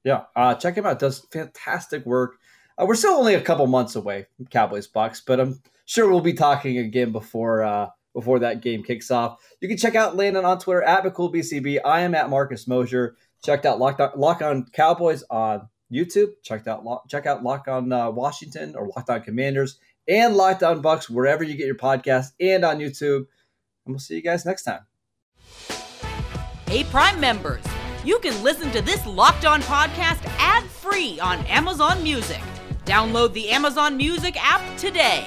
Yeah, 0.05 0.23
uh, 0.35 0.55
check 0.55 0.75
him 0.75 0.87
out. 0.87 0.99
Does 0.99 1.27
fantastic 1.31 2.07
work. 2.07 2.37
Uh, 2.79 2.87
we're 2.89 2.95
still 2.95 3.13
only 3.13 3.35
a 3.35 3.43
couple 3.43 3.67
months 3.67 3.95
away 3.95 4.25
from 4.39 4.47
Cowboys 4.47 4.87
Bucks, 4.87 5.21
but 5.21 5.39
I'm 5.39 5.61
sure 5.85 6.09
we'll 6.09 6.23
be 6.23 6.33
talking 6.33 6.79
again 6.79 7.13
before 7.13 7.63
uh, 7.63 7.91
before 8.15 8.39
that 8.39 8.63
game 8.63 8.83
kicks 8.83 9.11
off. 9.11 9.39
You 9.61 9.69
can 9.69 9.77
check 9.77 9.97
out 9.97 10.17
Landon 10.17 10.47
on 10.47 10.59
Twitter 10.59 10.83
at 10.83 11.05
McCoolBCB. 11.05 11.81
I 11.85 12.01
am 12.01 12.15
at 12.15 12.31
Marcus 12.31 12.67
Mosher. 12.67 13.19
Checked 13.45 13.67
out 13.67 13.79
Locked 13.79 14.01
On, 14.01 14.13
Lock 14.17 14.41
on 14.41 14.65
Cowboys 14.73 15.25
on 15.29 15.69
YouTube. 15.93 16.33
Check 16.43 16.67
out 16.67 16.85
check 17.09 17.27
out 17.27 17.43
Lock 17.43 17.69
on 17.69 17.93
uh, 17.93 18.11
Washington 18.11 18.75
or 18.77 18.89
Locked 18.89 19.11
On 19.11 19.21
Commanders 19.21 19.79
and 20.09 20.37
Locked 20.37 20.63
On 20.63 20.81
Bucks 20.81 21.09
wherever 21.11 21.45
you 21.45 21.57
get 21.57 21.67
your 21.67 21.77
podcast 21.77 22.33
and 22.41 22.65
on 22.65 22.79
YouTube. 22.79 23.27
And 23.85 23.95
we'll 23.95 23.99
see 23.99 24.17
you 24.17 24.23
guys 24.23 24.45
next 24.45 24.65
time. 24.65 24.81
Hey, 26.67 26.85
Prime 26.85 27.21
members, 27.21 27.63
you 28.05 28.19
can 28.19 28.43
listen 28.43 28.71
to 28.73 28.83
this 28.83 29.07
Locked 29.07 29.45
On 29.45 29.63
podcast 29.63 30.25
ad 30.39 30.65
free 30.65 31.21
on 31.21 31.39
Amazon 31.47 32.03
Music. 32.03 32.41
Download 32.85 33.33
the 33.33 33.51
Amazon 33.51 33.97
Music 33.97 34.37
app 34.39 34.77
today. 34.77 35.27